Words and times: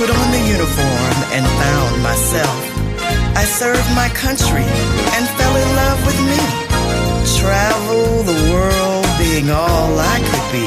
put 0.00 0.08
on 0.08 0.32
the 0.32 0.40
uniform 0.48 1.16
and 1.36 1.44
found 1.60 2.02
myself. 2.02 2.62
I 3.36 3.44
served 3.44 3.84
my 3.94 4.08
country 4.16 4.64
and 4.64 5.28
fell 5.36 5.54
in 5.60 5.68
love 5.76 6.00
with 6.08 6.20
me. 6.24 6.40
Travel 7.36 8.22
the 8.22 8.38
world 8.50 9.04
being 9.18 9.50
all 9.50 9.92
I 10.00 10.16
could 10.24 10.46
be. 10.56 10.64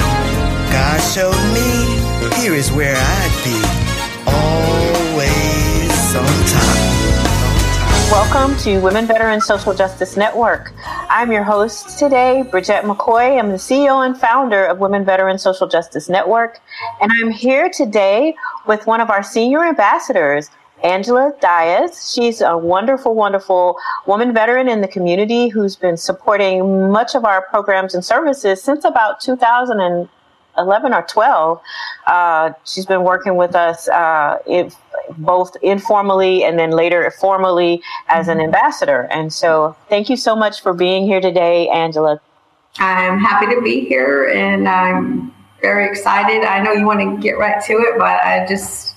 God 0.69 0.99
showed 1.01 1.43
me 1.49 2.37
here 2.43 2.53
is 2.53 2.71
where 2.73 2.95
I'd 2.95 3.35
be. 3.43 3.57
Always 4.29 6.15
on. 6.15 7.03
Welcome 8.13 8.55
to 8.59 8.79
Women 8.79 9.07
Veterans 9.07 9.45
Social 9.45 9.73
Justice 9.73 10.15
Network. 10.15 10.71
I'm 11.09 11.31
your 11.31 11.43
host 11.43 11.97
today, 11.97 12.43
Bridgette 12.45 12.83
McCoy. 12.83 13.39
I'm 13.39 13.49
the 13.49 13.57
CEO 13.57 14.05
and 14.05 14.15
founder 14.15 14.65
of 14.65 14.77
Women 14.77 15.03
Veterans 15.03 15.41
Social 15.41 15.67
Justice 15.67 16.09
Network. 16.09 16.59
And 17.01 17.11
I'm 17.19 17.31
here 17.31 17.71
today 17.71 18.35
with 18.67 18.87
one 18.87 19.01
of 19.01 19.09
our 19.09 19.23
senior 19.23 19.63
ambassadors, 19.63 20.49
Angela 20.83 21.33
Diaz. 21.41 22.13
She's 22.13 22.41
a 22.41 22.57
wonderful, 22.57 23.15
wonderful 23.15 23.77
woman 24.05 24.33
veteran 24.33 24.67
in 24.67 24.81
the 24.81 24.87
community 24.87 25.47
who's 25.47 25.75
been 25.75 25.97
supporting 25.97 26.91
much 26.91 27.15
of 27.15 27.25
our 27.25 27.41
programs 27.43 27.93
and 27.95 28.03
services 28.03 28.61
since 28.61 28.83
about 28.83 29.21
2011 29.21 30.93
or 30.93 31.01
12, 31.03 31.61
uh, 32.07 32.51
she's 32.65 32.85
been 32.85 33.03
working 33.03 33.35
with 33.35 33.55
us 33.55 33.87
uh, 33.87 34.37
both 35.17 35.55
informally 35.61 36.43
and 36.43 36.59
then 36.59 36.71
later 36.71 37.09
formally 37.11 37.81
as 38.09 38.27
an 38.27 38.39
ambassador. 38.39 39.07
And 39.11 39.31
so 39.31 39.75
thank 39.89 40.09
you 40.09 40.17
so 40.17 40.35
much 40.35 40.61
for 40.61 40.73
being 40.73 41.05
here 41.05 41.21
today, 41.21 41.69
Angela. 41.69 42.19
I'm 42.79 43.19
happy 43.19 43.53
to 43.53 43.61
be 43.61 43.85
here 43.85 44.25
and 44.25 44.67
I'm 44.67 45.32
very 45.63 45.87
excited. 45.87 46.43
I 46.43 46.61
know 46.61 46.73
you 46.73 46.85
want 46.85 46.99
to 46.99 47.17
get 47.23 47.39
right 47.39 47.63
to 47.63 47.73
it, 47.73 47.97
but 47.97 48.19
I 48.21 48.45
just, 48.47 48.95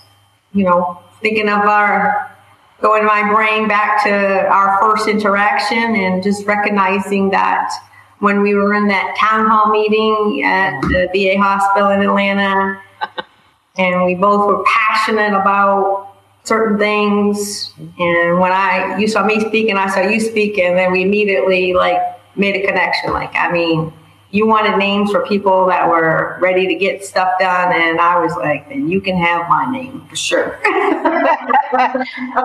you 0.53 0.65
know, 0.65 0.99
thinking 1.23 1.49
of 1.49 1.61
our 1.61 2.37
going 2.83 3.07
my 3.07 3.33
brain 3.33 3.69
back 3.69 4.03
to 4.05 4.47
our 4.49 4.79
first 4.81 5.09
interaction 5.09 5.95
and 5.97 6.23
just 6.23 6.45
recognizing 6.45 7.31
that 7.31 7.73
when 8.19 8.43
we 8.43 8.55
were 8.55 8.75
in 8.75 8.89
that 8.89 9.17
town 9.17 9.47
hall 9.47 9.71
meeting 9.71 10.43
at 10.45 10.81
the 10.83 11.09
VA 11.15 11.41
hospital 11.41 11.91
in 11.91 12.03
Atlanta, 12.03 12.83
and 13.79 14.05
we 14.05 14.17
both 14.17 14.47
were 14.49 14.65
passionate 14.65 15.35
about 15.35 16.17
certain 16.43 16.79
things. 16.79 17.73
And 17.79 18.41
when 18.41 18.51
I 18.51 18.99
you 18.99 19.07
saw 19.07 19.25
me 19.25 19.39
speaking, 19.39 19.77
I 19.77 19.89
saw 19.89 20.01
you 20.01 20.19
speaking, 20.19 20.67
and 20.67 20.77
then 20.77 20.91
we 20.91 21.03
immediately 21.03 21.75
like 21.75 22.01
made 22.35 22.57
a 22.57 22.67
connection. 22.67 23.13
Like, 23.13 23.35
I 23.37 23.53
mean, 23.53 23.93
you 24.37 24.47
wanted 24.47 24.77
names 24.77 25.11
for 25.11 25.27
people 25.27 25.65
that 25.67 25.89
were 25.89 26.37
ready 26.43 26.67
to 26.67 26.75
get 26.75 27.03
stuff 27.03 27.31
done, 27.41 27.73
and 27.73 27.99
I 27.99 28.19
was 28.21 28.37
like, 28.37 28.69
then 28.69 28.87
you 28.87 29.01
can 29.01 29.17
have 29.17 29.49
my 29.49 29.65
name 29.73 30.07
for 30.09 30.17
sure. 30.17 30.61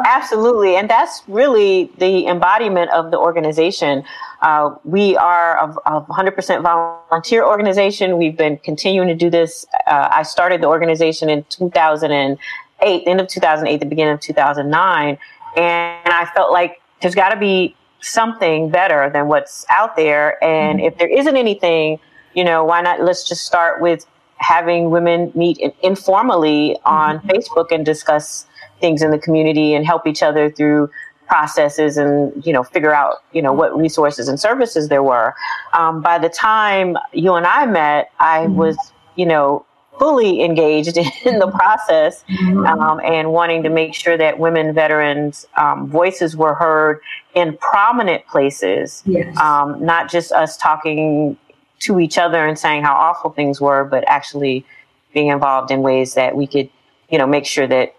Absolutely, 0.07 0.77
and 0.77 0.89
that's 0.89 1.21
really 1.27 1.91
the 1.97 2.27
embodiment 2.27 2.91
of 2.91 3.11
the 3.11 3.17
organization. 3.17 4.05
Uh, 4.41 4.75
we 4.85 5.17
are 5.17 5.57
a, 5.57 5.97
a 5.97 6.01
100% 6.05 6.63
volunteer 6.63 7.45
organization. 7.45 8.17
We've 8.17 8.37
been 8.37 8.57
continuing 8.57 9.09
to 9.09 9.15
do 9.15 9.29
this. 9.29 9.65
Uh, 9.85 10.07
I 10.13 10.23
started 10.23 10.61
the 10.61 10.67
organization 10.67 11.29
in 11.29 11.43
2008, 11.49 13.03
end 13.05 13.19
of 13.19 13.27
2008, 13.27 13.79
the 13.79 13.85
beginning 13.85 14.13
of 14.13 14.21
2009, 14.21 15.17
and 15.57 16.13
I 16.13 16.25
felt 16.33 16.53
like 16.53 16.81
there's 17.01 17.15
got 17.15 17.29
to 17.29 17.39
be 17.39 17.75
something 18.01 18.69
better 18.69 19.09
than 19.09 19.27
what's 19.27 19.65
out 19.69 19.95
there. 19.95 20.43
And 20.43 20.79
mm-hmm. 20.79 20.87
if 20.87 20.97
there 20.97 21.09
isn't 21.09 21.37
anything, 21.37 21.99
you 22.33 22.43
know, 22.43 22.63
why 22.63 22.81
not? 22.81 23.01
Let's 23.01 23.27
just 23.27 23.45
start 23.45 23.81
with 23.81 24.05
having 24.37 24.89
women 24.89 25.31
meet 25.35 25.59
informally 25.81 26.77
on 26.83 27.19
mm-hmm. 27.19 27.29
Facebook 27.29 27.71
and 27.71 27.85
discuss 27.85 28.47
things 28.79 29.01
in 29.01 29.11
the 29.11 29.19
community 29.19 29.73
and 29.73 29.85
help 29.85 30.07
each 30.07 30.23
other 30.23 30.49
through 30.49 30.89
processes 31.27 31.95
and 31.95 32.45
you 32.45 32.51
know 32.51 32.61
figure 32.61 32.93
out 32.93 33.23
you 33.31 33.41
know 33.41 33.53
what 33.53 33.77
resources 33.77 34.27
and 34.27 34.37
services 34.37 34.89
there 34.89 35.01
were 35.01 35.33
um, 35.71 36.01
by 36.01 36.17
the 36.17 36.27
time 36.27 36.97
you 37.13 37.33
and 37.35 37.47
i 37.47 37.65
met 37.65 38.11
i 38.19 38.39
mm-hmm. 38.39 38.55
was 38.55 38.77
you 39.15 39.25
know 39.25 39.65
fully 39.99 40.43
engaged 40.43 40.97
in 41.25 41.39
the 41.39 41.47
process 41.47 42.23
mm-hmm. 42.29 42.65
um, 42.65 42.99
and 43.01 43.31
wanting 43.31 43.63
to 43.63 43.69
make 43.69 43.93
sure 43.93 44.17
that 44.17 44.39
women 44.39 44.73
veterans 44.73 45.45
um, 45.57 45.87
voices 45.87 46.35
were 46.35 46.53
heard 46.53 46.99
in 47.35 47.57
prominent 47.57 48.25
places 48.27 49.03
yes. 49.05 49.37
um, 49.37 49.83
not 49.83 50.09
just 50.09 50.31
us 50.31 50.57
talking 50.57 51.37
to 51.79 51.99
each 51.99 52.17
other 52.17 52.45
and 52.45 52.57
saying 52.57 52.83
how 52.83 52.93
awful 52.93 53.31
things 53.31 53.59
were 53.59 53.83
but 53.83 54.03
actually 54.07 54.65
being 55.13 55.27
involved 55.27 55.71
in 55.71 55.81
ways 55.81 56.13
that 56.13 56.35
we 56.35 56.47
could 56.47 56.69
you 57.09 57.17
know 57.17 57.27
make 57.27 57.45
sure 57.45 57.67
that 57.67 57.95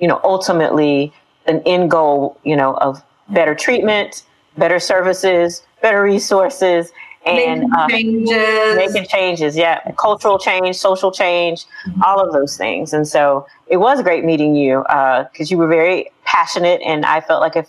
you 0.00 0.08
know 0.08 0.20
ultimately 0.24 1.12
an 1.46 1.62
end 1.66 1.90
goal, 1.90 2.38
you 2.44 2.56
know, 2.56 2.74
of 2.74 3.02
better 3.28 3.54
treatment, 3.54 4.24
better 4.56 4.78
services, 4.78 5.62
better 5.82 6.02
resources, 6.02 6.92
and 7.26 7.60
making 7.60 7.74
uh, 7.76 7.88
changes. 7.88 8.76
making 8.76 9.06
changes. 9.06 9.56
Yeah, 9.56 9.92
cultural 9.92 10.38
change, 10.38 10.76
social 10.76 11.10
change, 11.10 11.64
mm-hmm. 11.86 12.02
all 12.02 12.20
of 12.20 12.32
those 12.32 12.56
things. 12.56 12.92
And 12.92 13.06
so 13.06 13.46
it 13.66 13.78
was 13.78 14.02
great 14.02 14.24
meeting 14.24 14.54
you 14.54 14.80
because 14.82 15.28
uh, 15.40 15.50
you 15.50 15.58
were 15.58 15.68
very 15.68 16.10
passionate, 16.24 16.80
and 16.84 17.04
I 17.04 17.20
felt 17.20 17.40
like 17.40 17.56
if 17.56 17.68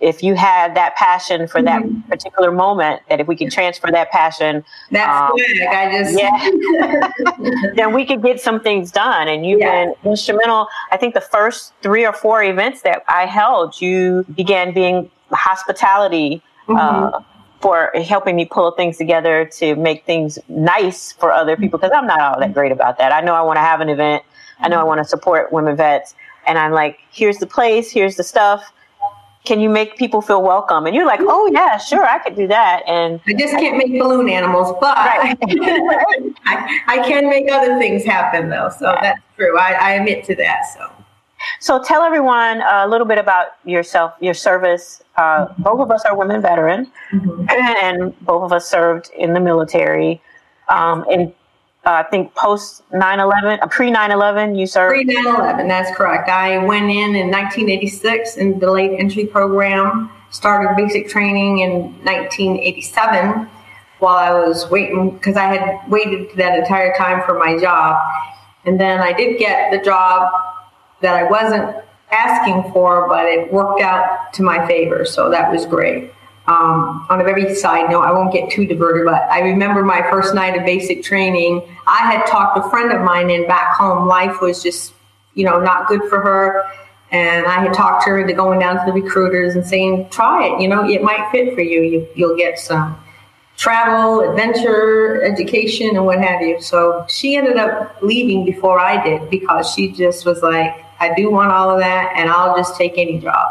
if 0.00 0.22
you 0.22 0.34
had 0.36 0.76
that 0.76 0.94
passion 0.94 1.48
for 1.48 1.60
that 1.60 1.82
mm-hmm. 1.82 2.08
particular 2.08 2.52
moment, 2.52 3.02
that 3.08 3.20
if 3.20 3.26
we 3.26 3.34
could 3.34 3.50
transfer 3.50 3.90
that 3.90 4.10
passion, 4.10 4.64
that's 4.90 5.08
um, 5.08 5.32
I 5.70 5.90
just 5.90 6.18
yeah, 6.18 7.72
then 7.74 7.92
we 7.92 8.04
could 8.04 8.22
get 8.22 8.40
some 8.40 8.60
things 8.60 8.92
done. 8.92 9.28
And 9.28 9.44
you've 9.44 9.60
yeah. 9.60 9.86
been 9.86 9.94
instrumental. 10.04 10.68
I 10.92 10.96
think 10.96 11.14
the 11.14 11.20
first 11.20 11.72
three 11.82 12.06
or 12.06 12.12
four 12.12 12.44
events 12.44 12.82
that 12.82 13.02
I 13.08 13.26
held, 13.26 13.80
you 13.80 14.24
began 14.34 14.72
being 14.72 15.10
hospitality. 15.30 16.42
Uh, 16.68 16.72
mm-hmm. 16.72 17.14
Uh, 17.16 17.20
for 17.60 17.90
helping 17.94 18.36
me 18.36 18.44
pull 18.44 18.70
things 18.72 18.96
together 18.96 19.44
to 19.44 19.74
make 19.76 20.04
things 20.04 20.38
nice 20.48 21.12
for 21.12 21.32
other 21.32 21.54
mm-hmm. 21.54 21.62
people 21.62 21.78
because 21.78 21.92
I'm 21.94 22.06
not 22.06 22.20
all 22.20 22.38
that 22.38 22.54
great 22.54 22.72
about 22.72 22.98
that. 22.98 23.12
I 23.12 23.20
know 23.20 23.34
I 23.34 23.42
want 23.42 23.56
to 23.56 23.62
have 23.62 23.80
an 23.80 23.88
event. 23.88 24.22
I 24.60 24.68
know 24.68 24.76
I 24.76 24.78
mm-hmm. 24.80 24.88
want 24.88 24.98
to 24.98 25.04
support 25.04 25.52
women 25.52 25.76
vets. 25.76 26.14
And 26.46 26.58
I'm 26.58 26.72
like, 26.72 27.00
here's 27.10 27.38
the 27.38 27.46
place, 27.46 27.90
here's 27.90 28.16
the 28.16 28.22
stuff 28.22 28.72
can 29.48 29.60
you 29.60 29.70
make 29.70 29.96
people 29.96 30.20
feel 30.20 30.42
welcome? 30.42 30.84
And 30.84 30.94
you're 30.94 31.06
like, 31.06 31.20
oh 31.22 31.50
yeah, 31.52 31.78
sure, 31.78 32.04
I 32.06 32.18
could 32.18 32.36
do 32.36 32.46
that. 32.48 32.82
And 32.86 33.18
I 33.26 33.32
just 33.32 33.54
can't 33.54 33.78
make 33.78 33.98
balloon 33.98 34.28
animals, 34.28 34.76
but 34.78 34.94
right. 34.96 35.38
I, 36.44 36.80
I, 36.86 37.08
can 37.08 37.30
make 37.30 37.50
other 37.50 37.78
things 37.78 38.04
happen 38.04 38.50
though. 38.50 38.70
So 38.78 38.92
yeah. 38.92 39.00
that's 39.00 39.20
true. 39.36 39.58
I, 39.58 39.72
I 39.72 39.90
admit 39.92 40.24
to 40.26 40.34
that. 40.36 40.64
So. 40.76 40.90
So 41.60 41.82
tell 41.82 42.02
everyone 42.02 42.62
a 42.62 42.86
little 42.86 43.06
bit 43.06 43.18
about 43.18 43.48
yourself, 43.64 44.14
your 44.20 44.34
service. 44.34 45.02
Uh, 45.16 45.46
mm-hmm. 45.46 45.62
Both 45.62 45.80
of 45.80 45.90
us 45.90 46.04
are 46.04 46.16
women 46.16 46.40
veterans, 46.42 46.88
mm-hmm. 47.12 47.46
and 47.48 48.18
both 48.20 48.42
of 48.44 48.52
us 48.52 48.68
served 48.68 49.10
in 49.16 49.32
the 49.32 49.40
military. 49.40 50.20
Um, 50.68 51.04
and 51.10 51.32
uh, 51.86 51.92
I 51.92 52.02
think 52.04 52.34
post 52.34 52.82
9/11, 52.90 53.62
uh, 53.62 53.66
pre 53.68 53.90
9/11, 53.90 54.58
you 54.58 54.66
served. 54.66 54.92
Pre 54.92 55.04
9/11, 55.04 55.68
that's 55.68 55.96
correct. 55.96 56.28
I 56.28 56.58
went 56.58 56.90
in 56.90 57.16
in 57.16 57.30
1986 57.30 58.36
in 58.36 58.58
the 58.58 58.70
late 58.70 58.98
entry 58.98 59.26
program. 59.26 60.10
Started 60.30 60.76
basic 60.76 61.08
training 61.08 61.60
in 61.60 61.70
1987 62.04 63.48
while 63.98 64.16
I 64.16 64.30
was 64.46 64.68
waiting 64.70 65.12
because 65.12 65.36
I 65.36 65.44
had 65.44 65.90
waited 65.90 66.36
that 66.36 66.58
entire 66.58 66.94
time 66.96 67.22
for 67.24 67.38
my 67.38 67.58
job, 67.58 67.96
and 68.66 68.78
then 68.78 69.00
I 69.00 69.12
did 69.12 69.38
get 69.38 69.72
the 69.72 69.78
job 69.78 70.30
that 71.00 71.14
I 71.14 71.24
wasn't 71.24 71.76
asking 72.10 72.72
for, 72.72 73.08
but 73.08 73.26
it 73.26 73.52
worked 73.52 73.82
out 73.82 74.32
to 74.34 74.42
my 74.42 74.66
favor, 74.66 75.04
so 75.04 75.30
that 75.30 75.50
was 75.50 75.66
great. 75.66 76.12
Um, 76.46 77.06
on 77.10 77.20
a 77.20 77.24
very 77.24 77.54
side 77.54 77.90
note, 77.90 78.00
I 78.02 78.12
won't 78.12 78.32
get 78.32 78.50
too 78.50 78.66
diverted, 78.66 79.04
but 79.04 79.22
I 79.30 79.40
remember 79.40 79.82
my 79.82 80.00
first 80.10 80.34
night 80.34 80.56
of 80.56 80.64
basic 80.64 81.02
training. 81.02 81.62
I 81.86 82.10
had 82.10 82.24
talked 82.24 82.56
a 82.56 82.70
friend 82.70 82.90
of 82.90 83.02
mine 83.02 83.28
in 83.28 83.46
back 83.46 83.76
home. 83.76 84.08
Life 84.08 84.40
was 84.40 84.62
just, 84.62 84.94
you 85.34 85.44
know, 85.44 85.60
not 85.60 85.88
good 85.88 86.04
for 86.08 86.20
her. 86.22 86.64
And 87.10 87.46
I 87.46 87.60
had 87.60 87.74
talked 87.74 88.04
her 88.04 88.18
into 88.18 88.32
going 88.32 88.60
down 88.60 88.76
to 88.76 88.82
the 88.86 88.92
recruiters 88.92 89.56
and 89.56 89.66
saying, 89.66 90.08
try 90.08 90.46
it. 90.46 90.60
You 90.60 90.68
know, 90.68 90.88
it 90.88 91.02
might 91.02 91.30
fit 91.30 91.54
for 91.54 91.60
you. 91.60 91.82
you 91.82 92.08
you'll 92.14 92.36
get 92.36 92.58
some 92.58 92.98
travel, 93.58 94.20
adventure, 94.20 95.22
education, 95.24 95.96
and 95.96 96.06
what 96.06 96.18
have 96.18 96.40
you. 96.40 96.62
So 96.62 97.04
she 97.10 97.36
ended 97.36 97.58
up 97.58 97.98
leaving 98.00 98.46
before 98.46 98.80
I 98.80 99.02
did 99.02 99.28
because 99.28 99.70
she 99.74 99.92
just 99.92 100.24
was 100.24 100.42
like, 100.42 100.84
I 101.00 101.14
do 101.14 101.30
want 101.30 101.52
all 101.52 101.70
of 101.70 101.80
that, 101.80 102.14
and 102.16 102.28
I'll 102.28 102.56
just 102.56 102.76
take 102.76 102.94
any 102.96 103.18
job. 103.18 103.46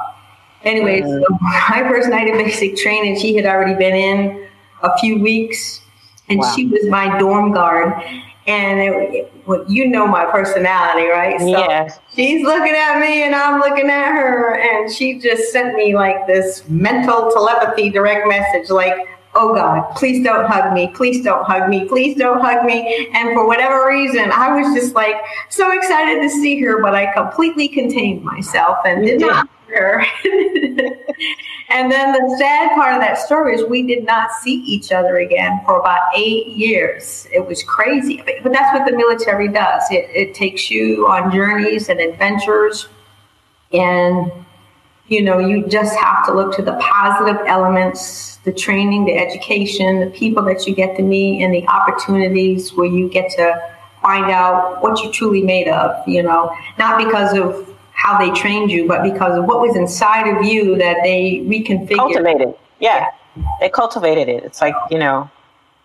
Anyway, 0.64 1.02
so 1.02 1.26
my 1.42 1.86
first 1.88 2.10
night 2.10 2.30
of 2.30 2.38
basic 2.38 2.76
training, 2.76 3.20
she 3.20 3.36
had 3.36 3.46
already 3.46 3.76
been 3.76 3.96
in 3.96 4.48
a 4.84 4.98
few 4.98 5.20
weeks, 5.20 5.82
and 6.30 6.40
wow. 6.40 6.54
she 6.56 6.66
was 6.66 6.86
my 6.88 7.18
dorm 7.20 7.52
guard. 7.54 7.94
And 8.48 8.80
it, 8.80 9.34
well, 9.46 9.66
you 9.68 9.90
know 9.90 10.08
my 10.08 10.24
personality, 10.26 11.08
right? 11.08 11.38
So 11.38 11.48
yes. 11.48 12.00
she's 12.16 12.46
looking 12.46 12.76
at 12.76 12.98
me, 13.00 13.24
and 13.24 13.36
I'm 13.36 13.60
looking 13.60 13.90
at 13.90 14.12
her, 14.14 14.58
and 14.58 14.92
she 14.92 15.20
just 15.20 15.52
sent 15.52 15.76
me 15.76 15.96
like 15.96 16.28
this 16.28 16.64
mental 16.70 17.30
telepathy 17.32 17.90
direct 17.90 18.26
message, 18.28 18.70
like, 18.70 18.96
oh 19.38 19.54
God, 19.54 19.95
please 19.95 20.24
don't 20.24 20.45
hug 20.45 20.74
me. 20.74 20.88
Please 20.94 21.24
don't 21.24 21.45
hug 21.45 21.69
me. 21.69 21.88
Please 21.88 22.18
don't 22.18 22.42
hug 22.42 22.66
me. 22.66 23.10
And 23.13 23.34
for 23.34 23.45
whatever 23.45 23.88
reason, 23.88 24.31
I 24.31 24.60
was 24.60 24.74
just 24.74 24.95
like 24.95 25.16
so 25.50 25.72
excited 25.72 26.22
to 26.24 26.30
see 26.30 26.60
her, 26.62 26.81
but 26.81 26.95
I 26.95 27.13
completely 27.13 27.68
contained 27.68 28.24
myself 28.24 28.80
and 28.86 29.06
did 29.06 29.22
not 29.22 29.48
hug 29.48 29.75
her. 29.75 30.00
and 31.69 31.92
then 31.92 32.13
the 32.13 32.36
sad 32.39 32.74
part 32.74 32.95
of 32.95 33.01
that 33.01 33.19
story 33.19 33.56
is 33.56 33.63
we 33.63 33.86
did 33.86 34.06
not 34.06 34.31
see 34.42 34.56
each 34.63 34.92
other 34.92 35.19
again 35.19 35.62
for 35.66 35.80
about 35.80 36.01
eight 36.16 36.48
years. 36.48 37.28
It 37.31 37.45
was 37.45 37.62
crazy. 37.62 38.24
But 38.42 38.51
that's 38.51 38.74
what 38.78 38.89
the 38.89 38.98
military 38.98 39.50
does. 39.50 39.84
It, 39.92 40.10
it 40.13 40.34
takes 40.34 40.72
you 40.72 41.07
on 41.07 41.31
journeys 41.31 41.89
and 41.89 42.00
adventures 42.00 42.88
and 43.72 44.31
you 45.07 45.21
know, 45.21 45.39
you 45.39 45.65
just 45.68 45.95
have 45.95 46.25
to 46.25 46.33
look 46.33 46.56
to 46.56 46.62
the 46.62 46.74
positive 46.74 47.42
elements, 47.48 48.38
the 48.38 48.51
training, 48.51 49.06
the 49.06 49.18
education, 49.18 50.00
the 50.01 50.07
people 50.07 50.44
that 50.44 50.68
you 50.68 50.75
get 50.75 50.98
to 50.98 51.04
meet, 51.04 51.44
and 51.44 51.54
the 51.54 51.65
opportunities 51.68 52.74
where 52.74 52.88
you 52.88 53.09
get 53.09 53.31
to 53.31 53.74
find 54.01 54.30
out 54.31 54.81
what 54.81 55.01
you're 55.01 55.12
truly 55.12 55.42
made 55.42 55.68
of, 55.68 56.07
you 56.07 56.21
know, 56.24 56.54
not 56.77 56.98
because 57.04 57.38
of 57.38 57.75
how 57.92 58.18
they 58.18 58.30
trained 58.31 58.69
you, 58.69 58.88
but 58.88 59.01
because 59.01 59.38
of 59.38 59.45
what 59.45 59.59
was 59.59 59.75
inside 59.75 60.27
of 60.27 60.45
you 60.45 60.77
that 60.77 60.98
they 61.04 61.42
reconfigured. 61.45 61.95
Cultivated. 61.95 62.53
Yeah. 62.80 63.07
yeah. 63.36 63.44
They 63.60 63.69
cultivated 63.69 64.30
it. 64.30 64.44
It's 64.44 64.62
like, 64.62 64.75
you 64.92 65.00
know, 65.00 65.30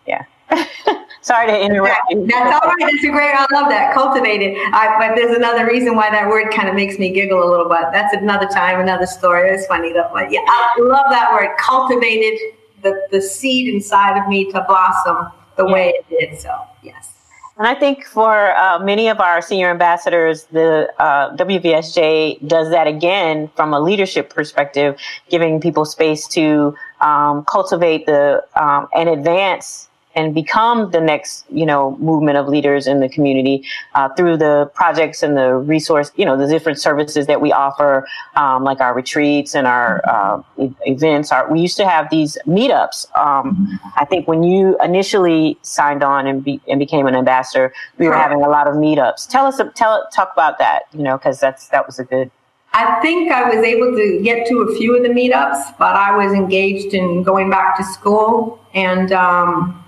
yeah. 0.07 0.25
Sorry 1.23 1.47
to 1.47 1.65
interrupt 1.65 2.01
you. 2.11 2.27
That's 2.27 2.53
all 2.53 2.69
right. 2.69 2.79
That's 2.81 3.05
a 3.05 3.09
great. 3.09 3.33
I 3.33 3.47
love 3.53 3.69
that. 3.69 3.95
Cultivated. 3.95 4.59
I, 4.73 4.97
but 4.99 5.15
there's 5.15 5.37
another 5.37 5.67
reason 5.67 5.95
why 5.95 6.11
that 6.11 6.29
word 6.29 6.53
kind 6.53 6.69
of 6.69 6.75
makes 6.75 6.99
me 6.99 7.13
giggle 7.13 7.43
a 7.43 7.49
little 7.49 7.69
bit. 7.69 7.79
That's 7.93 8.15
another 8.15 8.49
time, 8.49 8.81
another 8.81 9.07
story. 9.07 9.51
It's 9.51 9.67
funny 9.67 9.93
though. 9.93 10.11
But 10.13 10.33
yeah, 10.33 10.41
I 10.47 10.77
love 10.81 11.07
that 11.11 11.33
word. 11.33 11.57
Cultivated 11.59 12.39
the, 12.83 13.07
the 13.13 13.23
seed 13.23 13.73
inside 13.73 14.21
of 14.21 14.29
me 14.29 14.51
to 14.51 14.65
blossom 14.67 15.29
the 15.57 15.65
yeah. 15.67 15.73
way 15.73 15.89
it 15.91 16.09
did. 16.09 16.41
So 16.41 16.61
yes. 16.83 17.13
And 17.57 17.69
I 17.69 17.75
think 17.75 18.05
for 18.05 18.57
uh, 18.57 18.81
many 18.81 19.09
of 19.09 19.21
our 19.21 19.41
senior 19.43 19.71
ambassadors, 19.71 20.45
the 20.47 20.93
uh, 20.99 21.37
WVSJ 21.37 22.49
does 22.49 22.71
that 22.71 22.89
again 22.89 23.49
from 23.55 23.75
a 23.75 23.79
leadership 23.79 24.31
perspective, 24.31 24.99
giving 25.29 25.61
people 25.61 25.85
space 25.85 26.27
to 26.29 26.75
um, 27.01 27.45
cultivate 27.45 28.07
the 28.07 28.43
um, 28.57 28.89
and 28.97 29.09
advance 29.09 29.89
and 30.15 30.35
become 30.35 30.91
the 30.91 31.01
next, 31.01 31.45
you 31.51 31.67
know, 31.67 31.97
movement 31.99 32.37
of 32.37 32.49
leaders 32.49 32.87
in 32.87 33.01
the 33.01 33.09
community 33.09 33.65
uh, 33.95 34.09
through 34.11 34.37
the 34.37 34.71
projects 34.75 35.23
and 35.23 35.37
the 35.37 35.55
resource, 35.55 36.11
you 36.17 36.25
know, 36.25 36.37
the 36.37 36.47
different 36.47 36.79
services 36.79 37.27
that 37.27 37.41
we 37.41 37.53
offer, 37.53 38.07
um, 38.37 38.65
like 38.65 38.81
our 38.81 38.95
retreats 38.95 39.55
and 39.55 39.67
our 39.67 40.03
uh, 40.09 40.43
events. 40.87 41.33
Our, 41.33 41.51
we 41.51 41.61
used 41.61 41.77
to 41.79 41.89
have 41.89 42.09
these 42.11 42.39
meetups. 42.47 43.17
Um, 43.17 43.81
I 43.97 44.05
think 44.05 44.29
when 44.29 44.43
you 44.43 44.77
initially 44.83 45.59
signed 45.63 46.03
on 46.03 46.27
and, 46.27 46.45
be, 46.45 46.61
and 46.69 46.79
became 46.79 47.07
an 47.07 47.15
ambassador, 47.15 47.73
we 47.99 48.09
were 48.09 48.15
having 48.15 48.43
a 48.43 48.49
lot 48.49 48.69
of 48.69 48.75
meetups. 48.75 49.29
Tell 49.29 49.47
us, 49.47 49.61
tell, 49.75 50.09
talk 50.13 50.33
about 50.33 50.59
that, 50.59 50.83
you 50.93 51.03
know, 51.03 51.17
because 51.17 51.41
that's 51.41 51.69
that 51.69 51.87
was 51.87 51.99
a 51.99 52.05
good 52.05 52.31
I 52.75 53.01
think 53.03 53.31
I 53.31 53.55
was 53.55 53.63
able 53.63 53.95
to 53.95 54.21
get 54.23 54.47
to 54.47 54.61
a 54.63 54.77
few 54.77 54.97
of 54.97 55.03
the 55.03 55.11
meetups, 55.11 55.77
but 55.79 55.95
I 55.95 56.17
was 56.17 56.33
engaged 56.33 56.95
in 56.95 57.23
going 57.23 57.51
back 57.51 57.77
to 57.77 57.85
school 57.85 58.59
and 58.73 59.13
um, 59.13 59.82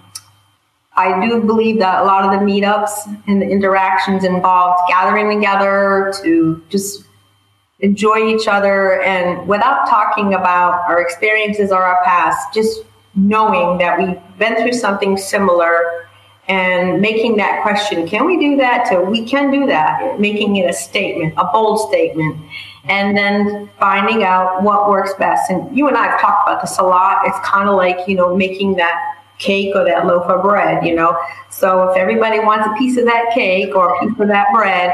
I 0.96 1.26
do 1.26 1.40
believe 1.42 1.78
that 1.80 2.02
a 2.02 2.04
lot 2.04 2.24
of 2.24 2.38
the 2.38 2.46
meetups 2.46 3.22
and 3.26 3.42
the 3.42 3.48
interactions 3.48 4.24
involved 4.24 4.80
gathering 4.88 5.28
together 5.34 6.12
to 6.22 6.62
just 6.68 7.04
enjoy 7.80 8.28
each 8.28 8.46
other 8.46 9.02
and 9.02 9.46
without 9.48 9.88
talking 9.88 10.34
about 10.34 10.88
our 10.88 11.00
experiences 11.00 11.72
or 11.72 11.82
our 11.82 12.02
past, 12.04 12.54
just 12.54 12.84
knowing 13.16 13.78
that 13.78 13.98
we've 13.98 14.38
been 14.38 14.56
through 14.56 14.72
something 14.72 15.16
similar 15.16 16.06
and 16.46 17.00
making 17.00 17.36
that 17.36 17.62
question, 17.62 18.06
can 18.06 18.26
we 18.26 18.38
do 18.38 18.56
that? 18.56 18.86
To 18.90 19.00
we 19.00 19.24
can 19.24 19.50
do 19.50 19.66
that, 19.66 20.20
making 20.20 20.56
it 20.56 20.68
a 20.68 20.72
statement, 20.72 21.34
a 21.36 21.44
bold 21.46 21.88
statement, 21.88 22.36
and 22.84 23.16
then 23.16 23.70
finding 23.80 24.24
out 24.24 24.62
what 24.62 24.90
works 24.90 25.14
best. 25.18 25.50
And 25.50 25.76
you 25.76 25.88
and 25.88 25.96
I 25.96 26.06
have 26.06 26.20
talked 26.20 26.46
about 26.46 26.60
this 26.60 26.78
a 26.78 26.82
lot. 26.82 27.22
It's 27.24 27.38
kind 27.40 27.68
of 27.68 27.76
like, 27.76 28.06
you 28.06 28.16
know, 28.16 28.36
making 28.36 28.74
that 28.76 29.16
cake 29.38 29.74
or 29.74 29.84
that 29.84 30.06
loaf 30.06 30.24
of 30.26 30.42
bread, 30.42 30.84
you 30.86 30.94
know. 30.94 31.16
So 31.50 31.88
if 31.88 31.96
everybody 31.96 32.40
wants 32.40 32.66
a 32.66 32.78
piece 32.78 32.96
of 32.96 33.04
that 33.04 33.32
cake 33.34 33.74
or 33.74 33.94
a 33.94 34.00
piece 34.00 34.18
of 34.18 34.28
that 34.28 34.46
bread, 34.52 34.92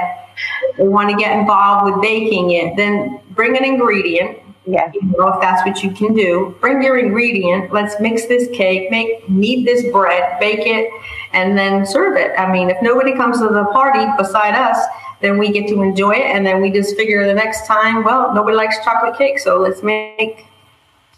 they 0.77 0.89
want 0.89 1.11
to 1.11 1.17
get 1.17 1.39
involved 1.39 1.93
with 1.93 2.03
baking 2.03 2.53
it, 2.53 2.77
then 2.77 3.21
bring 3.31 3.57
an 3.57 3.65
ingredient. 3.65 4.39
Yeah. 4.67 4.91
You 4.93 5.03
know, 5.03 5.29
if 5.29 5.41
that's 5.41 5.67
what 5.67 5.83
you 5.83 5.91
can 5.91 6.15
do, 6.15 6.55
bring 6.61 6.83
your 6.83 6.99
ingredient. 6.99 7.73
Let's 7.73 7.99
mix 8.01 8.27
this 8.27 8.49
cake, 8.57 8.91
make 8.91 9.29
knead 9.29 9.67
this 9.67 9.91
bread, 9.91 10.39
bake 10.39 10.67
it, 10.67 10.91
and 11.33 11.57
then 11.57 11.87
serve 11.87 12.17
it. 12.17 12.39
I 12.39 12.51
mean, 12.53 12.71
if 12.71 12.77
nobody 12.83 13.15
comes 13.15 13.39
to 13.39 13.49
the 13.49 13.65
party 13.73 14.07
beside 14.19 14.55
us, 14.55 14.79
then 15.21 15.39
we 15.39 15.51
get 15.51 15.69
to 15.69 15.83
enjoy 15.83 16.13
it, 16.13 16.35
and 16.35 16.47
then 16.47 16.63
we 16.63 16.71
just 16.71 16.97
figure 16.97 17.27
the 17.27 17.35
next 17.35 17.67
time, 17.67 18.05
well, 18.05 18.35
nobody 18.35 18.57
likes 18.57 18.83
chocolate 18.83 19.19
cake, 19.19 19.39
so 19.39 19.59
let's 19.59 19.83
make 19.83 20.47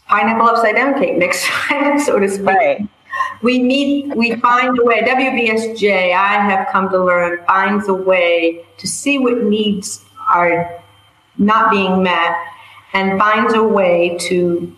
pineapple 0.06 0.48
upside 0.48 0.74
down 0.74 0.98
cake 0.98 1.16
next 1.16 1.44
time, 1.46 2.00
so 2.00 2.18
to 2.18 2.28
speak. 2.28 2.46
Right 2.46 2.88
we 3.42 3.60
meet, 3.60 4.14
we 4.16 4.36
find 4.36 4.78
a 4.78 4.84
way. 4.84 5.00
WVSJ, 5.02 6.14
I 6.14 6.34
have 6.34 6.68
come 6.70 6.88
to 6.90 7.04
learn, 7.04 7.44
finds 7.46 7.88
a 7.88 7.94
way 7.94 8.64
to 8.78 8.86
see 8.86 9.18
what 9.18 9.42
needs 9.44 10.04
are 10.28 10.80
not 11.38 11.70
being 11.70 12.02
met 12.02 12.36
and 12.92 13.18
finds 13.18 13.54
a 13.54 13.62
way 13.62 14.16
to 14.20 14.74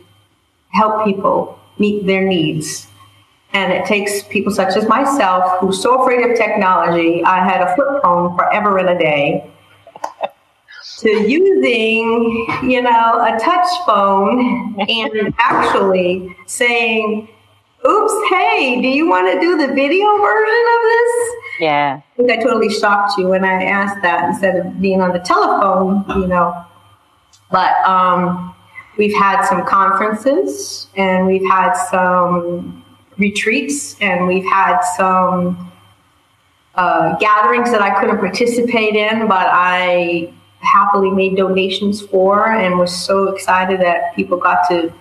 help 0.70 1.04
people 1.04 1.58
meet 1.78 2.06
their 2.06 2.24
needs. 2.24 2.86
And 3.52 3.72
it 3.72 3.86
takes 3.86 4.22
people 4.24 4.52
such 4.52 4.76
as 4.76 4.88
myself, 4.88 5.60
who's 5.60 5.80
so 5.80 6.02
afraid 6.02 6.28
of 6.28 6.36
technology, 6.36 7.22
I 7.22 7.44
had 7.44 7.60
a 7.60 7.74
flip 7.74 8.02
phone 8.02 8.36
forever 8.36 8.78
and 8.78 8.88
a 8.88 8.98
day, 8.98 9.50
to 10.98 11.08
using, 11.08 12.46
you 12.62 12.82
know, 12.82 13.20
a 13.22 13.38
touch 13.38 13.68
phone 13.86 14.76
and 14.88 15.34
actually 15.38 16.36
saying, 16.46 17.28
oops, 17.86 18.14
hey, 18.30 18.80
do 18.80 18.88
you 18.88 19.08
want 19.08 19.32
to 19.32 19.40
do 19.40 19.58
the 19.58 19.72
video 19.74 20.16
version 20.18 20.64
of 20.74 20.82
this? 20.82 21.30
Yeah. 21.60 22.00
I 22.00 22.16
think 22.16 22.30
I 22.30 22.36
totally 22.42 22.70
shocked 22.70 23.18
you 23.18 23.28
when 23.28 23.44
I 23.44 23.64
asked 23.64 24.02
that 24.02 24.28
instead 24.28 24.56
of 24.56 24.80
being 24.80 25.00
on 25.00 25.12
the 25.12 25.18
telephone, 25.20 26.04
you 26.20 26.26
know. 26.26 26.64
But 27.50 27.74
um, 27.86 28.54
we've 28.96 29.14
had 29.14 29.44
some 29.46 29.64
conferences 29.66 30.88
and 30.96 31.26
we've 31.26 31.46
had 31.46 31.74
some 31.74 32.84
retreats 33.18 33.96
and 34.00 34.26
we've 34.26 34.44
had 34.44 34.80
some 34.96 35.70
uh, 36.74 37.16
gatherings 37.18 37.70
that 37.70 37.82
I 37.82 38.00
couldn't 38.00 38.18
participate 38.18 38.96
in, 38.96 39.28
but 39.28 39.46
I 39.50 40.32
happily 40.58 41.10
made 41.10 41.36
donations 41.36 42.00
for 42.00 42.48
and 42.48 42.78
was 42.78 42.94
so 42.94 43.28
excited 43.28 43.80
that 43.80 44.16
people 44.16 44.38
got 44.38 44.66
to 44.70 44.92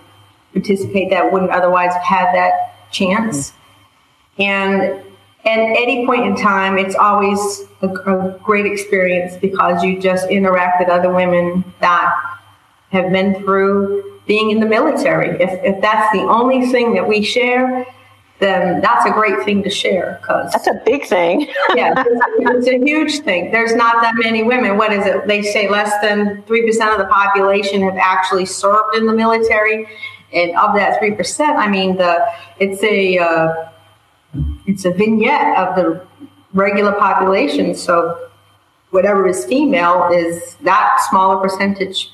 participate 0.52 1.10
that 1.10 1.32
wouldn't 1.32 1.50
otherwise 1.50 1.92
have 1.94 2.02
had 2.02 2.34
that 2.34 2.73
chance. 2.94 3.52
And 4.38 5.04
at 5.44 5.58
any 5.58 6.06
point 6.06 6.24
in 6.24 6.36
time, 6.36 6.78
it's 6.78 6.94
always 6.94 7.64
a, 7.82 7.88
a, 7.88 8.38
great 8.42 8.64
experience 8.64 9.36
because 9.36 9.82
you 9.82 10.00
just 10.00 10.30
interact 10.30 10.80
with 10.80 10.88
other 10.88 11.12
women 11.12 11.64
that 11.80 12.14
have 12.90 13.12
been 13.12 13.34
through 13.42 14.20
being 14.26 14.50
in 14.50 14.60
the 14.60 14.66
military. 14.66 15.30
If, 15.42 15.50
if 15.62 15.82
that's 15.82 16.10
the 16.16 16.22
only 16.22 16.66
thing 16.68 16.94
that 16.94 17.06
we 17.06 17.22
share, 17.22 17.86
then 18.38 18.80
that's 18.80 19.04
a 19.04 19.10
great 19.10 19.44
thing 19.44 19.62
to 19.62 19.70
share 19.70 20.18
because 20.20 20.52
that's 20.52 20.66
a 20.66 20.80
big 20.84 21.04
thing. 21.04 21.42
yeah, 21.74 21.92
it's, 22.06 22.66
it's, 22.66 22.68
a 22.68 22.78
huge 22.84 23.20
thing. 23.20 23.50
There's 23.52 23.74
not 23.74 24.02
that 24.02 24.14
many 24.16 24.42
women. 24.42 24.76
What 24.76 24.92
is 24.92 25.06
it? 25.06 25.26
They 25.26 25.42
say 25.42 25.68
less 25.68 25.92
than 26.02 26.42
3% 26.42 26.92
of 26.92 26.98
the 26.98 27.06
population 27.10 27.82
have 27.82 27.96
actually 27.96 28.46
served 28.46 28.96
in 28.96 29.06
the 29.06 29.14
military 29.14 29.86
and 30.34 30.56
of 30.56 30.74
that 30.74 30.98
three 30.98 31.12
percent, 31.12 31.56
I 31.56 31.68
mean 31.68 31.96
the 31.96 32.26
it's 32.58 32.82
a 32.82 33.18
uh, 33.18 33.70
it's 34.66 34.84
a 34.84 34.90
vignette 34.90 35.56
of 35.56 35.76
the 35.76 36.06
regular 36.52 36.92
population. 36.92 37.74
So 37.74 38.30
whatever 38.90 39.26
is 39.28 39.44
female 39.44 40.08
is 40.12 40.56
that 40.62 41.04
smaller 41.10 41.40
percentage 41.40 42.10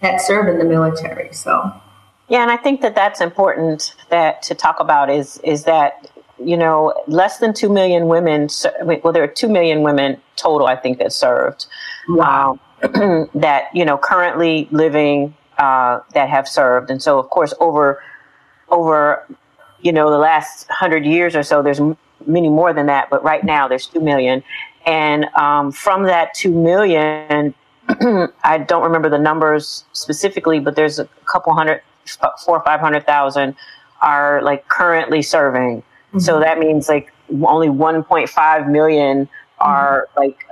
that 0.00 0.20
serve 0.20 0.48
in 0.48 0.58
the 0.58 0.64
military. 0.64 1.32
So 1.32 1.72
yeah, 2.28 2.42
and 2.42 2.50
I 2.50 2.56
think 2.56 2.80
that 2.82 2.94
that's 2.94 3.20
important 3.20 3.94
that 4.10 4.42
to 4.42 4.54
talk 4.54 4.80
about 4.80 5.10
is 5.10 5.38
is 5.44 5.64
that 5.64 6.10
you 6.42 6.56
know 6.56 6.94
less 7.06 7.38
than 7.38 7.54
two 7.54 7.68
million 7.68 8.08
women. 8.08 8.48
Well, 9.02 9.12
there 9.12 9.22
are 9.22 9.28
two 9.28 9.48
million 9.48 9.82
women 9.82 10.20
total. 10.36 10.66
I 10.66 10.76
think 10.76 10.98
that 10.98 11.12
served. 11.12 11.66
Wow. 12.08 12.58
Um, 12.94 13.28
that 13.34 13.64
you 13.74 13.84
know 13.84 13.98
currently 13.98 14.68
living 14.70 15.34
uh, 15.58 16.00
that 16.14 16.28
have 16.28 16.48
served. 16.48 16.90
And 16.90 17.02
so, 17.02 17.18
of 17.18 17.30
course, 17.30 17.54
over 17.60 18.02
over 18.68 19.26
you 19.80 19.92
know 19.92 20.10
the 20.10 20.18
last 20.18 20.68
hundred 20.70 21.04
years 21.04 21.34
or 21.36 21.42
so, 21.42 21.62
there's 21.62 21.80
m- 21.80 21.96
many 22.26 22.48
more 22.48 22.72
than 22.72 22.86
that. 22.86 23.10
But 23.10 23.22
right 23.22 23.44
now, 23.44 23.68
there's 23.68 23.86
two 23.86 24.00
million, 24.00 24.42
and 24.86 25.24
um, 25.34 25.72
from 25.72 26.04
that 26.04 26.34
two 26.34 26.52
million, 26.52 27.54
I 28.44 28.58
don't 28.58 28.82
remember 28.82 29.08
the 29.08 29.18
numbers 29.18 29.84
specifically, 29.92 30.60
but 30.60 30.76
there's 30.76 30.98
a 30.98 31.06
couple 31.24 31.54
hundred, 31.54 31.82
four 32.44 32.58
or 32.58 32.64
five 32.64 32.80
hundred 32.80 33.06
thousand 33.06 33.56
are 34.00 34.42
like 34.42 34.68
currently 34.68 35.22
serving. 35.22 35.82
Mm-hmm. 35.82 36.18
So 36.20 36.40
that 36.40 36.58
means 36.58 36.88
like 36.88 37.12
only 37.42 37.68
1.5 37.68 38.70
million 38.70 39.28
are 39.58 40.08
mm-hmm. 40.16 40.20
like 40.20 40.44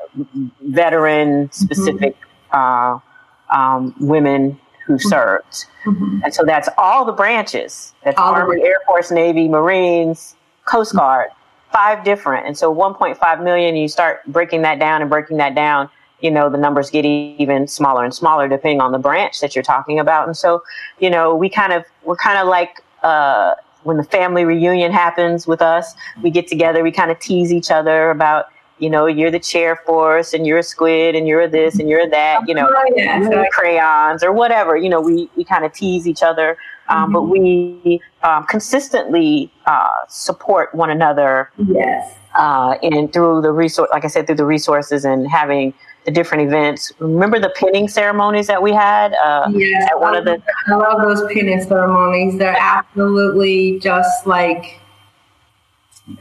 veteran 0.62 1.50
specific 1.52 2.16
mm-hmm. 2.52 2.56
uh, 2.56 3.56
um, 3.56 3.94
women 4.00 4.58
who 4.86 4.94
mm-hmm. 4.94 5.08
served. 5.08 5.66
Mm-hmm. 5.84 6.20
And 6.24 6.32
so 6.32 6.44
that's 6.44 6.68
all 6.78 7.04
the 7.04 7.12
branches. 7.12 7.92
That's 8.04 8.18
all 8.18 8.34
Army, 8.34 8.62
Air 8.62 8.80
Force, 8.86 9.10
Navy, 9.10 9.48
Marines, 9.48 10.36
Coast 10.64 10.90
mm-hmm. 10.90 10.98
Guard, 10.98 11.30
five 11.72 12.04
different. 12.04 12.46
And 12.46 12.56
so 12.56 12.74
1.5 12.74 13.44
million, 13.44 13.76
you 13.76 13.88
start 13.88 14.20
breaking 14.26 14.62
that 14.62 14.78
down 14.78 15.00
and 15.00 15.10
breaking 15.10 15.38
that 15.38 15.54
down, 15.54 15.90
you 16.20 16.30
know, 16.30 16.48
the 16.48 16.58
numbers 16.58 16.90
get 16.90 17.04
even 17.04 17.66
smaller 17.66 18.04
and 18.04 18.14
smaller 18.14 18.48
depending 18.48 18.80
on 18.80 18.92
the 18.92 18.98
branch 18.98 19.40
that 19.40 19.54
you're 19.54 19.62
talking 19.64 19.98
about. 19.98 20.26
And 20.26 20.36
so, 20.36 20.62
you 20.98 21.10
know, 21.10 21.34
we 21.34 21.50
kind 21.50 21.72
of, 21.72 21.84
we're 22.04 22.16
kind 22.16 22.38
of 22.38 22.48
like, 22.48 22.82
uh, 23.02 23.54
when 23.82 23.96
the 23.96 24.04
family 24.04 24.44
reunion 24.44 24.90
happens 24.90 25.46
with 25.46 25.62
us, 25.62 25.94
we 26.22 26.30
get 26.30 26.48
together, 26.48 26.82
we 26.82 26.90
kind 26.90 27.10
of 27.10 27.20
tease 27.20 27.52
each 27.52 27.70
other 27.70 28.10
about, 28.10 28.46
you 28.78 28.90
know, 28.90 29.06
you're 29.06 29.30
the 29.30 29.38
chair 29.38 29.76
force 29.86 30.34
and 30.34 30.46
you're 30.46 30.58
a 30.58 30.62
squid 30.62 31.14
and 31.14 31.26
you're 31.26 31.48
this 31.48 31.78
and 31.78 31.88
you're 31.88 32.08
that, 32.10 32.46
you 32.46 32.54
know, 32.54 32.68
yeah, 32.94 33.44
crayons 33.50 34.22
or 34.22 34.32
whatever. 34.32 34.76
You 34.76 34.88
know, 34.88 35.00
we, 35.00 35.30
we 35.36 35.44
kind 35.44 35.64
of 35.64 35.72
tease 35.72 36.06
each 36.06 36.22
other, 36.22 36.58
um, 36.88 37.04
mm-hmm. 37.04 37.12
but 37.12 37.22
we 37.22 38.00
um, 38.22 38.44
consistently 38.46 39.50
uh, 39.66 39.88
support 40.08 40.74
one 40.74 40.90
another. 40.90 41.50
Yes. 41.68 42.16
Uh, 42.34 42.76
and 42.82 43.12
through 43.12 43.40
the 43.40 43.50
resource, 43.50 43.88
like 43.92 44.04
I 44.04 44.08
said, 44.08 44.26
through 44.26 44.36
the 44.36 44.44
resources 44.44 45.06
and 45.06 45.26
having 45.26 45.72
the 46.04 46.10
different 46.10 46.46
events. 46.46 46.92
Remember 46.98 47.40
the 47.40 47.52
pinning 47.56 47.88
ceremonies 47.88 48.46
that 48.46 48.62
we 48.62 48.72
had? 48.72 49.14
Uh, 49.14 49.48
yes, 49.52 49.88
at 49.90 49.98
one 49.98 50.14
of 50.14 50.24
the. 50.24 50.40
I 50.68 50.74
love 50.74 51.00
those 51.00 51.26
pinning 51.32 51.62
ceremonies. 51.62 52.38
They're 52.38 52.56
absolutely 52.58 53.80
just 53.80 54.26
like 54.26 54.80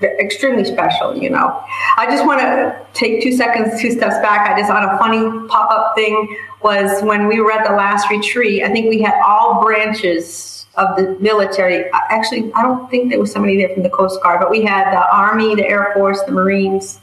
extremely 0.02 0.66
special, 0.66 1.16
you 1.16 1.30
know. 1.30 1.64
I 1.98 2.06
just 2.08 2.26
want 2.26 2.42
to 2.42 2.86
take 2.94 3.22
two 3.22 3.32
seconds, 3.32 3.80
two 3.80 3.92
steps 3.92 4.16
back. 4.20 4.50
I 4.50 4.60
just 4.60 4.72
on 4.72 4.84
a 4.84 4.98
funny 4.98 5.48
pop 5.48 5.70
up 5.72 5.96
thing 5.96 6.38
was 6.64 7.04
when 7.04 7.28
we 7.28 7.40
were 7.40 7.52
at 7.52 7.68
the 7.68 7.76
last 7.76 8.10
retreat. 8.10 8.64
I 8.64 8.70
think 8.72 8.90
we 8.90 9.02
had 9.02 9.22
all 9.26 9.62
branches 9.64 10.66
of 10.76 10.96
the 10.98 11.16
military. 11.20 11.86
Actually, 11.94 12.52
I 12.54 12.64
don't 12.64 12.90
think 12.90 13.10
there 13.10 13.20
was 13.20 13.32
somebody 13.32 13.58
there 13.58 13.70
from 13.74 13.84
the 13.84 13.90
Coast 13.90 14.22
Guard, 14.24 14.40
but 14.40 14.50
we 14.50 14.64
had 14.64 14.92
the 14.92 15.16
Army, 15.16 15.56
the 15.56 15.68
Air 15.68 15.92
Force, 15.94 16.22
the 16.24 16.32
Marines, 16.32 17.00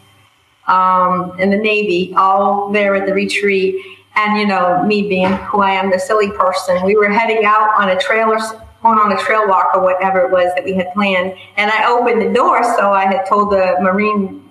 um, 0.67 1.37
and 1.39 1.53
the 1.53 1.57
Navy 1.57 2.13
all 2.17 2.71
there 2.73 2.95
at 2.95 3.07
the 3.07 3.15
retreat. 3.15 3.77
And, 4.15 4.39
you 4.39 4.47
know, 4.47 4.83
me 4.85 5.09
being 5.09 5.33
who 5.33 5.63
I 5.63 5.71
am, 5.71 5.91
the 5.91 5.99
silly 5.99 6.31
person, 6.33 6.85
we 6.85 6.97
were 6.97 7.09
heading 7.09 7.47
out 7.47 7.71
on 7.81 7.89
a 7.91 7.99
trailer 7.99 8.39
going 8.83 8.99
on 8.99 9.13
a 9.13 9.19
trail 9.19 9.47
walk 9.47 9.75
or 9.75 9.83
whatever 9.83 10.21
it 10.21 10.31
was 10.31 10.53
that 10.55 10.65
we 10.65 10.75
had 10.75 10.93
planned. 10.93 11.35
And 11.57 11.71
I 11.71 11.91
opened 11.91 12.21
the 12.21 12.33
door, 12.33 12.63
so 12.77 12.93
I 12.93 13.05
had 13.05 13.25
told 13.27 13.53
the 13.53 13.77
Marine 13.81 14.42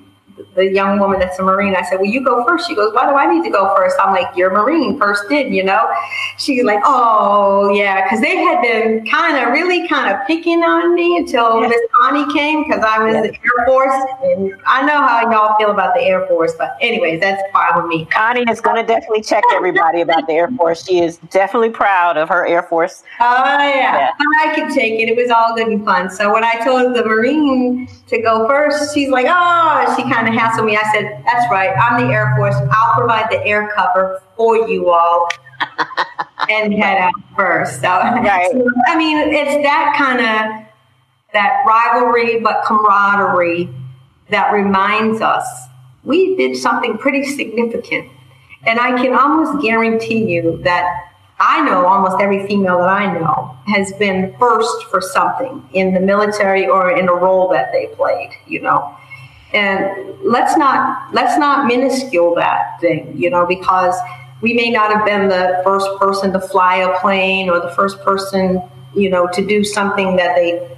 the 0.55 0.71
young 0.71 0.99
woman 0.99 1.19
that's 1.19 1.39
a 1.39 1.43
Marine, 1.43 1.75
I 1.75 1.83
said, 1.83 1.97
Well, 1.97 2.09
you 2.09 2.23
go 2.23 2.45
first. 2.45 2.67
She 2.67 2.75
goes, 2.75 2.93
Why 2.93 3.09
do 3.09 3.15
I 3.15 3.31
need 3.31 3.43
to 3.43 3.49
go 3.49 3.75
first? 3.75 3.95
I'm 4.01 4.13
like, 4.13 4.35
You're 4.35 4.51
a 4.51 4.53
Marine, 4.53 4.99
first 4.99 5.27
did, 5.29 5.53
you 5.53 5.63
know? 5.63 5.89
She's 6.37 6.63
like, 6.63 6.81
Oh, 6.85 7.73
yeah. 7.73 8.03
Because 8.03 8.21
they 8.21 8.37
had 8.37 8.61
been 8.61 9.05
kind 9.05 9.37
of 9.37 9.53
really 9.53 9.87
kind 9.87 10.13
of 10.13 10.25
picking 10.27 10.63
on 10.63 10.93
me 10.93 11.17
until 11.17 11.61
Miss 11.61 11.79
Connie 11.99 12.31
came 12.33 12.63
because 12.63 12.83
I 12.83 13.03
was 13.03 13.15
in 13.15 13.23
the 13.23 13.33
Air 13.33 13.65
Force. 13.65 14.05
And 14.23 14.53
I 14.65 14.81
know 14.85 15.01
how 15.01 15.29
y'all 15.31 15.57
feel 15.57 15.71
about 15.71 15.93
the 15.93 16.01
Air 16.01 16.25
Force. 16.27 16.53
But, 16.57 16.75
anyways, 16.81 17.21
that's 17.21 17.41
fine 17.51 17.75
with 17.75 17.85
me. 17.85 18.05
Connie 18.05 18.45
is 18.49 18.61
going 18.61 18.77
to 18.77 18.83
definitely 18.83 19.21
check 19.21 19.43
everybody 19.53 20.01
about 20.01 20.27
the 20.27 20.33
Air 20.33 20.49
Force. 20.49 20.85
She 20.85 20.99
is 20.99 21.17
definitely 21.29 21.69
proud 21.69 22.17
of 22.17 22.29
her 22.29 22.45
Air 22.45 22.63
Force. 22.63 23.03
Oh, 23.19 23.23
yeah. 23.23 24.11
yeah. 24.11 24.11
I 24.43 24.55
could 24.55 24.73
take 24.73 24.99
it. 24.99 25.09
It 25.09 25.15
was 25.15 25.29
all 25.29 25.55
good 25.55 25.67
and 25.67 25.85
fun. 25.85 26.09
So, 26.09 26.33
when 26.33 26.43
I 26.43 26.55
told 26.63 26.95
the 26.95 27.03
Marine 27.05 27.87
to 28.07 28.21
go 28.21 28.47
first, 28.47 28.93
she's 28.93 29.09
like, 29.09 29.27
Oh, 29.29 29.93
she 29.95 30.03
kind 30.03 30.27
of 30.27 30.30
hassled 30.31 30.65
me. 30.65 30.77
I 30.77 30.91
said, 30.93 31.23
That's 31.25 31.49
right. 31.51 31.71
I'm 31.77 32.05
the 32.05 32.13
Air 32.13 32.33
Force. 32.37 32.55
I'll 32.55 32.93
provide 32.95 33.29
the 33.31 33.45
air 33.45 33.71
cover 33.75 34.21
for 34.35 34.67
you 34.67 34.89
all 34.89 35.27
and 36.49 36.73
head 36.73 36.97
out 36.97 37.13
first. 37.35 37.81
So, 37.81 37.89
right. 37.89 38.49
so, 38.51 38.67
I 38.87 38.97
mean, 38.97 39.17
it's 39.17 39.63
that 39.63 39.95
kind 39.97 40.19
of 40.19 40.67
that 41.33 41.63
rivalry, 41.65 42.39
but 42.39 42.63
camaraderie 42.65 43.69
that 44.29 44.51
reminds 44.51 45.21
us 45.21 45.45
we 46.03 46.35
did 46.35 46.55
something 46.55 46.97
pretty 46.97 47.23
significant. 47.23 48.09
And 48.65 48.79
I 48.79 49.01
can 49.01 49.13
almost 49.13 49.61
guarantee 49.61 50.25
you 50.25 50.61
that 50.63 51.11
I 51.39 51.65
know 51.65 51.85
almost 51.87 52.21
every 52.21 52.45
female 52.45 52.77
that 52.77 52.89
I 52.89 53.17
know 53.19 53.57
has 53.65 53.91
been 53.93 54.35
first 54.39 54.85
for 54.85 55.01
something 55.01 55.67
in 55.73 55.93
the 55.93 55.99
military 55.99 56.67
or 56.67 56.91
in 56.91 57.09
a 57.09 57.13
role 57.13 57.49
that 57.49 57.71
they 57.71 57.87
played, 57.95 58.31
you 58.47 58.61
know. 58.61 58.95
And 59.53 60.15
let's 60.23 60.57
not 60.57 61.13
let's 61.13 61.37
not 61.37 61.67
minuscule 61.67 62.35
that 62.35 62.79
thing, 62.79 63.13
you 63.17 63.29
know, 63.29 63.45
because 63.45 63.95
we 64.41 64.53
may 64.53 64.69
not 64.69 64.93
have 64.93 65.05
been 65.05 65.27
the 65.27 65.61
first 65.63 65.87
person 65.99 66.33
to 66.33 66.39
fly 66.39 66.77
a 66.77 66.99
plane 66.99 67.49
or 67.49 67.59
the 67.59 67.71
first 67.71 68.01
person, 68.01 68.61
you 68.95 69.09
know, 69.09 69.27
to 69.33 69.45
do 69.45 69.63
something 69.63 70.15
that 70.15 70.35
they 70.35 70.77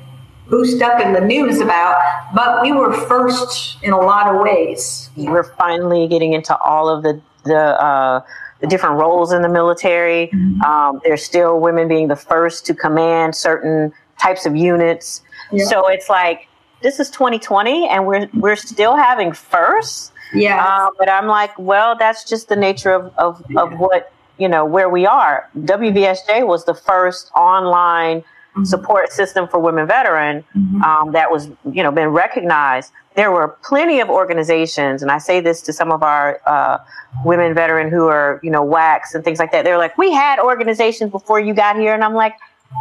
boost 0.50 0.82
up 0.82 1.02
in 1.02 1.14
the 1.14 1.22
news 1.22 1.60
about, 1.62 2.00
but 2.36 2.62
we 2.62 2.72
were 2.72 2.94
first 3.08 3.78
in 3.82 3.94
a 3.94 4.00
lot 4.00 4.28
of 4.28 4.42
ways. 4.42 5.10
We're 5.16 5.44
finally 5.56 6.08
getting 6.08 6.34
into 6.34 6.56
all 6.58 6.90
of 6.90 7.04
the 7.04 7.22
the 7.46 7.82
uh, 7.82 8.22
the 8.60 8.68
different 8.68 8.96
roles 8.96 9.32
in 9.32 9.42
the 9.42 9.50
military. 9.50 10.28
Mm-hmm. 10.28 10.62
Um, 10.62 11.02
there's 11.04 11.24
still 11.24 11.60
women 11.60 11.88
being 11.88 12.08
the 12.08 12.16
first 12.16 12.66
to 12.68 12.74
command 12.74 13.36
certain 13.36 13.94
types 14.20 14.46
of 14.46 14.56
units. 14.56 15.22
Yeah. 15.52 15.66
So 15.66 15.88
it's 15.88 16.10
like 16.10 16.48
this 16.84 17.00
is 17.00 17.10
2020 17.10 17.88
and 17.88 18.06
we're 18.06 18.30
we're 18.34 18.58
still 18.58 18.96
having 18.96 19.32
first. 19.32 20.12
Yeah. 20.34 20.64
Uh, 20.64 20.90
but 21.00 21.10
I'm 21.10 21.28
like, 21.28 21.58
well, 21.58 21.96
that's 21.98 22.28
just 22.28 22.50
the 22.50 22.56
nature 22.56 22.92
of, 22.92 23.14
of, 23.18 23.44
yeah. 23.50 23.62
of 23.62 23.80
what, 23.80 24.12
you 24.38 24.48
know, 24.48 24.66
where 24.66 24.90
we 24.90 25.06
are. 25.06 25.50
WVSJ 25.60 26.46
was 26.46 26.66
the 26.66 26.74
first 26.74 27.32
online 27.36 28.22
mm-hmm. 28.22 28.64
support 28.64 29.12
system 29.12 29.48
for 29.48 29.60
women 29.60 29.88
veteran 29.88 30.44
mm-hmm. 30.56 30.82
um, 30.82 31.12
that 31.12 31.32
was, 31.32 31.50
you 31.72 31.84
know, 31.84 31.92
been 31.92 32.10
recognized. 32.10 32.92
There 33.16 33.32
were 33.32 33.60
plenty 33.64 34.00
of 34.00 34.10
organizations, 34.10 35.04
and 35.04 35.12
I 35.12 35.20
say 35.20 35.40
this 35.40 35.62
to 35.64 35.74
some 35.74 35.92
of 35.92 36.02
our 36.02 36.42
uh, 36.48 36.80
women 37.24 37.54
veteran 37.54 37.92
who 37.92 38.08
are, 38.08 38.40
you 38.42 38.50
know, 38.50 38.66
WACs 38.66 39.14
and 39.14 39.24
things 39.24 39.38
like 39.38 39.52
that. 39.52 39.64
They're 39.64 39.78
like, 39.78 39.96
we 40.00 40.12
had 40.12 40.40
organizations 40.40 41.12
before 41.12 41.40
you 41.40 41.54
got 41.54 41.76
here. 41.76 41.94
And 41.94 42.04
I'm 42.04 42.16
like, 42.16 42.34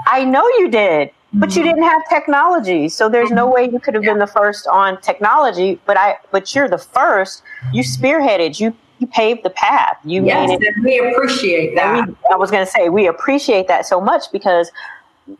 I 0.06 0.24
know 0.24 0.42
you 0.56 0.70
did 0.70 1.10
but 1.34 1.54
you 1.56 1.62
mm-hmm. 1.62 1.70
didn't 1.70 1.84
have 1.84 2.02
technology 2.08 2.88
so 2.88 3.08
there's 3.08 3.30
no 3.30 3.46
mm-hmm. 3.46 3.54
way 3.54 3.70
you 3.70 3.80
could 3.80 3.94
have 3.94 4.02
been 4.02 4.18
the 4.18 4.26
first 4.26 4.66
on 4.66 5.00
technology 5.00 5.80
but 5.86 5.96
i 5.96 6.16
but 6.30 6.54
you're 6.54 6.68
the 6.68 6.78
first. 6.78 7.42
You 7.72 7.82
mm-hmm. 7.82 8.04
spearheaded 8.04 8.60
you 8.60 8.74
you 8.98 9.08
paved 9.08 9.42
the 9.42 9.50
path. 9.50 9.96
You 10.04 10.24
yes, 10.24 10.48
made 10.48 10.62
it 10.62 10.74
we 10.84 11.10
appreciate 11.10 11.74
that 11.74 12.08
we, 12.08 12.14
i 12.30 12.36
was 12.36 12.50
going 12.50 12.64
to 12.64 12.70
say 12.70 12.88
we 12.88 13.06
appreciate 13.06 13.66
that 13.68 13.86
so 13.86 14.00
much 14.00 14.30
because 14.30 14.70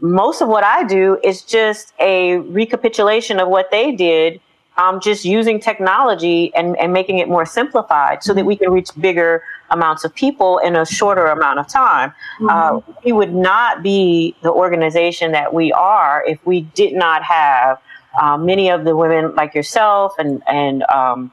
most 0.00 0.40
of 0.40 0.48
what 0.48 0.64
i 0.64 0.84
do 0.84 1.18
is 1.22 1.42
just 1.42 1.92
a 1.98 2.38
recapitulation 2.38 3.38
of 3.38 3.48
what 3.48 3.70
they 3.70 3.92
did 3.92 4.40
um, 4.76 5.00
just 5.00 5.24
using 5.24 5.60
technology 5.60 6.52
and, 6.54 6.78
and 6.78 6.92
making 6.92 7.18
it 7.18 7.28
more 7.28 7.44
simplified 7.44 8.22
so 8.22 8.32
that 8.32 8.44
we 8.44 8.56
can 8.56 8.70
reach 8.70 8.88
bigger 8.98 9.42
amounts 9.72 10.04
of 10.04 10.14
people 10.14 10.58
in 10.58 10.76
a 10.76 10.86
shorter 10.86 11.26
amount 11.26 11.58
of 11.58 11.66
time. 11.66 12.10
Mm-hmm. 12.38 12.48
Uh, 12.48 12.94
we 13.04 13.12
would 13.12 13.34
not 13.34 13.82
be 13.82 14.36
the 14.42 14.52
organization 14.52 15.32
that 15.32 15.52
we 15.52 15.72
are 15.72 16.24
if 16.26 16.44
we 16.46 16.60
did 16.60 16.94
not 16.94 17.22
have 17.24 17.80
uh, 18.20 18.36
many 18.36 18.70
of 18.70 18.84
the 18.84 18.94
women 18.94 19.34
like 19.34 19.54
yourself 19.54 20.14
and 20.18 20.42
and 20.46 20.82
um, 20.84 21.32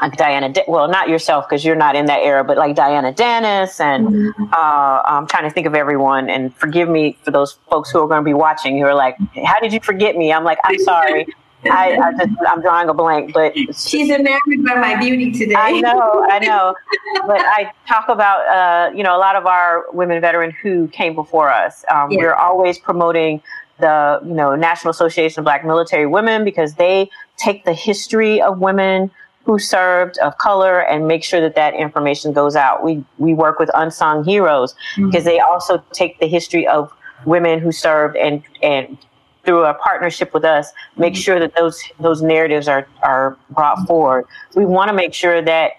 like 0.00 0.16
Diana, 0.16 0.52
well, 0.66 0.88
not 0.88 1.08
yourself 1.08 1.46
because 1.46 1.64
you're 1.64 1.76
not 1.76 1.94
in 1.94 2.06
that 2.06 2.20
era, 2.22 2.42
but 2.42 2.56
like 2.56 2.74
Diana 2.74 3.12
Dennis, 3.12 3.80
and 3.80 4.08
mm-hmm. 4.08 4.44
uh, 4.44 5.02
I'm 5.04 5.26
trying 5.26 5.44
to 5.44 5.50
think 5.50 5.66
of 5.66 5.74
everyone. 5.74 6.30
And 6.30 6.54
forgive 6.56 6.88
me 6.88 7.18
for 7.22 7.30
those 7.30 7.58
folks 7.70 7.90
who 7.90 8.02
are 8.02 8.08
going 8.08 8.20
to 8.20 8.24
be 8.24 8.32
watching 8.32 8.78
who 8.78 8.84
are 8.84 8.94
like, 8.94 9.16
"How 9.44 9.60
did 9.60 9.72
you 9.72 9.80
forget 9.80 10.16
me?" 10.16 10.32
I'm 10.32 10.44
like, 10.44 10.58
"I'm 10.64 10.78
sorry." 10.78 11.26
I, 11.64 11.96
I 11.96 12.12
just 12.12 12.38
I'm 12.48 12.62
drawing 12.62 12.88
a 12.88 12.94
blank, 12.94 13.32
but 13.34 13.54
she's 13.54 14.08
enamored 14.08 14.64
by 14.64 14.76
my 14.76 14.96
beauty 14.98 15.30
today. 15.32 15.54
I 15.54 15.80
know, 15.80 16.26
I 16.30 16.38
know. 16.38 16.74
but 17.26 17.40
I 17.40 17.72
talk 17.86 18.08
about 18.08 18.46
uh, 18.46 18.94
you 18.94 19.02
know 19.02 19.16
a 19.16 19.18
lot 19.18 19.36
of 19.36 19.46
our 19.46 19.86
women 19.92 20.20
veteran 20.20 20.50
who 20.50 20.88
came 20.88 21.14
before 21.14 21.50
us. 21.50 21.84
Um, 21.90 22.10
We're 22.10 22.34
always 22.34 22.78
promoting 22.78 23.42
the 23.78 24.20
you 24.24 24.34
know 24.34 24.54
National 24.54 24.90
Association 24.90 25.40
of 25.40 25.44
Black 25.44 25.64
Military 25.64 26.06
Women 26.06 26.44
because 26.44 26.74
they 26.74 27.10
take 27.36 27.64
the 27.64 27.74
history 27.74 28.40
of 28.40 28.60
women 28.60 29.10
who 29.44 29.58
served 29.58 30.18
of 30.18 30.36
color 30.38 30.80
and 30.80 31.08
make 31.08 31.24
sure 31.24 31.40
that 31.40 31.56
that 31.56 31.74
information 31.74 32.32
goes 32.32 32.56
out. 32.56 32.84
We 32.84 33.04
we 33.18 33.34
work 33.34 33.58
with 33.58 33.70
unsung 33.74 34.24
heroes 34.24 34.74
mm-hmm. 34.94 35.06
because 35.06 35.24
they 35.24 35.40
also 35.40 35.82
take 35.92 36.20
the 36.20 36.26
history 36.26 36.66
of 36.66 36.92
women 37.26 37.58
who 37.58 37.72
served 37.72 38.16
and 38.16 38.42
and 38.62 38.96
through 39.44 39.64
a 39.64 39.74
partnership 39.74 40.34
with 40.34 40.44
us, 40.44 40.72
make 40.96 41.14
mm-hmm. 41.14 41.20
sure 41.20 41.40
that 41.40 41.54
those 41.56 41.82
those 41.98 42.22
narratives 42.22 42.68
are 42.68 42.86
are 43.02 43.36
brought 43.50 43.86
forward. 43.86 44.26
We 44.54 44.64
want 44.64 44.88
to 44.88 44.94
make 44.94 45.14
sure 45.14 45.42
that 45.42 45.72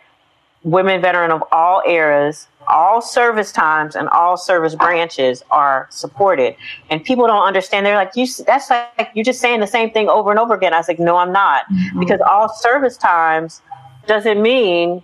women 0.63 1.01
veteran 1.01 1.31
of 1.31 1.43
all 1.51 1.81
eras 1.87 2.47
all 2.67 3.01
service 3.01 3.51
times 3.51 3.95
and 3.95 4.07
all 4.09 4.37
service 4.37 4.75
branches 4.75 5.43
are 5.51 5.87
supported. 5.89 6.55
And 6.89 7.03
people 7.03 7.27
don't 7.27 7.43
understand. 7.43 7.85
They're 7.85 7.95
like, 7.95 8.15
you, 8.15 8.27
that's 8.45 8.69
like, 8.69 9.11
you're 9.13 9.25
just 9.25 9.41
saying 9.41 9.59
the 9.59 9.67
same 9.67 9.91
thing 9.91 10.09
over 10.09 10.31
and 10.31 10.39
over 10.39 10.53
again. 10.53 10.73
I 10.73 10.77
was 10.77 10.87
like, 10.87 10.99
no, 10.99 11.17
I'm 11.17 11.31
not. 11.31 11.65
Mm-hmm. 11.65 11.99
Because 11.99 12.21
all 12.21 12.49
service 12.49 12.97
times 12.97 13.61
doesn't 14.07 14.41
mean 14.41 15.03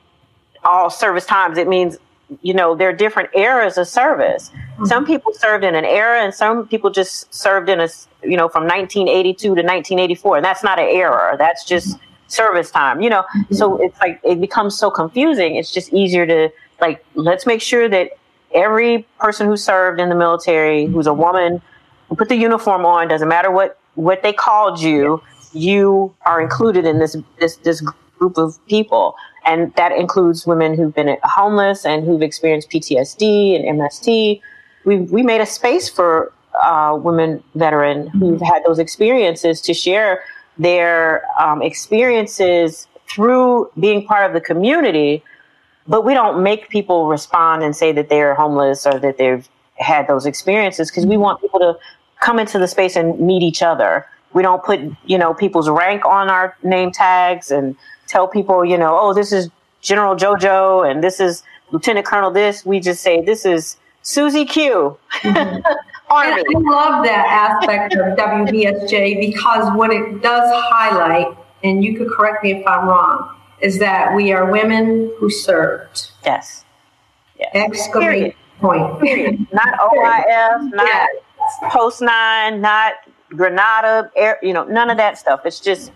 all 0.63 0.89
service 0.89 1.25
times. 1.25 1.57
It 1.57 1.67
means, 1.67 1.97
you 2.41 2.53
know, 2.53 2.75
there 2.75 2.89
are 2.89 2.93
different 2.93 3.29
eras 3.36 3.77
of 3.77 3.88
service. 3.88 4.50
Mm-hmm. 4.50 4.86
Some 4.86 5.05
people 5.05 5.34
served 5.34 5.63
in 5.63 5.75
an 5.75 5.86
era 5.86 6.22
and 6.22 6.34
some 6.34 6.67
people 6.67 6.89
just 6.89 7.34
served 7.34 7.69
in 7.69 7.79
a, 7.79 7.88
you 8.24 8.36
know, 8.36 8.50
from 8.50 8.63
1982 8.63 9.39
to 9.39 9.50
1984. 9.50 10.38
And 10.38 10.46
that's 10.46 10.63
not 10.63 10.79
an 10.79 10.89
era. 10.89 11.36
That's 11.38 11.63
just 11.63 11.96
mm-hmm. 11.96 12.03
service 12.27 12.69
time, 12.69 13.01
you 13.01 13.10
know? 13.10 13.22
Mm-hmm. 13.22 13.55
So 13.55 13.77
it's 13.81 14.00
like, 14.01 14.19
it 14.24 14.41
becomes 14.41 14.77
so 14.77 14.91
confusing. 14.91 15.55
It's 15.55 15.72
just 15.72 15.93
easier 15.93 16.25
to, 16.25 16.50
like 16.81 17.03
let's 17.15 17.46
make 17.46 17.62
sure 17.62 17.89
that 17.89 18.12
every 18.53 19.05
person 19.19 19.48
who 19.48 19.57
served 19.57 20.00
in 20.00 20.10
the 20.10 20.15
military 20.15 20.86
who's 20.86 21.07
a 21.07 21.13
woman 21.13 21.62
who 22.10 22.15
put 22.15 22.29
the 22.29 22.36
uniform 22.36 22.86
on 22.86 23.07
doesn't 23.07 23.27
matter 23.27 23.51
what 23.51 23.79
what 23.96 24.22
they 24.24 24.31
called 24.31 24.79
you 24.79 25.22
you 25.53 26.13
are 26.25 26.41
included 26.41 26.86
in 26.86 27.00
this 27.00 27.17
this 27.39 27.57
this 27.57 27.81
group 28.17 28.38
of 28.38 28.57
people 28.67 29.15
and 29.47 29.73
that 29.75 29.91
includes 29.91 30.45
women 30.45 30.75
who've 30.75 30.93
been 30.93 31.17
homeless 31.23 31.85
and 31.85 32.05
who've 32.05 32.21
experienced 32.21 32.69
PTSD 32.69 33.55
and 33.55 33.79
MST 33.79 34.41
we 34.87 34.99
we 34.99 35.21
made 35.21 35.41
a 35.41 35.45
space 35.45 35.89
for 35.89 36.31
uh, 36.63 36.97
women 36.99 37.43
veteran 37.55 38.07
who've 38.07 38.41
had 38.41 38.63
those 38.65 38.79
experiences 38.79 39.61
to 39.61 39.73
share 39.73 40.23
their 40.57 41.23
um, 41.39 41.61
experiences 41.61 42.87
through 43.07 43.69
being 43.79 44.07
part 44.07 44.25
of 44.25 44.33
the 44.33 44.41
community. 44.41 45.23
But 45.87 46.03
we 46.03 46.13
don't 46.13 46.41
make 46.41 46.69
people 46.69 47.07
respond 47.07 47.63
and 47.63 47.75
say 47.75 47.91
that 47.91 48.09
they're 48.09 48.33
homeless 48.33 48.87
or 48.87 48.97
that 48.99 49.17
they've 49.17 49.47
had 49.75 50.07
those 50.07 50.25
experiences 50.25 50.89
because 50.89 51.05
we 51.05 51.17
want 51.17 51.41
people 51.41 51.59
to 51.59 51.77
come 52.21 52.39
into 52.39 52.57
the 52.57 52.67
space 52.67 52.95
and 52.95 53.19
meet 53.19 53.43
each 53.43 53.61
other. 53.61 54.05
We 54.33 54.41
don't 54.41 54.63
put, 54.63 54.79
you 55.05 55.17
know, 55.17 55.33
people's 55.33 55.69
rank 55.69 56.05
on 56.05 56.29
our 56.29 56.57
name 56.63 56.91
tags 56.91 57.51
and 57.51 57.75
tell 58.07 58.27
people, 58.27 58.65
you 58.65 58.77
know, 58.77 58.97
oh, 58.99 59.13
this 59.13 59.31
is 59.31 59.49
General 59.81 60.15
JoJo 60.15 60.89
and 60.89 61.03
this 61.03 61.19
is 61.19 61.43
Lieutenant 61.71 62.05
Colonel 62.05 62.31
this. 62.31 62.65
We 62.65 62.79
just 62.79 63.01
say 63.01 63.21
this 63.21 63.45
is 63.45 63.77
Susie 64.01 64.45
Q. 64.45 64.97
Mm-hmm. 65.21 65.59
Army. 66.09 66.41
I 66.41 66.59
love 66.59 67.03
that 67.03 67.25
aspect 67.27 67.95
of 67.95 68.17
WVSJ 68.17 69.19
because 69.19 69.75
what 69.75 69.91
it 69.91 70.21
does 70.21 70.49
highlight, 70.71 71.37
and 71.63 71.83
you 71.83 71.97
could 71.97 72.09
correct 72.09 72.43
me 72.43 72.53
if 72.53 72.65
I'm 72.65 72.87
wrong, 72.87 73.35
is 73.59 73.79
that 73.79 74.15
we 74.15 74.31
are 74.31 74.49
women 74.49 75.11
who 75.17 75.29
served. 75.29 76.11
Yes. 76.23 76.63
yes. 77.37 77.49
Exclamation 77.53 78.33
point. 78.59 78.99
Period. 79.01 79.45
Not 79.51 79.77
OIF, 79.79 80.73
not 80.73 80.85
yes. 80.85 81.09
Post 81.69 82.01
9, 82.01 82.61
not 82.61 82.93
Grenada, 83.29 84.09
air, 84.15 84.39
you 84.41 84.53
know, 84.53 84.63
none 84.63 84.89
of 84.89 84.97
that 84.97 85.17
stuff. 85.17 85.41
It's 85.45 85.59
just 85.59 85.91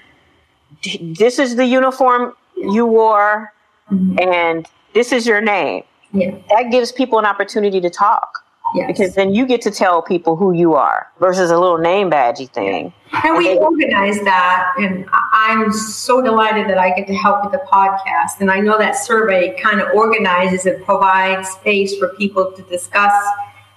this 1.02 1.40
is 1.40 1.56
the 1.56 1.66
uniform 1.66 2.34
you 2.58 2.86
wore 2.86 3.54
mm-hmm. 3.92 4.20
and 4.20 4.68
this 4.94 5.12
is 5.12 5.26
your 5.26 5.42
name. 5.42 5.84
Yeah. 6.14 6.38
That 6.50 6.72
gives 6.72 6.92
people 6.92 7.20
an 7.20 7.26
opportunity 7.26 7.80
to 7.82 7.90
talk. 7.90 8.46
Yes. 8.74 8.88
Because 8.88 9.16
then 9.16 9.34
you 9.34 9.46
get 9.46 9.62
to 9.62 9.72
tell 9.72 10.02
people 10.02 10.38
who 10.38 10.54
you 10.54 10.76
are 10.76 11.08
versus 11.20 11.52
a 11.52 11.60
little 11.60 11.78
name 11.78 12.10
badgy 12.10 12.46
thing. 12.46 12.94
And 13.12 13.38
we 13.38 13.58
organize 13.58 14.22
that, 14.22 14.74
and 14.80 15.06
I'm 15.34 15.74
so 15.74 16.22
delighted 16.22 16.70
that 16.70 16.78
I 16.78 16.96
get 16.96 17.06
to 17.08 17.14
help 17.14 17.44
with 17.44 17.52
the 17.52 17.66
podcast. 17.68 18.40
And 18.40 18.50
I 18.50 18.62
know 18.62 18.78
that 18.78 18.96
survey 18.96 19.60
kind 19.60 19.82
of 19.82 19.94
organizes 19.94 20.66
and 20.66 20.82
provides 20.86 21.50
space 21.50 21.98
for 21.98 22.10
people 22.16 22.54
to 22.54 22.62
discuss 22.64 23.12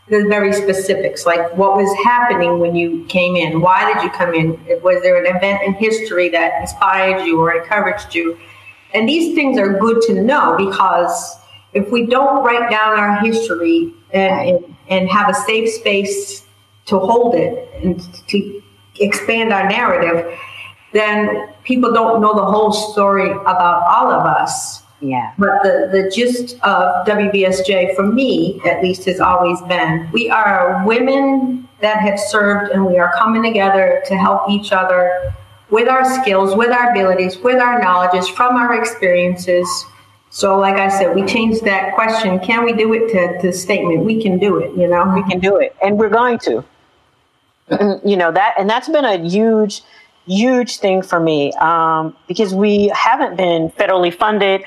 the 0.09 0.27
very 0.29 0.53
specifics, 0.53 1.25
like 1.25 1.57
what 1.57 1.77
was 1.77 1.93
happening 2.05 2.59
when 2.59 2.77
you 2.77 3.05
came 3.07 3.37
in, 3.37 3.61
why 3.61 3.93
did 3.93 4.03
you 4.03 4.11
come 4.11 4.35
in, 4.35 4.51
was 4.83 5.03
there 5.03 5.23
an 5.23 5.35
event 5.35 5.63
in 5.63 5.73
history 5.75 6.29
that 6.29 6.61
inspired 6.61 7.25
you 7.25 7.41
or 7.41 7.55
encouraged 7.55 8.15
you, 8.15 8.39
and 8.93 9.09
these 9.09 9.35
things 9.35 9.59
are 9.59 9.79
good 9.79 10.03
to 10.03 10.23
know 10.23 10.57
because 10.57 11.37
if 11.73 11.91
we 11.91 12.07
don't 12.07 12.45
write 12.45 12.71
down 12.71 12.99
our 12.99 13.19
history 13.21 13.93
and, 14.13 14.49
and, 14.49 14.77
and 14.89 15.09
have 15.09 15.29
a 15.29 15.35
safe 15.35 15.69
space 15.71 16.45
to 16.87 16.99
hold 16.99 17.35
it 17.35 17.69
and 17.83 18.01
to 18.29 18.63
expand 19.01 19.53
our 19.53 19.69
narrative, 19.69 20.39
then 20.93 21.49
people 21.65 21.93
don't 21.93 22.21
know 22.21 22.35
the 22.35 22.45
whole 22.45 22.73
story 22.73 23.31
about 23.31 23.83
all 23.89 24.13
of 24.13 24.25
us. 24.25 24.84
Yeah. 25.05 25.35
But 25.39 25.63
the, 25.63 25.89
the 25.93 26.11
gist 26.15 26.55
of 26.63 27.07
WVSJ 27.07 27.95
for 27.95 28.07
me 28.07 28.61
at 28.65 28.83
least, 28.83 29.05
has 29.05 29.21
always 29.21 29.61
been 29.63 30.09
we 30.13 30.31
are 30.31 30.83
women 30.87 31.69
that 31.81 32.01
have 32.01 32.19
served 32.19 32.73
and 32.73 32.87
we 32.87 32.99
are 32.99 33.13
coming 33.19 33.43
together 33.43 34.03
to 34.07 34.17
help 34.17 34.49
each 34.49 34.73
other 34.73 35.35
with 35.71 35.89
our 35.89 36.05
skills, 36.23 36.57
with 36.57 36.71
our 36.71 36.91
abilities, 36.91 37.39
with 37.39 37.61
our 37.61 37.81
knowledges, 37.83 38.29
from 38.29 38.57
our 38.57 38.81
experiences 38.81 39.69
so, 40.35 40.59
like 40.59 40.75
I 40.75 40.89
said, 40.89 41.15
we 41.15 41.25
changed 41.25 41.65
that 41.65 41.95
question. 41.95 42.41
Can 42.41 42.65
we 42.65 42.73
do 42.73 42.93
it 42.93 43.07
to, 43.13 43.41
to 43.41 43.53
statement? 43.53 44.05
We 44.05 44.21
can 44.21 44.41
do 44.41 44.59
it, 44.59 44.77
you 44.77 44.89
know? 44.89 45.13
We 45.15 45.23
can 45.31 45.39
do 45.39 45.59
it. 45.59 45.77
And 45.81 45.97
we're 45.97 46.09
going 46.09 46.41
to. 46.41 46.65
you 48.05 48.17
know, 48.17 48.33
that, 48.33 48.57
and 48.59 48.69
that's 48.69 48.89
been 48.89 49.05
a 49.05 49.17
huge, 49.17 49.83
huge 50.27 50.79
thing 50.79 51.03
for 51.03 51.21
me 51.21 51.53
um, 51.53 52.17
because 52.27 52.53
we 52.53 52.89
haven't 52.93 53.37
been 53.37 53.69
federally 53.79 54.13
funded. 54.13 54.65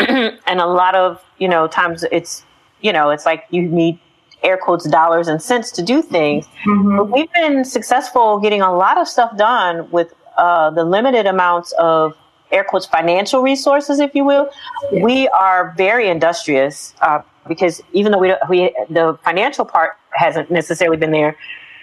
and 0.46 0.60
a 0.60 0.66
lot 0.66 0.94
of, 0.94 1.22
you 1.38 1.48
know, 1.48 1.66
times 1.66 2.04
it's, 2.10 2.44
you 2.80 2.92
know, 2.92 3.10
it's 3.10 3.26
like 3.26 3.44
you 3.50 3.62
need 3.62 3.98
air 4.42 4.56
quotes 4.56 4.88
dollars 4.88 5.28
and 5.28 5.40
cents 5.42 5.70
to 5.72 5.82
do 5.82 6.02
things. 6.02 6.46
Mm-hmm. 6.64 6.96
But 6.96 7.10
we've 7.10 7.32
been 7.32 7.64
successful 7.64 8.38
getting 8.38 8.62
a 8.62 8.74
lot 8.74 8.98
of 8.98 9.06
stuff 9.08 9.36
done 9.36 9.90
with 9.90 10.12
uh, 10.38 10.70
the 10.70 10.84
limited 10.84 11.26
amounts 11.26 11.72
of 11.72 12.14
air 12.50 12.64
quotes 12.64 12.86
financial 12.86 13.42
resources, 13.42 14.00
if 14.00 14.14
you 14.14 14.24
will. 14.24 14.50
Yeah. 14.90 15.04
We 15.04 15.28
are 15.28 15.74
very 15.76 16.08
industrious 16.08 16.94
uh, 17.00 17.22
because 17.46 17.82
even 17.92 18.12
though 18.12 18.18
we, 18.18 18.34
we 18.48 18.74
the 18.88 19.18
financial 19.24 19.64
part 19.64 19.92
hasn't 20.12 20.50
necessarily 20.50 20.96
been 20.96 21.12
there, 21.12 21.36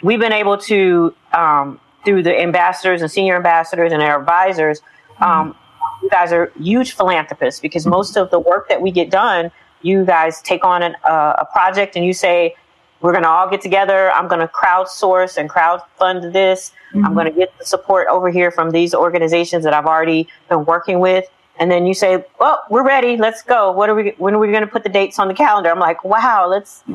we've 0.04 0.20
been 0.20 0.34
able 0.34 0.58
to 0.58 1.14
um, 1.34 1.80
through 2.06 2.24
the 2.24 2.40
ambassadors 2.40 3.02
and 3.02 3.12
senior 3.12 3.36
ambassadors 3.36 3.92
and 3.92 4.02
our 4.02 4.20
advisors. 4.20 4.82
Um, 5.20 5.54
mm-hmm. 5.54 5.67
You 6.02 6.10
guys 6.10 6.32
are 6.32 6.52
huge 6.60 6.94
philanthropists 6.94 7.60
because 7.60 7.86
most 7.86 8.18
of 8.18 8.30
the 8.30 8.40
work 8.40 8.70
that 8.70 8.82
we 8.82 8.92
get 8.92 9.10
done, 9.10 9.52
you 9.82 10.06
guys 10.06 10.42
take 10.42 10.64
on 10.64 10.84
an, 10.84 10.96
uh, 11.04 11.34
a 11.40 11.46
project 11.46 11.96
and 11.96 12.06
you 12.06 12.14
say, 12.14 12.56
we're 13.02 13.12
going 13.12 13.24
to 13.24 13.30
all 13.30 13.50
get 13.50 13.62
together. 13.62 14.12
I'm 14.12 14.28
going 14.28 14.42
to 14.42 14.48
crowdsource 14.48 15.38
and 15.38 15.50
crowdfund 15.50 16.34
this. 16.34 16.72
Mm-hmm. 16.94 17.06
I'm 17.06 17.14
going 17.14 17.26
to 17.26 17.32
get 17.32 17.58
the 17.60 17.66
support 17.66 18.08
over 18.08 18.30
here 18.30 18.50
from 18.52 18.72
these 18.72 18.94
organizations 18.94 19.64
that 19.64 19.74
I've 19.74 19.86
already 19.86 20.28
been 20.50 20.66
working 20.66 21.00
with. 21.00 21.26
And 21.60 21.72
then 21.72 21.86
you 21.88 21.94
say, 21.94 22.24
well, 22.40 22.64
we're 22.70 22.84
ready. 22.84 23.18
Let's 23.18 23.42
go. 23.42 23.72
What 23.72 23.90
are 23.90 23.96
we, 23.96 24.14
when 24.18 24.36
are 24.36 24.40
we 24.40 24.48
going 24.48 24.62
to 24.62 24.68
put 24.68 24.84
the 24.84 24.90
dates 24.90 25.18
on 25.20 25.28
the 25.28 25.34
calendar? 25.34 25.72
I'm 25.72 25.80
like, 25.80 26.04
wow, 26.04 26.48
let's, 26.48 26.84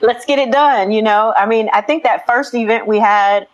let's 0.00 0.24
get 0.24 0.38
it 0.38 0.50
done. 0.50 0.90
You 0.90 1.02
know, 1.02 1.32
I 1.36 1.46
mean, 1.46 1.68
I 1.72 1.80
think 1.80 2.02
that 2.02 2.26
first 2.26 2.54
event 2.54 2.86
we 2.86 2.98
had, 2.98 3.46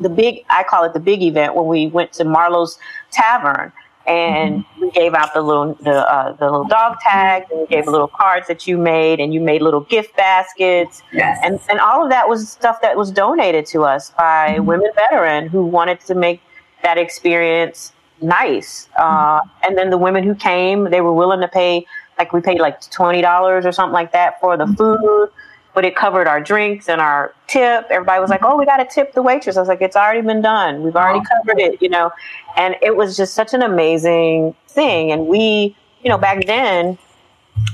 the 0.00 0.08
big, 0.08 0.44
I 0.50 0.64
call 0.64 0.84
it 0.84 0.92
the 0.92 1.00
big 1.00 1.22
event 1.22 1.54
when 1.54 1.66
we 1.66 1.88
went 1.88 2.12
to 2.14 2.24
Marlow's 2.24 2.78
Tavern 3.10 3.72
and 4.08 4.64
mm-hmm. 4.64 4.80
we 4.80 4.90
gave 4.92 5.14
out 5.14 5.34
the 5.34 5.42
little 5.42 5.74
the 5.74 6.10
uh, 6.10 6.32
the 6.32 6.46
little 6.46 6.64
dog 6.64 6.96
tag 7.00 7.44
and 7.50 7.60
we 7.60 7.66
gave 7.66 7.86
little 7.86 8.08
cards 8.08 8.48
that 8.48 8.66
you 8.66 8.78
made 8.78 9.20
and 9.20 9.34
you 9.34 9.40
made 9.40 9.60
little 9.60 9.82
gift 9.82 10.16
baskets 10.16 11.02
yes. 11.12 11.38
and 11.42 11.60
and 11.68 11.78
all 11.78 12.02
of 12.02 12.10
that 12.10 12.28
was 12.28 12.48
stuff 12.48 12.80
that 12.80 12.96
was 12.96 13.10
donated 13.10 13.66
to 13.66 13.84
us 13.84 14.10
by 14.16 14.54
mm-hmm. 14.54 14.64
women 14.64 14.90
veteran 14.94 15.46
who 15.46 15.64
wanted 15.64 16.00
to 16.00 16.14
make 16.14 16.40
that 16.82 16.96
experience 16.96 17.92
nice 18.22 18.88
uh, 18.98 19.40
mm-hmm. 19.40 19.48
and 19.66 19.76
then 19.76 19.90
the 19.90 19.98
women 19.98 20.24
who 20.24 20.34
came 20.34 20.90
they 20.90 21.02
were 21.02 21.12
willing 21.12 21.40
to 21.40 21.48
pay 21.48 21.84
like 22.18 22.32
we 22.32 22.40
paid 22.40 22.58
like 22.58 22.80
$20 22.80 23.64
or 23.64 23.72
something 23.72 23.92
like 23.92 24.12
that 24.12 24.40
for 24.40 24.56
the 24.56 24.64
mm-hmm. 24.64 24.74
food 24.74 25.30
but 25.78 25.84
it 25.84 25.94
covered 25.94 26.26
our 26.26 26.40
drinks 26.40 26.88
and 26.88 27.00
our 27.00 27.32
tip. 27.46 27.86
Everybody 27.88 28.20
was 28.20 28.30
like, 28.30 28.42
"Oh, 28.42 28.56
we 28.58 28.66
got 28.66 28.78
to 28.78 28.84
tip 28.84 29.12
the 29.12 29.22
waitress." 29.22 29.56
I 29.56 29.60
was 29.60 29.68
like, 29.68 29.80
"It's 29.80 29.94
already 29.94 30.22
been 30.22 30.40
done. 30.40 30.82
We've 30.82 30.96
already 30.96 31.24
covered 31.24 31.60
it," 31.60 31.80
you 31.80 31.88
know. 31.88 32.10
And 32.56 32.74
it 32.82 32.96
was 32.96 33.16
just 33.16 33.34
such 33.34 33.54
an 33.54 33.62
amazing 33.62 34.56
thing. 34.66 35.12
And 35.12 35.28
we, 35.28 35.76
you 36.02 36.08
know, 36.10 36.18
back 36.18 36.46
then, 36.46 36.98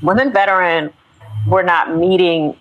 women 0.03 0.35
veteran 0.35 0.93
were 1.47 1.63
not 1.63 1.97
meeting 1.97 2.55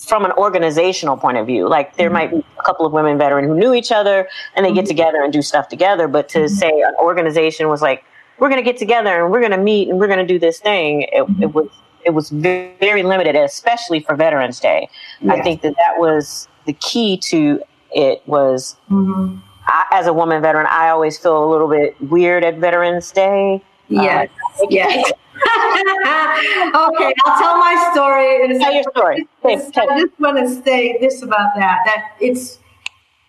from 0.00 0.24
an 0.24 0.32
organizational 0.32 1.18
point 1.18 1.36
of 1.36 1.46
view. 1.46 1.68
Like 1.68 1.98
there 1.98 2.08
mm-hmm. 2.08 2.14
might 2.14 2.30
be 2.30 2.42
a 2.58 2.62
couple 2.62 2.86
of 2.86 2.92
women 2.94 3.18
veteran 3.18 3.44
who 3.44 3.54
knew 3.54 3.74
each 3.74 3.92
other 3.92 4.26
and 4.56 4.64
they 4.64 4.72
get 4.72 4.84
mm-hmm. 4.84 4.88
together 4.88 5.22
and 5.22 5.30
do 5.30 5.42
stuff 5.42 5.68
together. 5.68 6.08
But 6.08 6.30
to 6.30 6.38
mm-hmm. 6.38 6.54
say 6.54 6.70
an 6.70 6.94
organization 6.98 7.68
was 7.68 7.82
like, 7.82 8.02
we're 8.38 8.48
going 8.48 8.64
to 8.64 8.70
get 8.70 8.78
together 8.78 9.24
and 9.24 9.30
we're 9.30 9.40
going 9.40 9.52
to 9.52 9.58
meet 9.58 9.90
and 9.90 9.98
we're 10.00 10.06
going 10.06 10.26
to 10.26 10.32
do 10.32 10.38
this 10.38 10.58
thing, 10.58 11.02
it, 11.12 11.26
it 11.42 11.54
was 11.54 11.68
it 12.04 12.10
was 12.10 12.30
very 12.30 13.02
limited, 13.02 13.36
especially 13.36 14.00
for 14.00 14.14
Veterans 14.16 14.60
Day. 14.60 14.88
Yes. 15.20 15.38
I 15.38 15.42
think 15.42 15.62
that 15.62 15.74
that 15.78 15.98
was 15.98 16.48
the 16.66 16.72
key 16.74 17.16
to 17.18 17.62
it 17.94 18.22
was 18.26 18.76
mm-hmm. 18.90 19.38
I, 19.66 19.86
as 19.92 20.06
a 20.06 20.12
woman 20.12 20.42
veteran, 20.42 20.66
I 20.68 20.88
always 20.88 21.16
feel 21.16 21.42
a 21.42 21.48
little 21.48 21.68
bit 21.68 21.96
weird 22.10 22.44
at 22.44 22.58
Veterans 22.58 23.10
Day. 23.12 23.62
Yes, 23.88 24.28
uh, 24.60 24.66
yes. 24.70 25.12
okay, 25.36 27.14
I'll 27.24 27.38
tell 27.38 27.58
my 27.58 27.90
story. 27.92 28.58
Tell 28.58 28.72
your 28.72 28.82
story. 28.90 29.26
I 29.44 29.56
just 30.00 30.18
want 30.18 30.38
to 30.38 30.62
say 30.62 30.98
this 31.00 31.22
about 31.22 31.54
that: 31.56 31.80
that 31.86 32.16
it's 32.20 32.58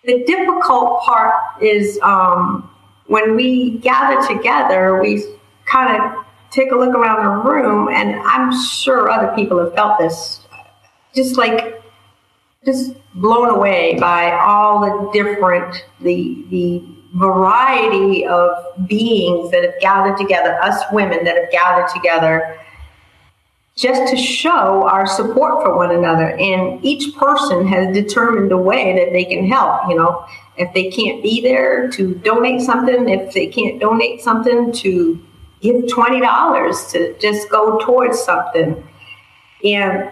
the 0.04 0.24
difficult 0.24 1.00
part 1.02 1.34
is 1.62 1.98
um, 2.02 2.70
when 3.06 3.36
we 3.36 3.78
gather 3.78 4.26
together, 4.26 5.00
we 5.00 5.24
kind 5.66 6.00
of 6.00 6.24
take 6.50 6.72
a 6.72 6.76
look 6.76 6.94
around 6.94 7.24
the 7.24 7.50
room, 7.50 7.75
and 7.96 8.20
I'm 8.20 8.52
sure 8.64 9.10
other 9.10 9.34
people 9.34 9.58
have 9.58 9.74
felt 9.74 9.98
this, 9.98 10.40
just 11.14 11.36
like 11.36 11.82
just 12.64 12.94
blown 13.14 13.48
away 13.48 13.96
by 13.98 14.32
all 14.32 14.80
the 14.80 15.10
different 15.12 15.84
the 16.00 16.44
the 16.50 16.84
variety 17.14 18.26
of 18.26 18.50
beings 18.86 19.50
that 19.50 19.62
have 19.62 19.80
gathered 19.80 20.18
together, 20.18 20.60
us 20.62 20.84
women 20.92 21.24
that 21.24 21.36
have 21.36 21.50
gathered 21.50 21.88
together 21.88 22.58
just 23.76 24.10
to 24.10 24.16
show 24.16 24.88
our 24.88 25.06
support 25.06 25.62
for 25.62 25.76
one 25.76 25.94
another. 25.94 26.30
And 26.30 26.84
each 26.84 27.14
person 27.16 27.66
has 27.68 27.94
determined 27.94 28.50
a 28.52 28.56
way 28.56 28.96
that 28.96 29.12
they 29.12 29.24
can 29.24 29.46
help. 29.46 29.88
You 29.88 29.96
know, 29.96 30.26
if 30.56 30.72
they 30.74 30.90
can't 30.90 31.22
be 31.22 31.40
there, 31.40 31.88
to 31.92 32.14
donate 32.16 32.62
something. 32.62 33.08
If 33.08 33.32
they 33.34 33.46
can't 33.46 33.80
donate 33.80 34.22
something, 34.22 34.72
to 34.72 35.22
give 35.72 35.88
twenty 35.88 36.20
dollars 36.20 36.86
to 36.92 37.18
just 37.18 37.50
go 37.50 37.78
towards 37.78 38.18
something. 38.22 38.82
And 39.64 40.10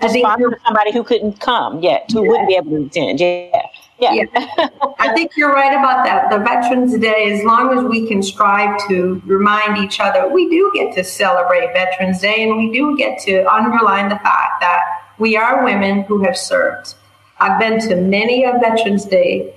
I 0.00 0.08
think 0.08 0.26
somebody 0.64 0.92
who 0.92 1.02
couldn't 1.02 1.40
come 1.40 1.80
yet, 1.80 2.10
who 2.12 2.22
yeah. 2.22 2.28
wouldn't 2.28 2.48
be 2.48 2.56
able 2.56 2.70
to 2.70 2.84
attend. 2.86 3.20
Yeah. 3.20 3.62
Yeah. 3.98 4.12
yeah. 4.12 4.68
I 5.00 5.12
think 5.12 5.32
you're 5.36 5.52
right 5.52 5.72
about 5.72 6.04
that. 6.04 6.30
The 6.30 6.38
Veterans 6.38 6.96
Day, 6.98 7.32
as 7.32 7.44
long 7.44 7.76
as 7.76 7.84
we 7.84 8.06
can 8.06 8.22
strive 8.22 8.78
to 8.88 9.20
remind 9.24 9.78
each 9.78 9.98
other, 9.98 10.28
we 10.28 10.48
do 10.48 10.70
get 10.74 10.94
to 10.94 11.02
celebrate 11.02 11.72
Veterans 11.72 12.20
Day 12.20 12.48
and 12.48 12.56
we 12.56 12.70
do 12.72 12.96
get 12.96 13.18
to 13.22 13.42
underline 13.52 14.08
the 14.08 14.18
fact 14.20 14.60
that 14.60 14.82
we 15.18 15.36
are 15.36 15.64
women 15.64 16.02
who 16.02 16.22
have 16.22 16.36
served. 16.36 16.94
I've 17.40 17.58
been 17.58 17.80
to 17.88 17.96
many 17.96 18.44
a 18.44 18.52
Veterans 18.60 19.04
Day 19.04 19.54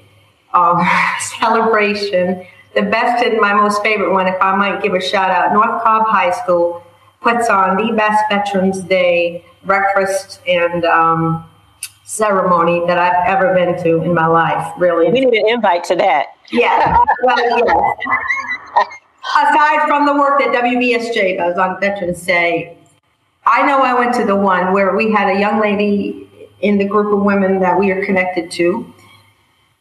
um, 0.54 0.84
celebration. 1.40 2.46
The 2.74 2.84
best 2.84 3.26
and 3.26 3.40
my 3.40 3.54
most 3.54 3.84
favorite 3.84 4.14
one, 4.14 4.28
if 4.28 4.42
I 4.42 4.56
might 4.56 4.82
give 4.82 4.94
a 4.94 5.02
shout 5.02 5.30
out, 5.30 5.54
North 5.54 5.84
Cobb 5.84 6.08
High 6.08 6.32
School 6.32 6.84
puts 7.22 7.50
on 7.50 7.76
the 7.76 7.94
best 7.94 8.24
Veterans 8.30 8.82
Day 8.82 9.46
breakfast 9.64 10.40
and 10.48 10.86
um, 10.86 11.50
ceremony 12.04 12.86
that 12.88 12.98
I've 12.98 13.28
ever 13.28 13.54
been 13.54 13.82
to 13.84 14.04
in 14.04 14.14
my 14.14 14.26
life, 14.26 14.74
really. 14.78 15.12
We 15.12 15.26
need 15.26 15.34
an 15.34 15.50
invite 15.50 15.84
to 15.86 15.96
that. 15.98 16.28
Yeah. 16.52 16.98
well, 17.24 17.38
yes. 17.38 18.88
Aside 19.38 19.88
from 19.88 20.06
the 20.06 20.14
work 20.14 20.40
that 20.40 20.50
WVSJ 20.50 21.38
does 21.38 21.58
on 21.58 21.80
Veterans 21.80 22.26
Day, 22.26 22.78
I 23.46 23.66
know 23.66 23.82
I 23.82 23.94
went 23.94 24.14
to 24.16 24.26
the 24.26 24.36
one 24.36 24.74
where 24.74 24.96
we 24.96 25.12
had 25.12 25.36
a 25.36 25.40
young 25.40 25.60
lady 25.60 26.28
in 26.62 26.78
the 26.78 26.86
group 26.86 27.14
of 27.14 27.24
women 27.24 27.60
that 27.60 27.78
we 27.80 27.92
are 27.92 28.04
connected 28.06 28.52
to 28.52 28.94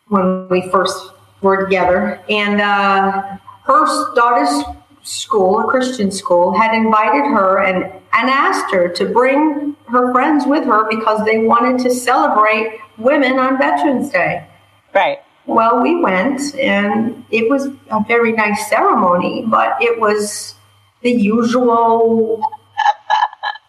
when 0.08 0.48
we 0.48 0.68
first 0.70 1.12
were 1.42 1.64
together. 1.64 2.22
And 2.28 2.60
uh, 2.60 3.38
her 3.64 4.14
daughter's 4.14 4.64
school, 5.02 5.60
a 5.60 5.64
Christian 5.64 6.10
school, 6.10 6.58
had 6.58 6.74
invited 6.74 7.24
her 7.30 7.62
and, 7.62 7.84
and 7.84 8.30
asked 8.30 8.72
her 8.72 8.88
to 8.88 9.06
bring 9.06 9.76
her 9.88 10.12
friends 10.12 10.46
with 10.46 10.64
her 10.64 10.88
because 10.88 11.24
they 11.24 11.38
wanted 11.38 11.82
to 11.84 11.94
celebrate 11.94 12.78
women 12.98 13.38
on 13.38 13.58
Veterans 13.58 14.10
Day. 14.10 14.46
Right. 14.94 15.18
Well, 15.46 15.82
we 15.82 16.00
went 16.00 16.54
and 16.56 17.24
it 17.30 17.48
was 17.50 17.66
a 17.90 18.04
very 18.06 18.32
nice 18.32 18.68
ceremony, 18.68 19.44
but 19.48 19.76
it 19.80 19.98
was 19.98 20.54
the 21.02 21.10
usual 21.10 22.42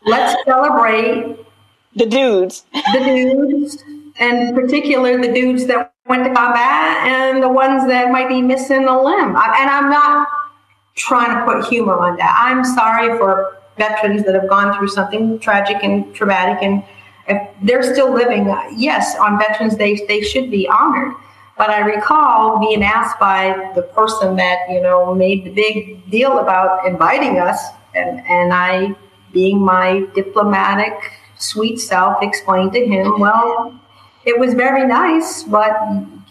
let's 0.05 0.43
celebrate 0.43 1.37
the 1.95 2.05
dudes. 2.05 2.65
The 2.71 2.99
dudes, 3.03 3.83
and 4.21 4.49
in 4.49 4.55
particular 4.55 5.19
the 5.19 5.33
dudes 5.33 5.65
that 5.65 5.93
went 6.07 6.23
to 6.23 6.33
combat 6.33 7.05
and 7.07 7.41
the 7.41 7.49
ones 7.49 7.85
that 7.87 8.11
might 8.11 8.29
be 8.29 8.41
missing 8.41 8.85
a 8.87 9.01
limb. 9.01 9.35
And 9.35 9.69
I'm 9.69 9.89
not 9.89 10.27
trying 10.95 11.35
to 11.37 11.45
put 11.45 11.65
humor 11.65 11.97
on 11.97 12.17
that. 12.17 12.35
I'm 12.39 12.63
sorry 12.63 13.17
for 13.17 13.57
veterans 13.77 14.23
that 14.25 14.35
have 14.35 14.47
gone 14.47 14.77
through 14.77 14.89
something 14.89 15.39
tragic 15.39 15.83
and 15.83 16.13
traumatic, 16.13 16.61
and 16.61 16.83
if 17.27 17.41
they're 17.63 17.83
still 17.83 18.13
living, 18.13 18.49
uh, 18.49 18.63
yes, 18.75 19.15
on 19.17 19.39
Veterans 19.39 19.75
Day 19.75 20.05
they 20.07 20.21
should 20.21 20.51
be 20.51 20.67
honored. 20.67 21.15
But 21.57 21.69
I 21.69 21.79
recall 21.79 22.59
being 22.59 22.83
asked 22.83 23.19
by 23.19 23.71
the 23.75 23.83
person 23.83 24.35
that 24.35 24.57
you 24.69 24.81
know 24.81 25.13
made 25.15 25.45
the 25.45 25.51
big 25.51 26.09
deal 26.09 26.39
about 26.39 26.85
inviting 26.85 27.39
us, 27.39 27.59
and 27.95 28.19
and 28.27 28.53
I, 28.53 28.95
being 29.31 29.59
my 29.59 30.05
diplomatic, 30.13 30.93
sweet 31.37 31.77
self, 31.79 32.21
explained 32.21 32.73
to 32.73 32.85
him, 32.85 33.19
well, 33.19 33.79
it 34.25 34.39
was 34.39 34.53
very 34.53 34.85
nice, 34.87 35.43
but 35.43 35.71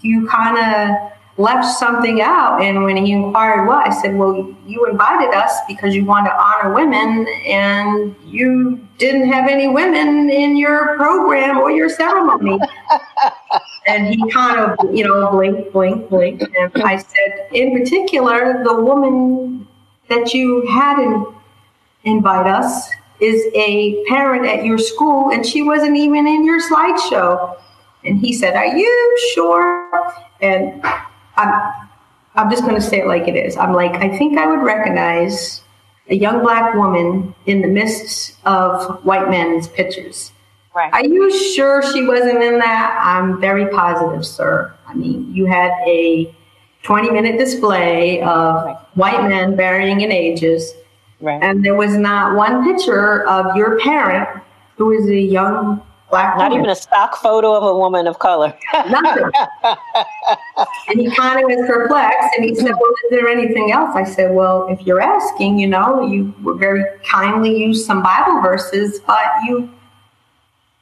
you 0.02 0.26
kind 0.28 0.58
of 0.58 1.12
left 1.38 1.66
something 1.78 2.20
out. 2.20 2.60
And 2.60 2.84
when 2.84 2.96
he 2.96 3.12
inquired 3.12 3.66
what, 3.66 3.86
I 3.86 4.02
said, 4.02 4.16
Well, 4.16 4.54
you 4.66 4.86
invited 4.86 5.34
us 5.34 5.52
because 5.66 5.94
you 5.94 6.04
want 6.04 6.26
to 6.26 6.32
honor 6.32 6.74
women, 6.74 7.26
and 7.46 8.14
you 8.24 8.86
didn't 8.98 9.32
have 9.32 9.48
any 9.48 9.68
women 9.68 10.30
in 10.30 10.56
your 10.56 10.96
program 10.96 11.58
or 11.58 11.70
your 11.70 11.88
ceremony. 11.88 12.58
and 13.86 14.06
he 14.08 14.30
kind 14.30 14.58
of, 14.58 14.94
you 14.94 15.04
know, 15.04 15.30
blink, 15.30 15.72
blink, 15.72 16.08
blink. 16.08 16.42
And 16.42 16.82
I 16.82 16.98
said, 16.98 17.48
In 17.52 17.78
particular, 17.78 18.62
the 18.62 18.80
woman 18.80 19.66
that 20.08 20.34
you 20.34 20.66
had 20.68 20.98
in, 20.98 21.26
invite 22.04 22.46
us 22.46 22.88
is 23.20 23.42
a 23.54 24.02
parent 24.06 24.46
at 24.46 24.64
your 24.64 24.78
school, 24.78 25.30
and 25.30 25.44
she 25.44 25.62
wasn't 25.62 25.96
even 25.96 26.26
in 26.26 26.44
your 26.44 26.60
slideshow. 26.60 27.56
And 28.04 28.18
he 28.18 28.32
said, 28.32 28.54
Are 28.54 28.76
you 28.76 29.18
sure? 29.34 29.90
And 30.40 30.82
I'm, 31.36 31.72
I'm 32.34 32.50
just 32.50 32.62
going 32.62 32.74
to 32.74 32.80
say 32.80 33.00
it 33.00 33.06
like 33.06 33.28
it 33.28 33.36
is. 33.36 33.56
I'm 33.56 33.72
like, 33.72 33.92
I 33.92 34.16
think 34.16 34.38
I 34.38 34.46
would 34.46 34.62
recognize 34.62 35.62
a 36.08 36.14
young 36.14 36.42
black 36.42 36.74
woman 36.74 37.34
in 37.46 37.62
the 37.62 37.68
midst 37.68 38.36
of 38.44 39.04
white 39.04 39.28
men's 39.30 39.68
pictures. 39.68 40.32
Right. 40.74 40.92
Are 40.92 41.04
you 41.04 41.30
sure 41.54 41.82
she 41.92 42.06
wasn't 42.06 42.42
in 42.42 42.58
that? 42.58 43.00
I'm 43.02 43.40
very 43.40 43.66
positive, 43.68 44.24
sir. 44.24 44.72
I 44.86 44.94
mean, 44.94 45.32
you 45.34 45.46
had 45.46 45.72
a 45.86 46.32
20 46.82 47.10
minute 47.10 47.38
display 47.38 48.22
of 48.22 48.64
right. 48.64 48.76
white 48.94 49.28
men 49.28 49.56
varying 49.56 50.00
in 50.00 50.12
ages. 50.12 50.72
Right. 51.20 51.42
And 51.42 51.64
there 51.64 51.74
was 51.74 51.96
not 51.96 52.36
one 52.36 52.64
picture 52.64 53.26
of 53.26 53.54
your 53.56 53.78
parent 53.80 54.42
who 54.76 54.92
is 54.92 55.08
a 55.08 55.18
young 55.18 55.82
black 56.10 56.36
Not 56.36 56.50
woman. 56.50 56.64
even 56.64 56.70
a 56.70 56.76
stock 56.76 57.16
photo 57.16 57.54
of 57.54 57.62
a 57.62 57.74
woman 57.74 58.06
of 58.06 58.18
color. 58.18 58.52
Nothing. 58.74 59.30
and 60.88 61.00
he 61.00 61.10
kind 61.14 61.42
of 61.42 61.44
was 61.44 61.66
perplexed 61.66 62.36
and 62.36 62.44
he 62.44 62.54
said, 62.54 62.72
Well, 62.72 62.92
is 63.04 63.10
there 63.10 63.28
anything 63.28 63.72
else? 63.72 63.94
I 63.94 64.04
said, 64.04 64.34
Well, 64.34 64.66
if 64.68 64.86
you're 64.86 65.00
asking, 65.00 65.58
you 65.58 65.66
know, 65.66 66.06
you 66.06 66.34
were 66.42 66.54
very 66.54 66.84
kindly 67.04 67.56
used 67.56 67.86
some 67.86 68.02
Bible 68.02 68.40
verses, 68.40 69.00
but 69.06 69.24
you 69.46 69.70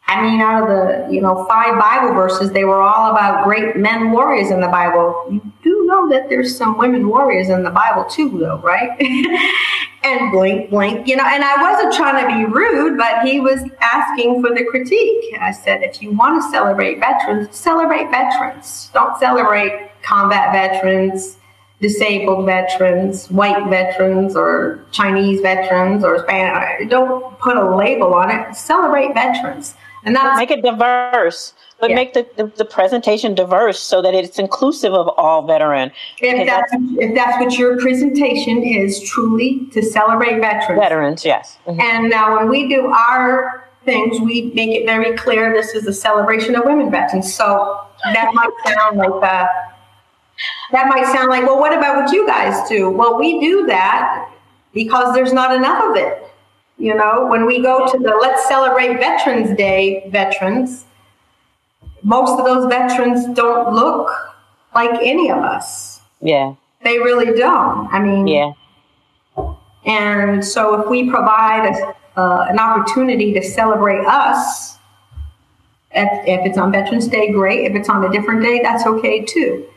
I 0.09 0.23
mean, 0.23 0.41
out 0.41 0.63
of 0.63 0.69
the, 0.69 1.15
you 1.15 1.21
know, 1.21 1.45
five 1.45 1.79
Bible 1.79 2.15
verses, 2.15 2.51
they 2.51 2.65
were 2.65 2.81
all 2.81 3.11
about 3.11 3.45
great 3.45 3.77
men 3.77 4.11
warriors 4.11 4.51
in 4.51 4.63
the 4.63 4.69
Bible. 4.69 5.27
You 5.31 5.53
do 5.63 5.85
know 5.85 6.09
that 6.09 6.31
there's 6.31 6.57
some 6.57 6.79
women 6.79 7.09
warriors 7.09 7.51
in 7.51 7.63
the 7.63 7.71
Bible 7.71 8.05
too, 8.05 8.39
though, 8.39 8.59
right? 8.61 8.99
and 10.09 10.33
blink, 10.33 10.71
blink, 10.71 11.07
you 11.07 11.17
know, 11.17 11.25
and 11.27 11.45
I 11.45 11.61
wasn't 11.61 11.95
trying 11.95 12.23
to 12.23 12.37
be 12.37 12.53
rude, 12.53 12.97
but 12.97 13.23
he 13.23 13.41
was 13.41 13.61
asking 13.81 14.43
for 14.43 14.55
the 14.55 14.65
critique. 14.65 15.37
I 15.41 15.53
said, 15.53 15.83
if 15.83 16.01
you 16.03 16.13
want 16.13 16.43
to 16.43 16.51
celebrate 16.51 16.99
veterans, 16.99 17.55
celebrate 17.55 18.11
veterans. 18.11 18.91
Don't 18.95 19.19
celebrate 19.19 19.91
combat 20.03 20.53
veterans, 20.53 21.39
disabled 21.81 22.47
veterans, 22.47 23.31
white 23.31 23.69
veterans, 23.69 24.35
or 24.35 24.85
Chinese 24.91 25.41
veterans, 25.41 26.05
or 26.05 26.25
Spanish. 26.25 26.91
Don't 26.91 27.39
put 27.39 27.57
a 27.57 27.77
label 27.77 28.15
on 28.15 28.31
it. 28.31 28.57
Celebrate 28.57 29.15
veterans. 29.15 29.75
And 30.05 30.15
that's, 30.15 30.39
make 30.39 30.51
it 30.51 30.63
diverse 30.63 31.53
but 31.81 31.91
yeah. 31.91 31.97
make 31.97 32.13
the, 32.13 32.27
the, 32.37 32.47
the, 32.57 32.65
presentation 32.65 33.35
diverse 33.35 33.79
so 33.79 34.03
that 34.03 34.15
it's 34.15 34.39
inclusive 34.39 34.93
of 34.93 35.09
all 35.17 35.47
veteran. 35.47 35.93
If 36.19 36.47
that's, 36.47 36.71
that's, 36.73 36.85
if 36.99 37.15
that's 37.15 37.39
what 37.41 37.57
your 37.57 37.79
presentation 37.79 38.63
is, 38.63 39.01
truly 39.09 39.67
to 39.73 39.83
celebrate 39.83 40.41
veterans. 40.41 40.81
Veterans, 40.81 41.25
yes. 41.25 41.59
Mm-hmm. 41.67 41.81
And 41.81 42.11
now 42.11 42.37
when 42.37 42.49
we 42.49 42.69
do 42.69 42.87
our 42.87 43.69
things, 43.85 44.21
we 44.21 44.53
make 44.55 44.71
it 44.71 44.87
very 44.87 45.17
clear 45.17 45.53
this 45.53 45.75
is 45.75 45.87
a 45.87 45.93
celebration 45.93 46.57
of 46.57 46.65
women 46.65 46.91
veterans. 46.91 47.33
So 47.33 47.87
that 48.13 48.31
might 48.35 48.51
sound 48.67 48.99
like 48.99 49.09
a, 49.09 49.27
uh, 49.27 49.49
that 50.73 50.89
might 50.89 51.07
sound 51.07 51.31
like, 51.31 51.45
well, 51.45 51.59
what 51.59 51.77
about 51.77 51.97
what 51.97 52.13
you 52.13 52.27
guys 52.27 52.69
do? 52.69 52.91
Well, 52.91 53.19
we 53.19 53.41
do 53.41 53.67
that 53.67 54.31
because 54.73 55.15
there's 55.15 55.33
not 55.33 55.55
enough 55.55 55.83
of 55.83 55.97
it. 55.97 56.25
You 56.77 56.95
know, 56.95 57.27
when 57.27 57.47
we 57.47 57.61
go 57.61 57.91
to 57.91 57.99
the 57.99 58.17
Let's 58.21 58.47
Celebrate 58.47 58.99
Veterans 58.99 59.57
Day 59.57 60.09
veterans, 60.11 60.85
most 62.09 62.41
of 62.41 62.47
those 62.47 62.67
veterans 62.69 63.27
don't 63.37 63.75
look 63.75 64.11
like 64.75 64.99
any 65.03 65.31
of 65.31 65.39
us. 65.39 66.01
Yeah. 66.23 66.55
They 66.83 66.99
really 66.99 67.39
don't. 67.39 67.87
I 67.93 68.01
mean, 68.01 68.27
yeah. 68.27 68.53
And 69.85 70.43
so 70.43 70.81
if 70.81 70.89
we 70.89 71.11
provide 71.11 71.67
a, 71.67 72.19
uh, 72.19 72.47
an 72.49 72.59
opportunity 72.59 73.35
to 73.35 73.43
celebrate 73.43 74.07
us, 74.07 74.79
if, 75.91 76.09
if 76.27 76.47
it's 76.47 76.57
on 76.57 76.73
Veterans 76.73 77.09
Day, 77.09 77.31
great. 77.31 77.71
If 77.71 77.77
it's 77.77 77.91
on 77.91 78.03
a 78.03 78.11
different 78.11 78.43
day, 78.43 78.61
that's 78.63 78.87
okay 78.87 79.23
too. 79.25 79.69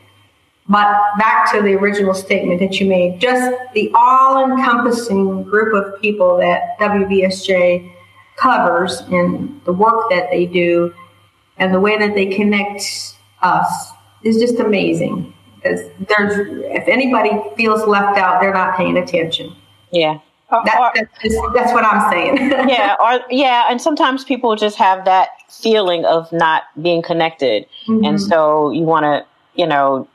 But 0.70 1.02
back 1.18 1.52
to 1.52 1.60
the 1.60 1.74
original 1.74 2.14
statement 2.14 2.60
that 2.60 2.80
you 2.80 2.86
made, 2.86 3.20
just 3.20 3.54
the 3.74 3.90
all 3.94 4.42
encompassing 4.42 5.42
group 5.42 5.74
of 5.74 6.00
people 6.00 6.38
that 6.38 6.78
WVSJ 6.78 7.92
covers 8.36 9.00
and 9.10 9.60
the 9.66 9.72
work 9.72 10.08
that 10.08 10.30
they 10.30 10.46
do 10.46 10.94
and 11.58 11.72
the 11.72 11.80
way 11.80 11.98
that 11.98 12.14
they 12.14 12.26
connect 12.26 12.82
us 13.42 13.90
is 14.22 14.38
just 14.38 14.58
amazing. 14.58 15.32
Because 15.56 15.80
there's, 16.08 16.48
if 16.64 16.88
anybody 16.88 17.30
feels 17.56 17.86
left 17.86 18.18
out, 18.18 18.40
they're 18.40 18.54
not 18.54 18.76
paying 18.76 18.96
attention. 18.96 19.54
Yeah. 19.92 20.18
That, 20.50 20.78
or, 20.78 20.90
that's, 20.94 21.22
just, 21.22 21.38
that's 21.54 21.72
what 21.72 21.84
I'm 21.84 22.10
saying. 22.12 22.50
yeah, 22.68 22.94
or 23.00 23.20
yeah, 23.30 23.70
and 23.70 23.80
sometimes 23.80 24.22
people 24.22 24.54
just 24.54 24.76
have 24.76 25.06
that 25.06 25.30
feeling 25.48 26.04
of 26.04 26.30
not 26.30 26.64
being 26.82 27.00
connected, 27.00 27.64
mm-hmm. 27.86 28.04
and 28.04 28.20
so 28.20 28.70
you 28.70 28.82
want 28.82 29.04
to, 29.04 29.24
you 29.54 29.66
know, 29.66 30.06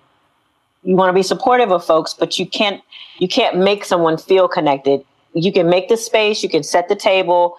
you 0.83 0.95
want 0.95 1.09
to 1.09 1.13
be 1.13 1.23
supportive 1.23 1.71
of 1.71 1.83
folks, 1.83 2.13
but 2.13 2.37
you 2.37 2.45
can't 2.45 2.83
you 3.17 3.27
can't 3.27 3.57
make 3.57 3.83
someone 3.83 4.15
feel 4.15 4.47
connected. 4.47 5.03
You 5.33 5.51
can 5.51 5.69
make 5.69 5.89
the 5.89 5.97
space, 5.97 6.43
you 6.43 6.49
can 6.49 6.61
set 6.61 6.87
the 6.87 6.95
table, 6.95 7.57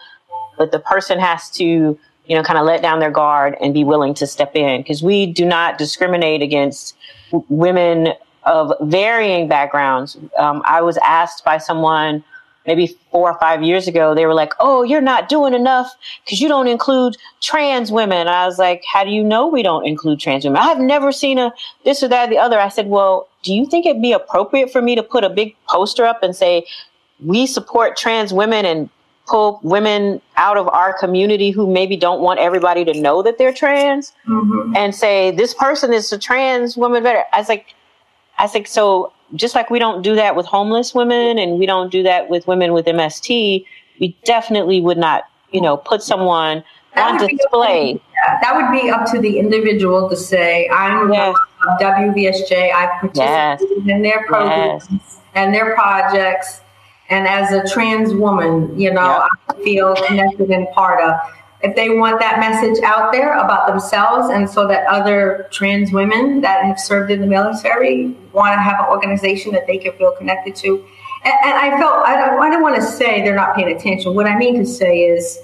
but 0.57 0.71
the 0.71 0.79
person 0.79 1.19
has 1.19 1.51
to, 1.51 1.99
you 2.29 2.37
know, 2.37 2.43
kind 2.43 2.59
of 2.59 2.67
let 2.67 2.83
down 2.83 3.01
their 3.01 3.11
guard 3.11 3.57
and 3.61 3.75
be 3.75 3.85
willing 3.85 4.15
to 4.15 4.27
step 4.27 4.55
in 4.55 4.81
because 4.83 5.03
we 5.03 5.27
do 5.27 5.45
not 5.45 5.79
discriminate 5.79 6.43
against 6.43 6.95
women 7.49 8.13
of 8.45 8.73
varying 8.83 9.49
backgrounds. 9.49 10.17
Um, 10.39 10.63
I 10.65 10.81
was 10.83 10.99
asked 10.99 11.45
by 11.45 11.59
someone 11.59 12.23
maybe 12.67 12.95
four 13.11 13.33
or 13.33 13.39
five 13.39 13.63
years 13.63 13.89
ago, 13.89 14.15
they 14.15 14.27
were 14.27 14.35
like, 14.35 14.53
"Oh, 14.61 14.83
you're 14.83 15.01
not 15.01 15.31
doing 15.31 15.55
enough 15.55 15.91
because 16.23 16.39
you 16.39 16.49
don't 16.49 16.69
include 16.69 17.17
trans 17.41 17.91
women." 17.91 18.29
I 18.29 18.45
was 18.45 18.59
like, 18.59 18.83
"How 18.93 19.05
do 19.05 19.11
you 19.11 19.25
know 19.25 19.47
we 19.47 19.63
don't 19.63 19.87
include 19.87 20.21
trans 20.21 20.45
women? 20.45 20.61
I 20.61 20.67
have 20.67 20.79
never 20.79 21.11
seen 21.11 21.39
a 21.39 21.53
this 21.85 22.03
or 22.03 22.09
that 22.09 22.29
or 22.29 22.31
the 22.31 22.39
other." 22.39 22.61
I 22.61 22.69
said, 22.69 22.89
"Well, 22.89 23.27
do 23.43 23.55
you 23.55 23.65
think 23.65 23.87
it'd 23.87 24.03
be 24.03 24.13
appropriate 24.13 24.71
for 24.71 24.83
me 24.83 24.95
to 24.97 25.03
put 25.03 25.25
a 25.25 25.31
big 25.31 25.57
poster 25.69 26.05
up 26.05 26.23
and 26.23 26.37
say 26.37 26.67
we 27.25 27.47
support 27.47 27.97
trans 27.97 28.33
women 28.35 28.67
and 28.67 28.91
pull 29.29 29.61
women 29.63 30.21
out 30.37 30.57
of 30.57 30.69
our 30.69 30.99
community 30.99 31.51
who 31.51 31.71
maybe 31.71 31.97
don't 31.97 32.21
want 32.21 32.41
everybody 32.41 32.85
to 32.85 33.01
know 33.01 33.23
that 33.23 33.39
they're 33.39 33.53
trans 33.53 34.13
mm-hmm. 34.27 34.75
and 34.77 34.95
say 34.95 35.31
this 35.31 35.55
person 35.55 35.93
is 35.93 36.13
a 36.13 36.19
trans 36.19 36.77
woman 36.77 37.03
better?" 37.03 37.25
I 37.33 37.39
was 37.39 37.49
like, 37.49 37.75
"I 38.39 38.47
think 38.47 38.67
so." 38.67 39.13
just 39.35 39.55
like 39.55 39.71
we 39.71 39.79
don't 39.79 40.03
do 40.03 40.15
that 40.15 40.37
with 40.37 40.47
homeless 40.47 40.95
women 40.95 41.39
and 41.39 41.59
we 41.59 41.67
don't 41.67 41.91
do 41.91 42.03
that 42.03 42.29
with 42.29 42.47
women 42.47 42.73
with 42.73 42.87
MST, 42.87 43.65
we 44.01 44.17
definitely 44.25 44.81
would 44.81 44.99
not, 44.99 45.25
you 45.51 45.61
know, 45.61 45.77
put 45.77 46.03
someone 46.03 46.65
that 46.95 47.21
on 47.21 47.29
display. 47.29 47.95
To, 47.95 48.01
yeah, 48.15 48.39
that 48.41 48.57
would 48.57 48.81
be 48.81 48.91
up 48.91 49.11
to 49.13 49.21
the 49.21 49.39
individual 49.39 50.09
to 50.09 50.17
say, 50.17 50.69
I'm 50.73 51.13
yes. 51.13 51.37
of 51.67 51.81
WVSJ, 51.81 52.73
I 52.73 52.87
participated 53.01 53.87
yes. 53.87 53.97
in 53.97 54.03
their 54.03 54.25
programs 54.27 54.87
yes. 54.91 55.21
and 55.35 55.55
their 55.55 55.75
projects. 55.75 56.61
And 57.11 57.27
as 57.27 57.53
a 57.53 57.67
trans 57.73 58.13
woman, 58.15 58.79
you 58.79 58.93
know. 58.93 59.27
I 59.49 59.55
feel 59.63 59.95
connected 60.07 60.51
and 60.51 60.69
part 60.71 61.03
of 61.03 61.19
if 61.63 61.75
they 61.75 61.91
want 61.91 62.21
that 62.21 62.39
message 62.39 62.83
out 62.85 63.11
there 63.11 63.37
about 63.37 63.67
themselves 63.67 64.29
and 64.31 64.49
so 64.49 64.69
that 64.69 64.87
other 64.87 65.49
trans 65.51 65.93
women 65.93 66.41
that 66.41 66.65
have 66.65 66.79
served 66.79 67.11
in 67.11 67.21
the 67.21 67.27
military 67.27 68.17
want 68.33 68.55
to 68.55 68.61
have 68.61 68.79
an 68.79 68.87
organization 68.87 69.53
that 69.53 69.67
they 69.67 69.79
can 69.79 69.93
feel 69.95 70.13
connected 70.13 70.55
to. 70.55 70.85
And, 71.25 71.35
and 71.45 71.55
I 71.55 71.77
felt, 71.79 72.07
I 72.07 72.17
don't, 72.17 72.41
I 72.41 72.49
don't 72.49 72.63
want 72.63 72.77
to 72.77 72.83
say 72.83 73.23
they're 73.23 73.35
not 73.35 73.57
paying 73.57 73.75
attention. 73.75 74.15
What 74.15 74.27
I 74.27 74.39
mean 74.39 74.57
to 74.59 74.67
say 74.67 75.01
is 75.01 75.41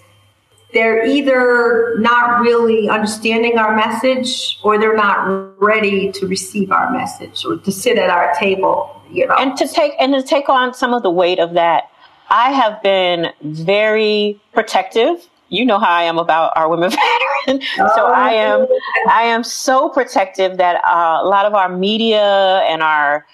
they're 0.72 1.04
either 1.04 1.96
not 1.98 2.40
really 2.40 2.88
understanding 2.88 3.58
our 3.58 3.74
message 3.74 4.58
or 4.62 4.78
they're 4.78 4.96
not 4.96 5.60
ready 5.60 6.12
to 6.12 6.26
receive 6.28 6.70
our 6.70 6.92
message 6.92 7.44
or 7.44 7.56
to 7.56 7.72
sit 7.72 7.98
at 7.98 8.10
our 8.10 8.32
table, 8.34 9.02
you 9.14 9.26
know. 9.26 9.34
And 9.36 9.56
to 9.56 9.68
take, 9.68 9.94
and 9.98 10.12
to 10.14 10.22
take 10.22 10.48
on 10.48 10.74
some 10.74 10.92
of 10.94 11.02
the 11.02 11.10
weight 11.10 11.38
of 11.38 11.54
that. 11.54 11.90
I 12.30 12.52
have 12.52 12.82
been 12.82 13.30
very 13.42 14.40
protective 14.54 15.28
you 15.54 15.64
know 15.64 15.78
how 15.78 15.90
I 15.90 16.02
am 16.02 16.18
about 16.18 16.52
our 16.56 16.68
women 16.68 16.90
veterans. 17.46 17.68
so 17.94 18.06
I 18.06 18.32
am, 18.32 18.66
I 19.08 19.22
am 19.22 19.44
so 19.44 19.88
protective 19.88 20.56
that 20.58 20.82
uh, 20.84 21.20
a 21.22 21.26
lot 21.26 21.46
of 21.46 21.54
our 21.54 21.68
media 21.68 22.64
and 22.68 22.82
our, 22.82 23.26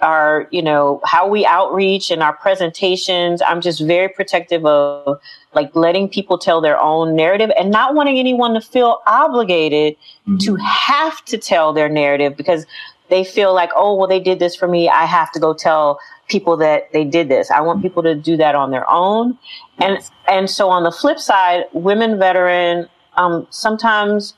our, 0.00 0.48
you 0.50 0.62
know, 0.62 1.00
how 1.04 1.28
we 1.28 1.44
outreach 1.44 2.10
and 2.10 2.22
our 2.22 2.34
presentations, 2.34 3.42
I'm 3.42 3.60
just 3.60 3.80
very 3.80 4.08
protective 4.08 4.64
of 4.64 5.20
like 5.54 5.74
letting 5.74 6.08
people 6.08 6.38
tell 6.38 6.60
their 6.60 6.80
own 6.80 7.16
narrative 7.16 7.50
and 7.58 7.70
not 7.70 7.94
wanting 7.94 8.18
anyone 8.18 8.54
to 8.54 8.60
feel 8.60 9.00
obligated 9.06 9.96
mm-hmm. 10.26 10.36
to 10.38 10.56
have 10.56 11.24
to 11.26 11.38
tell 11.38 11.72
their 11.72 11.88
narrative 11.88 12.36
because 12.36 12.66
they 13.08 13.24
feel 13.24 13.54
like, 13.54 13.70
oh, 13.76 13.94
well, 13.94 14.08
they 14.08 14.20
did 14.20 14.38
this 14.38 14.56
for 14.56 14.68
me. 14.68 14.88
I 14.88 15.04
have 15.04 15.30
to 15.32 15.40
go 15.40 15.54
tell 15.54 15.98
people 16.28 16.56
that 16.56 16.92
they 16.92 17.04
did 17.04 17.28
this. 17.28 17.50
I 17.50 17.60
want 17.60 17.82
people 17.82 18.02
to 18.02 18.14
do 18.14 18.36
that 18.36 18.54
on 18.54 18.70
their 18.70 18.88
own. 18.90 19.38
And 19.78 19.98
and 20.28 20.50
so 20.50 20.68
on 20.68 20.82
the 20.82 20.90
flip 20.90 21.18
side, 21.18 21.64
women 21.72 22.18
veteran 22.18 22.88
um, 23.16 23.46
sometimes 23.50 24.34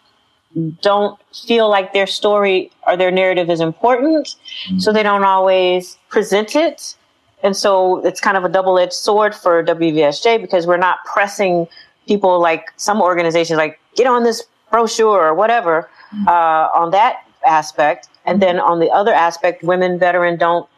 don't 0.80 1.20
feel 1.46 1.68
like 1.68 1.92
their 1.92 2.06
story 2.06 2.70
or 2.86 2.96
their 2.96 3.10
narrative 3.10 3.50
is 3.50 3.60
important, 3.60 4.26
mm-hmm. 4.26 4.78
so 4.78 4.92
they 4.92 5.02
don't 5.02 5.24
always 5.24 5.98
present 6.08 6.56
it. 6.56 6.94
And 7.42 7.56
so 7.56 8.04
it's 8.04 8.20
kind 8.20 8.36
of 8.36 8.44
a 8.44 8.48
double-edged 8.48 8.92
sword 8.92 9.34
for 9.34 9.62
WVSJ 9.62 10.40
because 10.40 10.66
we're 10.66 10.76
not 10.76 10.98
pressing 11.04 11.68
people 12.08 12.40
like 12.40 12.64
some 12.76 13.00
organizations 13.00 13.58
like 13.58 13.78
get 13.94 14.06
on 14.06 14.24
this 14.24 14.42
brochure 14.72 15.22
or 15.22 15.34
whatever 15.34 15.88
mm-hmm. 16.12 16.26
uh, 16.26 16.68
on 16.74 16.90
that 16.90 17.24
aspect. 17.46 18.08
And 18.28 18.42
then 18.42 18.60
on 18.60 18.78
the 18.78 18.90
other 18.90 19.12
aspect, 19.12 19.62
women 19.62 19.98
veteran 19.98 20.38
don't 20.38 20.68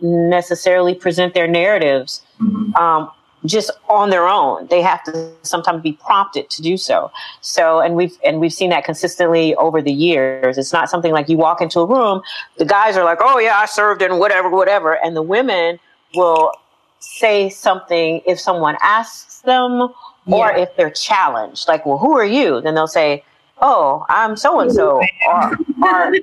necessarily 0.00 0.94
present 0.94 1.34
their 1.34 1.46
narratives 1.46 2.22
mm-hmm. 2.40 2.74
um, 2.76 3.10
just 3.46 3.70
on 3.88 4.10
their 4.10 4.26
own. 4.26 4.66
They 4.68 4.80
have 4.82 5.02
to 5.04 5.32
sometimes 5.42 5.82
be 5.82 5.92
prompted 5.92 6.50
to 6.50 6.62
do 6.62 6.76
so. 6.76 7.10
So, 7.40 7.80
and 7.80 7.94
we've 7.94 8.16
and 8.24 8.40
we've 8.40 8.52
seen 8.52 8.70
that 8.70 8.84
consistently 8.84 9.54
over 9.56 9.82
the 9.82 9.92
years. 9.92 10.58
It's 10.58 10.72
not 10.72 10.88
something 10.88 11.12
like 11.12 11.28
you 11.28 11.36
walk 11.36 11.60
into 11.60 11.80
a 11.80 11.86
room, 11.86 12.22
the 12.56 12.64
guys 12.64 12.96
are 12.96 13.04
like, 13.04 13.18
"Oh 13.20 13.38
yeah, 13.38 13.58
I 13.58 13.66
served 13.66 14.02
in 14.02 14.18
whatever, 14.18 14.48
whatever," 14.48 14.94
and 15.04 15.14
the 15.14 15.22
women 15.22 15.78
will 16.14 16.52
say 17.00 17.50
something 17.50 18.22
if 18.26 18.40
someone 18.40 18.76
asks 18.82 19.40
them 19.42 19.88
or 20.26 20.50
yeah. 20.50 20.58
if 20.58 20.76
they're 20.76 20.90
challenged. 20.90 21.68
Like, 21.68 21.84
"Well, 21.84 21.98
who 21.98 22.16
are 22.16 22.24
you?" 22.24 22.60
Then 22.60 22.74
they'll 22.74 22.86
say. 22.86 23.24
Oh, 23.60 24.04
I'm 24.08 24.36
so 24.36 24.60
and 24.60 24.72
so. 24.72 25.00
Or, 25.28 25.56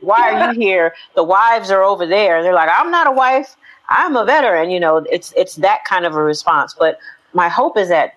why 0.02 0.32
are 0.32 0.54
you 0.54 0.60
here? 0.60 0.94
The 1.16 1.24
wives 1.24 1.72
are 1.72 1.84
over 1.84 2.06
there. 2.06 2.44
They're 2.44 2.54
like, 2.54 2.70
I'm 2.72 2.92
not 2.92 3.08
a 3.08 3.12
wife. 3.12 3.56
I'm 3.92 4.16
a 4.16 4.24
veteran, 4.26 4.72
you 4.72 4.80
know, 4.80 4.98
it's 4.98 5.34
it's 5.36 5.56
that 5.56 5.84
kind 5.86 6.06
of 6.06 6.16
a 6.16 6.24
response. 6.24 6.74
But 6.78 6.98
my 7.34 7.50
hope 7.50 7.78
is 7.78 7.90
that 7.90 8.16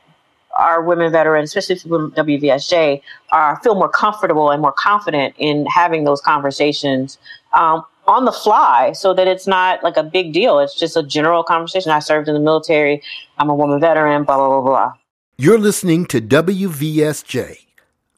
our 0.56 0.82
women 0.82 1.10
veterans, 1.10 1.50
especially 1.54 1.76
from 1.76 2.12
WVSJ, 2.12 3.02
are 3.32 3.60
feel 3.62 3.74
more 3.74 3.88
comfortable 3.88 4.50
and 4.50 4.62
more 4.62 4.72
confident 4.72 5.34
in 5.38 5.66
having 5.66 6.04
those 6.04 6.20
conversations 6.20 7.18
um, 7.54 7.84
on 8.06 8.24
the 8.24 8.32
fly, 8.32 8.92
so 8.92 9.12
that 9.14 9.26
it's 9.26 9.46
not 9.46 9.82
like 9.82 9.96
a 9.96 10.02
big 10.04 10.32
deal. 10.32 10.60
It's 10.60 10.78
just 10.78 10.96
a 10.96 11.02
general 11.02 11.42
conversation. 11.42 11.90
I 11.90 11.98
served 11.98 12.28
in 12.28 12.34
the 12.34 12.40
military. 12.40 13.02
I'm 13.38 13.50
a 13.50 13.54
woman 13.54 13.80
veteran. 13.80 14.24
Blah 14.24 14.36
blah 14.36 14.48
blah 14.48 14.60
blah. 14.60 14.92
You're 15.36 15.58
listening 15.58 16.06
to 16.06 16.20
WVSJ, 16.20 17.63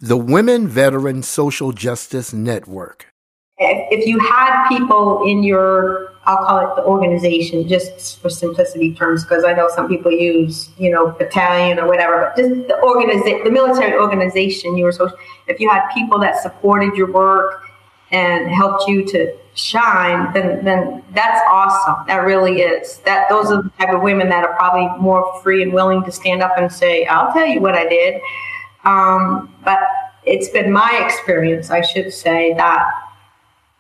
the 0.01 0.17
Women 0.17 0.69
Veteran 0.69 1.23
Social 1.23 1.73
Justice 1.73 2.33
Network 2.33 3.13
if 3.59 4.07
you 4.07 4.19
had 4.19 4.69
people 4.69 5.23
in 5.27 5.43
your 5.43 6.13
I'll 6.25 6.45
call 6.45 6.59
it 6.59 6.75
the 6.75 6.85
organization, 6.85 7.69
just 7.69 8.21
for 8.21 8.29
simplicity 8.29 8.93
terms, 8.93 9.23
because 9.23 9.45
I 9.45 9.53
know 9.53 9.69
some 9.73 9.87
people 9.87 10.11
use, 10.11 10.71
you 10.77 10.91
know, 10.91 11.13
battalion 11.13 11.79
or 11.79 11.87
whatever, 11.87 12.33
but 12.35 12.43
just 12.43 12.67
the 12.67 12.83
organization, 12.83 13.45
the 13.45 13.53
military 13.53 13.95
organization 13.95 14.77
you 14.77 14.85
were 14.85 14.93
so 14.93 15.09
if 15.47 15.61
you 15.61 15.71
had 15.71 15.89
people 15.95 16.19
that 16.19 16.43
supported 16.43 16.97
your 16.97 17.13
work 17.13 17.63
and 18.11 18.49
helped 18.49 18.89
you 18.89 19.07
to 19.07 19.37
shine, 19.55 20.33
then 20.33 20.65
then 20.65 21.05
that's 21.15 21.41
awesome. 21.49 22.07
That 22.09 22.25
really 22.25 22.61
is. 22.61 22.99
That 22.99 23.29
those 23.29 23.53
are 23.53 23.63
the 23.63 23.71
type 23.79 23.95
of 23.95 24.03
women 24.03 24.29
that 24.29 24.45
are 24.45 24.55
probably 24.57 24.89
more 25.01 25.41
free 25.43 25.63
and 25.63 25.73
willing 25.73 26.03
to 26.05 26.13
stand 26.13 26.43
up 26.43 26.59
and 26.59 26.71
say, 26.71 27.07
I'll 27.07 27.33
tell 27.33 27.47
you 27.47 27.61
what 27.61 27.75
I 27.75 27.89
did. 27.89 28.21
Um, 28.87 29.53
but 29.65 29.81
it's 30.25 30.49
been 30.49 30.73
my 30.73 31.03
experience, 31.05 31.71
I 31.71 31.83
should 31.83 32.13
say, 32.13 32.55
that 32.55 32.89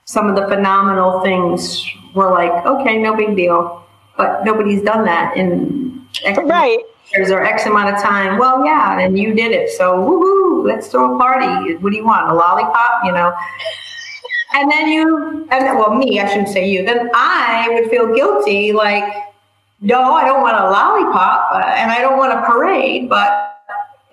some 0.05 0.29
of 0.29 0.37
the 0.37 0.47
phenomenal 0.49 1.21
things 1.21 1.85
were 2.15 2.31
like, 2.31 2.67
okay, 2.67 2.99
no 2.99 3.17
big 3.17 3.37
deal. 3.37 3.85
But 4.17 4.45
nobody's 4.45 4.83
done 4.83 5.05
that 5.05 5.37
in 5.37 6.07
X 6.25 6.39
right. 6.45 6.79
years 7.15 7.31
or 7.31 7.45
X 7.45 7.67
amount 7.67 7.95
of 7.95 8.03
time. 8.03 8.39
Well, 8.39 8.65
yeah, 8.65 8.99
and 8.99 9.19
you 9.19 9.35
did 9.35 9.53
it. 9.53 9.71
So 9.71 9.97
woohoo, 9.97 10.67
let's 10.67 10.89
throw 10.89 11.15
a 11.15 11.19
party. 11.19 11.75
What 11.77 11.91
do 11.91 11.97
you 11.97 12.05
want? 12.05 12.31
A 12.31 12.35
lollipop, 12.35 13.05
you 13.05 13.13
know? 13.13 13.35
And 14.55 14.71
then 14.71 14.89
you 14.89 15.47
and 15.51 15.79
well, 15.79 15.95
me, 15.95 16.19
I 16.19 16.27
shouldn't 16.29 16.49
say 16.49 16.69
you, 16.69 16.85
then 16.85 17.11
I 17.15 17.69
would 17.71 17.91
feel 17.91 18.15
guilty 18.15 18.73
like 18.73 19.05
no, 19.83 20.15
I 20.15 20.25
don't 20.25 20.41
want 20.41 20.57
a 20.57 20.71
lollipop 20.71 21.53
uh, 21.53 21.59
and 21.59 21.91
I 21.91 22.01
don't 22.01 22.17
want 22.17 22.33
a 22.33 22.41
parade, 22.47 23.11
but 23.11 23.56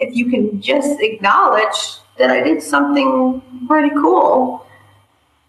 if 0.04 0.16
you 0.16 0.30
can 0.30 0.62
just 0.62 1.00
acknowledge 1.00 1.98
that 2.18 2.30
I 2.30 2.44
did 2.44 2.62
something 2.62 3.42
pretty 3.68 3.90
cool, 3.96 4.66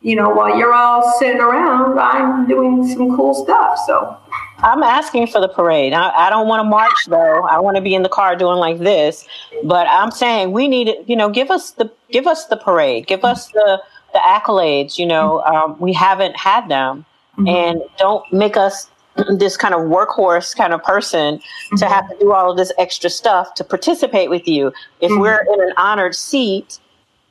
you 0.00 0.16
know, 0.16 0.28
while 0.28 0.56
you're 0.58 0.74
all 0.74 1.18
sitting 1.18 1.40
around, 1.40 1.98
I'm 1.98 2.46
doing 2.46 2.86
some 2.86 3.16
cool 3.16 3.34
stuff. 3.34 3.78
So 3.86 4.16
I'm 4.58 4.82
asking 4.82 5.28
for 5.28 5.40
the 5.40 5.48
parade. 5.48 5.92
I, 5.92 6.10
I 6.26 6.30
don't 6.30 6.46
want 6.46 6.60
to 6.60 6.64
march 6.64 7.06
though. 7.06 7.42
I 7.44 7.58
want 7.58 7.76
to 7.76 7.82
be 7.82 7.94
in 7.94 8.02
the 8.02 8.08
car 8.08 8.36
doing 8.36 8.58
like 8.58 8.78
this. 8.78 9.26
But 9.64 9.86
I'm 9.88 10.10
saying 10.10 10.52
we 10.52 10.68
need 10.68 10.88
it. 10.88 11.08
You 11.08 11.16
know, 11.16 11.30
give 11.30 11.50
us 11.50 11.72
the 11.72 11.90
give 12.10 12.26
us 12.26 12.46
the 12.46 12.56
parade. 12.56 13.06
Give 13.06 13.24
us 13.24 13.48
the 13.48 13.82
the 14.12 14.18
accolades. 14.18 14.98
You 14.98 15.06
know, 15.06 15.40
um, 15.42 15.78
we 15.80 15.92
haven't 15.92 16.36
had 16.36 16.68
them, 16.68 17.06
mm-hmm. 17.38 17.48
and 17.48 17.82
don't 17.98 18.30
make 18.32 18.56
us 18.56 18.90
this 19.38 19.56
kind 19.56 19.74
of 19.74 19.82
workhorse 19.82 20.56
kind 20.56 20.72
of 20.72 20.82
person 20.82 21.36
mm-hmm. 21.38 21.76
to 21.76 21.86
have 21.86 22.08
to 22.10 22.16
do 22.18 22.32
all 22.32 22.50
of 22.50 22.56
this 22.56 22.72
extra 22.78 23.10
stuff 23.10 23.54
to 23.54 23.64
participate 23.64 24.30
with 24.30 24.46
you. 24.46 24.72
If 25.00 25.10
mm-hmm. 25.10 25.20
we're 25.20 25.42
in 25.54 25.60
an 25.62 25.72
honored 25.76 26.14
seat, 26.14 26.78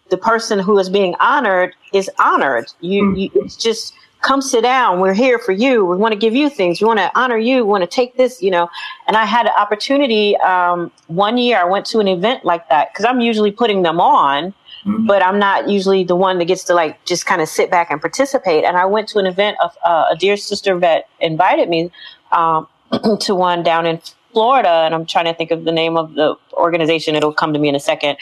the 0.10 0.18
person 0.18 0.60
who 0.60 0.78
is 0.80 0.90
being 0.90 1.16
honored 1.20 1.74
is 1.94 2.10
honored. 2.20 2.72
You, 2.82 3.04
mm-hmm. 3.04 3.16
you 3.16 3.32
it's 3.36 3.56
just 3.56 3.94
come 4.22 4.42
sit 4.42 4.62
down. 4.62 5.00
We're 5.00 5.14
here 5.14 5.38
for 5.38 5.52
you. 5.52 5.86
We 5.86 5.98
want 5.98 6.14
to 6.14 6.20
give 6.20 6.34
you 6.34 6.50
things. 6.50 6.82
We 6.82 6.88
want 6.88 7.00
to 7.00 7.12
honor 7.14 7.38
you. 7.38 7.58
We 7.58 7.64
want 7.64 7.84
to 7.84 7.90
take 7.94 8.16
this, 8.16 8.42
you 8.42 8.50
know. 8.50 8.70
And 9.08 9.18
I 9.18 9.26
had 9.26 9.46
an 9.46 9.52
opportunity 9.58 10.38
um, 10.38 10.92
one 11.08 11.38
year. 11.38 11.58
I 11.58 11.66
went 11.66 11.86
to 11.88 12.00
an 12.00 12.08
event 12.08 12.46
like 12.46 12.68
that 12.70 12.92
because 12.92 13.06
I'm 13.06 13.20
usually 13.20 13.52
putting 13.52 13.84
them 13.84 14.00
on 14.00 14.54
mm-hmm. 14.86 15.06
but 15.06 15.24
I'm 15.24 15.40
not 15.40 15.70
usually 15.70 16.04
the 16.04 16.16
one 16.16 16.38
that 16.40 16.46
gets 16.46 16.64
to 16.66 16.74
like 16.74 17.04
just 17.06 17.26
kind 17.26 17.42
of 17.42 17.48
sit 17.48 17.70
back 17.70 17.92
and 17.92 18.00
participate. 18.00 18.64
And 18.64 18.78
I 18.78 18.86
went 18.86 19.08
to 19.10 19.20
an 19.20 19.26
event 19.26 19.58
of 19.64 19.72
uh, 19.86 20.06
a 20.12 20.16
dear 20.16 20.38
sister 20.38 20.76
vet 20.76 21.10
invited 21.20 21.70
me 21.70 21.92
um, 22.32 22.68
to 23.22 23.36
one 23.36 23.64
down 23.64 23.86
in 23.86 24.02
Florida, 24.34 24.70
and 24.70 24.94
I'm 24.96 25.06
trying 25.06 25.26
to 25.26 25.34
think 25.34 25.52
of 25.52 25.64
the 25.64 25.72
name 25.72 25.96
of 25.96 26.16
the 26.16 26.36
organization. 26.54 27.16
It'll 27.16 27.34
come 27.34 27.54
to 27.54 27.60
me 27.60 27.70
in 27.70 27.76
a 27.76 27.80
second. 27.80 28.18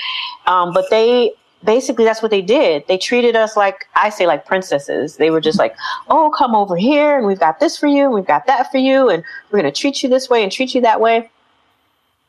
Um, 0.45 0.73
but 0.73 0.85
they 0.89 1.31
basically 1.63 2.05
that's 2.05 2.21
what 2.21 2.31
they 2.31 2.41
did. 2.41 2.85
They 2.87 2.97
treated 2.97 3.35
us 3.35 3.55
like 3.55 3.85
I 3.95 4.09
say 4.09 4.27
like 4.27 4.45
princesses. 4.45 5.17
They 5.17 5.29
were 5.29 5.41
just 5.41 5.57
like, 5.57 5.75
"Oh, 6.09 6.31
come 6.37 6.55
over 6.55 6.75
here 6.75 7.17
and 7.17 7.25
we've 7.25 7.39
got 7.39 7.59
this 7.59 7.77
for 7.77 7.87
you, 7.87 8.05
and 8.05 8.13
we've 8.13 8.25
got 8.25 8.45
that 8.47 8.71
for 8.71 8.77
you, 8.77 9.09
and 9.09 9.23
we're 9.51 9.61
going 9.61 9.71
to 9.71 9.79
treat 9.79 10.03
you 10.03 10.09
this 10.09 10.29
way 10.29 10.43
and 10.43 10.51
treat 10.51 10.75
you 10.75 10.81
that 10.81 10.99
way." 10.99 11.29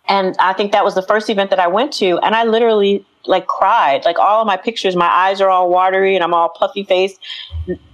And 0.08 0.36
I 0.38 0.52
think 0.52 0.72
that 0.72 0.84
was 0.84 0.94
the 0.94 1.02
first 1.02 1.30
event 1.30 1.50
that 1.50 1.60
I 1.60 1.68
went 1.68 1.92
to, 1.94 2.18
and 2.18 2.34
I 2.34 2.44
literally 2.44 3.04
like 3.26 3.46
cried. 3.46 4.04
Like 4.04 4.18
all 4.18 4.40
of 4.40 4.46
my 4.46 4.56
pictures, 4.56 4.96
my 4.96 5.06
eyes 5.06 5.40
are 5.40 5.48
all 5.48 5.70
watery 5.70 6.14
and 6.14 6.24
I'm 6.24 6.34
all 6.34 6.48
puffy 6.48 6.84
faced 6.84 7.20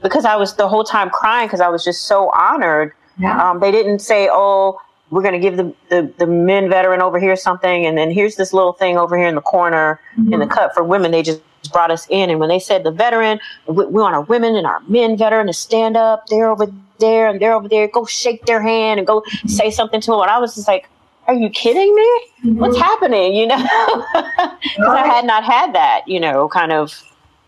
because 0.03 0.25
I 0.25 0.37
was 0.37 0.55
the 0.57 0.69
whole 0.69 0.85
time 0.85 1.11
crying 1.11 1.47
because 1.47 1.61
I 1.61 1.69
was 1.69 1.85
just 1.85 2.07
so 2.07 2.31
honored. 2.31 2.93
Yeah. 3.19 3.51
Um, 3.51 3.61
they 3.61 3.73
didn't 3.73 3.99
say, 3.99 4.29
"Oh, 4.31 4.81
we're 5.11 5.23
going 5.23 5.35
to 5.35 5.41
give 5.41 5.57
the, 5.57 5.75
the, 5.88 6.12
the 6.19 6.27
men 6.27 6.69
veteran 6.69 7.03
over 7.03 7.19
here 7.19 7.35
something, 7.37 7.85
and 7.87 7.99
then 7.99 8.11
here's 8.11 8.37
this 8.37 8.53
little 8.53 8.73
thing 8.73 8.97
over 8.97 9.17
here 9.17 9.27
in 9.27 9.35
the 9.35 9.41
corner 9.41 10.01
mm-hmm. 10.17 10.35
in 10.35 10.41
the 10.41 10.47
cut 10.47 10.73
for 10.73 10.85
women." 10.85 11.11
They 11.11 11.23
just 11.23 11.43
brought 11.73 11.91
us 11.91 12.07
in, 12.11 12.31
and 12.31 12.38
when 12.38 12.49
they 12.49 12.61
said 12.61 12.85
the 12.85 12.93
veteran, 12.93 13.41
we, 13.67 13.87
we 13.87 14.01
want 14.01 14.14
our 14.14 14.23
women 14.23 14.55
and 14.55 14.67
our 14.67 14.81
men 14.88 15.17
veteran 15.17 15.49
to 15.49 15.53
stand 15.53 15.97
up. 15.97 16.27
They're 16.29 16.49
over 16.49 16.73
there 17.01 17.29
and 17.29 17.41
they're 17.41 17.55
over 17.55 17.69
there. 17.69 17.88
Go 17.88 18.05
shake 18.05 18.47
their 18.47 18.62
hand 18.62 19.01
and 19.01 19.07
go 19.07 19.21
mm-hmm. 19.21 19.49
say 19.49 19.71
something 19.71 20.01
to 20.01 20.11
them. 20.12 20.21
And 20.21 20.31
I 20.31 20.38
was 20.38 20.55
just 20.55 20.69
like 20.69 20.88
are 21.29 21.35
you 21.35 21.51
kidding 21.51 21.95
me? 21.95 22.03
Mm-hmm. 22.43 22.59
What's 22.59 22.79
happening? 22.79 23.35
You 23.35 23.47
know, 23.49 23.57
because 24.14 24.88
I 24.88 25.07
had 25.07 25.25
not 25.27 25.45
had 25.45 25.75
that, 25.75 26.09
you 26.09 26.19
know, 26.19 26.49
kind 26.49 26.73
of 26.73 27.01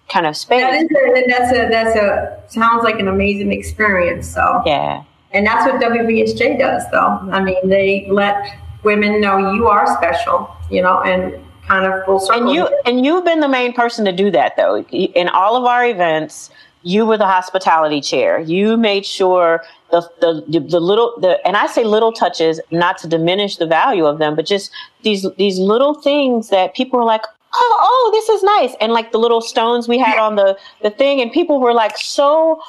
kind 0.08 0.26
of 0.26 0.36
space. 0.36 0.60
That 0.60 0.74
is 0.74 0.88
a, 0.90 1.26
that's 1.26 1.52
a 1.52 1.68
that's 1.70 1.96
a 1.96 2.42
sounds 2.48 2.84
like 2.84 3.00
an 3.00 3.08
amazing 3.08 3.52
experience. 3.52 4.28
So 4.28 4.62
yeah, 4.66 5.02
and 5.32 5.46
that's 5.46 5.70
what 5.70 5.80
WVSJ 5.80 6.58
does, 6.58 6.82
though. 6.90 7.18
I 7.32 7.42
mean, 7.42 7.68
they 7.68 8.06
let 8.10 8.58
women 8.82 9.20
know 9.20 9.52
you 9.54 9.66
are 9.68 9.86
special, 9.96 10.54
you 10.70 10.82
know, 10.82 11.00
and 11.02 11.42
kind 11.66 11.86
of 11.86 12.04
full 12.04 12.20
circle. 12.20 12.42
And 12.42 12.50
you 12.50 12.68
and 12.84 13.04
you've 13.04 13.24
been 13.24 13.40
the 13.40 13.48
main 13.48 13.72
person 13.72 14.04
to 14.04 14.12
do 14.12 14.30
that, 14.32 14.56
though. 14.56 14.82
In 14.82 15.28
all 15.28 15.56
of 15.56 15.64
our 15.64 15.86
events, 15.86 16.50
you 16.82 17.04
were 17.06 17.18
the 17.18 17.26
hospitality 17.26 18.00
chair. 18.00 18.40
You 18.40 18.76
made 18.76 19.04
sure 19.04 19.62
the, 19.90 20.00
the, 20.20 20.60
the 20.60 20.80
little, 20.80 21.14
the, 21.20 21.44
and 21.46 21.56
I 21.56 21.66
say 21.66 21.84
little 21.84 22.12
touches, 22.12 22.60
not 22.70 22.98
to 22.98 23.08
diminish 23.08 23.56
the 23.56 23.66
value 23.66 24.06
of 24.06 24.18
them, 24.18 24.34
but 24.36 24.46
just 24.46 24.70
these, 25.02 25.26
these 25.36 25.58
little 25.58 25.94
things 25.94 26.48
that 26.48 26.74
people 26.74 26.98
were 26.98 27.04
like, 27.04 27.24
oh, 27.54 27.76
oh, 27.80 28.10
this 28.12 28.28
is 28.28 28.42
nice. 28.42 28.74
And 28.80 28.92
like 28.92 29.12
the 29.12 29.18
little 29.18 29.40
stones 29.40 29.88
we 29.88 29.98
had 29.98 30.18
on 30.18 30.36
the, 30.36 30.56
the 30.82 30.90
thing 30.90 31.20
and 31.20 31.32
people 31.32 31.60
were 31.60 31.74
like 31.74 31.96
so 31.98 32.62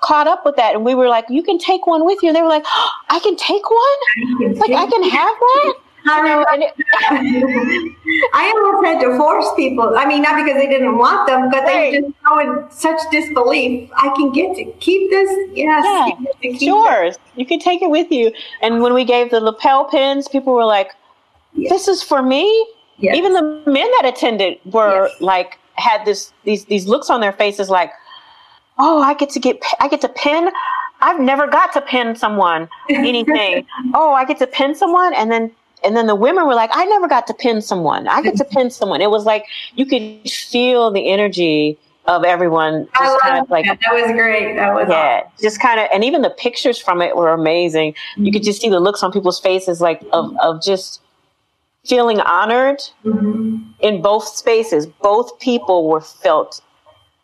caught 0.00 0.26
up 0.26 0.44
with 0.44 0.56
that. 0.56 0.74
And 0.74 0.84
we 0.84 0.94
were 0.94 1.08
like, 1.08 1.26
you 1.28 1.42
can 1.42 1.58
take 1.58 1.86
one 1.86 2.04
with 2.06 2.22
you. 2.22 2.28
And 2.28 2.36
they 2.36 2.42
were 2.42 2.48
like, 2.48 2.64
oh, 2.66 2.90
I 3.08 3.20
can 3.20 3.36
take 3.36 3.68
one? 3.68 4.54
Like 4.54 4.70
I 4.70 4.86
can 4.86 5.02
have 5.02 5.36
that? 5.38 5.74
I 6.06 6.22
know, 6.22 6.44
it, 6.48 6.74
I 8.34 8.52
almost 8.54 8.86
had 8.86 9.00
to 9.00 9.16
force 9.16 9.46
people. 9.56 9.96
I 9.96 10.06
mean, 10.06 10.22
not 10.22 10.36
because 10.42 10.60
they 10.60 10.68
didn't 10.68 10.96
want 10.98 11.26
them, 11.26 11.50
but 11.50 11.64
right. 11.64 11.92
they 11.92 12.00
just 12.00 12.14
showing 12.26 12.66
such 12.70 12.98
disbelief. 13.10 13.90
I 13.96 14.12
can 14.16 14.32
get 14.32 14.56
to 14.56 14.64
keep 14.80 15.10
this. 15.10 15.30
Yes, 15.52 15.84
yeah, 15.84 16.26
it's 16.42 16.62
yours. 16.62 17.16
It. 17.16 17.40
You 17.40 17.46
can 17.46 17.58
take 17.58 17.82
it 17.82 17.90
with 17.90 18.10
you. 18.10 18.32
And 18.62 18.82
when 18.82 18.94
we 18.94 19.04
gave 19.04 19.30
the 19.30 19.40
lapel 19.40 19.84
pins, 19.84 20.28
people 20.28 20.54
were 20.54 20.64
like, 20.64 20.92
yes. 21.54 21.70
"This 21.70 21.88
is 21.88 22.02
for 22.02 22.22
me." 22.22 22.44
Yes. 22.98 23.16
Even 23.16 23.32
the 23.32 23.62
men 23.66 23.90
that 23.98 24.04
attended 24.04 24.58
were 24.66 25.06
yes. 25.06 25.20
like 25.20 25.58
had 25.74 26.04
this 26.04 26.32
these 26.44 26.64
these 26.66 26.86
looks 26.86 27.10
on 27.10 27.20
their 27.20 27.32
faces 27.32 27.70
like, 27.70 27.92
"Oh, 28.78 29.02
I 29.02 29.14
get 29.14 29.30
to 29.30 29.40
get 29.40 29.62
I 29.80 29.88
get 29.88 30.00
to 30.02 30.08
pin." 30.08 30.50
I've 31.02 31.20
never 31.20 31.46
got 31.46 31.72
to 31.72 31.80
pin 31.80 32.14
someone 32.14 32.68
anything. 32.90 33.66
oh, 33.94 34.12
I 34.12 34.26
get 34.26 34.38
to 34.40 34.46
pin 34.46 34.74
someone, 34.74 35.14
and 35.14 35.32
then 35.32 35.50
and 35.84 35.96
then 35.96 36.06
the 36.06 36.14
women 36.14 36.46
were 36.46 36.54
like, 36.54 36.70
I 36.72 36.84
never 36.86 37.08
got 37.08 37.26
to 37.28 37.34
pin 37.34 37.62
someone. 37.62 38.08
I 38.08 38.22
get 38.22 38.36
to 38.36 38.44
pin 38.50 38.70
someone. 38.70 39.00
It 39.00 39.10
was 39.10 39.24
like 39.24 39.44
you 39.74 39.86
could 39.86 40.30
feel 40.30 40.90
the 40.90 41.10
energy 41.10 41.78
of 42.06 42.24
everyone 42.24 42.88
just 42.98 43.20
kind 43.20 43.38
of 43.38 43.50
like 43.50 43.66
that. 43.66 43.78
that. 43.80 43.92
was 43.92 44.10
great. 44.12 44.56
That 44.56 44.74
was 44.74 44.88
yeah, 44.88 45.22
awesome. 45.24 45.32
just 45.40 45.60
kind 45.60 45.78
of 45.78 45.88
and 45.92 46.02
even 46.02 46.22
the 46.22 46.30
pictures 46.30 46.78
from 46.78 47.02
it 47.02 47.16
were 47.16 47.32
amazing. 47.32 47.92
Mm-hmm. 47.92 48.24
You 48.24 48.32
could 48.32 48.42
just 48.42 48.60
see 48.60 48.68
the 48.68 48.80
looks 48.80 49.02
on 49.02 49.12
people's 49.12 49.38
faces 49.40 49.80
like 49.80 50.02
of 50.12 50.36
of 50.38 50.62
just 50.62 51.02
feeling 51.84 52.20
honored 52.20 52.80
mm-hmm. 53.04 53.58
in 53.80 54.02
both 54.02 54.26
spaces. 54.26 54.86
Both 54.86 55.38
people 55.40 55.88
were 55.88 56.00
felt 56.00 56.60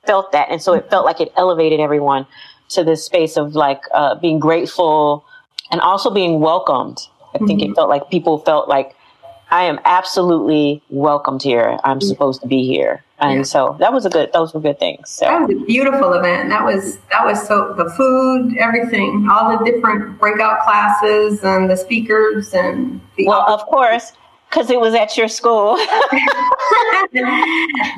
felt 0.06 0.30
that, 0.32 0.48
and 0.50 0.62
so 0.62 0.74
it 0.74 0.88
felt 0.88 1.04
like 1.04 1.20
it 1.20 1.32
elevated 1.36 1.80
everyone 1.80 2.26
to 2.68 2.84
this 2.84 3.04
space 3.04 3.36
of 3.36 3.54
like 3.54 3.82
uh, 3.94 4.14
being 4.16 4.38
grateful 4.38 5.24
and 5.70 5.80
also 5.80 6.10
being 6.10 6.40
welcomed 6.40 7.08
I 7.36 7.46
think 7.46 7.60
mm-hmm. 7.60 7.72
it 7.72 7.74
felt 7.74 7.88
like 7.88 8.10
people 8.10 8.38
felt 8.38 8.68
like 8.68 8.96
I 9.50 9.62
am 9.64 9.78
absolutely 9.84 10.82
welcomed 10.90 11.42
here. 11.42 11.78
I'm 11.84 12.00
supposed 12.00 12.40
to 12.42 12.48
be 12.48 12.66
here. 12.66 13.04
And 13.18 13.38
yeah. 13.38 13.42
so 13.44 13.76
that 13.78 13.92
was 13.92 14.04
a 14.04 14.10
good 14.10 14.30
those 14.32 14.52
were 14.52 14.60
good 14.60 14.78
things. 14.78 15.08
So 15.08 15.24
that 15.24 15.48
was 15.48 15.50
a 15.50 15.64
beautiful 15.64 16.12
event. 16.12 16.50
That 16.50 16.64
was 16.64 16.98
that 17.12 17.24
was 17.24 17.46
so 17.46 17.72
the 17.74 17.88
food, 17.90 18.56
everything, 18.58 19.26
all 19.30 19.56
the 19.56 19.64
different 19.64 20.18
breakout 20.18 20.60
classes 20.60 21.42
and 21.42 21.70
the 21.70 21.76
speakers 21.76 22.52
and 22.52 23.00
the 23.16 23.26
Well, 23.26 23.48
of 23.48 23.62
course, 23.66 24.12
because 24.50 24.68
it 24.70 24.80
was 24.80 24.94
at 24.94 25.16
your 25.16 25.28
school. 25.28 25.78
yeah, 25.78 25.96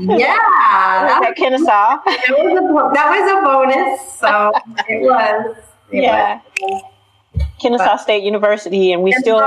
that, 0.04 1.24
at 1.26 1.36
Kennesaw. 1.36 1.98
That 2.04 2.34
was 2.38 2.58
a 2.58 2.94
that 2.94 3.10
was 3.10 3.32
a 3.32 3.42
bonus. 3.44 4.18
So 4.18 4.52
it 4.88 5.02
was. 5.02 5.56
It 5.90 6.02
yeah. 6.02 6.40
Was. 6.60 6.82
Kennesaw 7.60 7.84
but, 7.84 7.96
State 7.98 8.22
University, 8.22 8.92
and 8.92 9.02
we 9.02 9.12
still. 9.12 9.38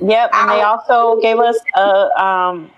Yep, 0.00 0.30
and 0.32 0.50
they 0.50 0.62
also 0.62 1.20
gave 1.20 1.38
us 1.38 1.58
a. 1.76 2.22
Um, 2.22 2.70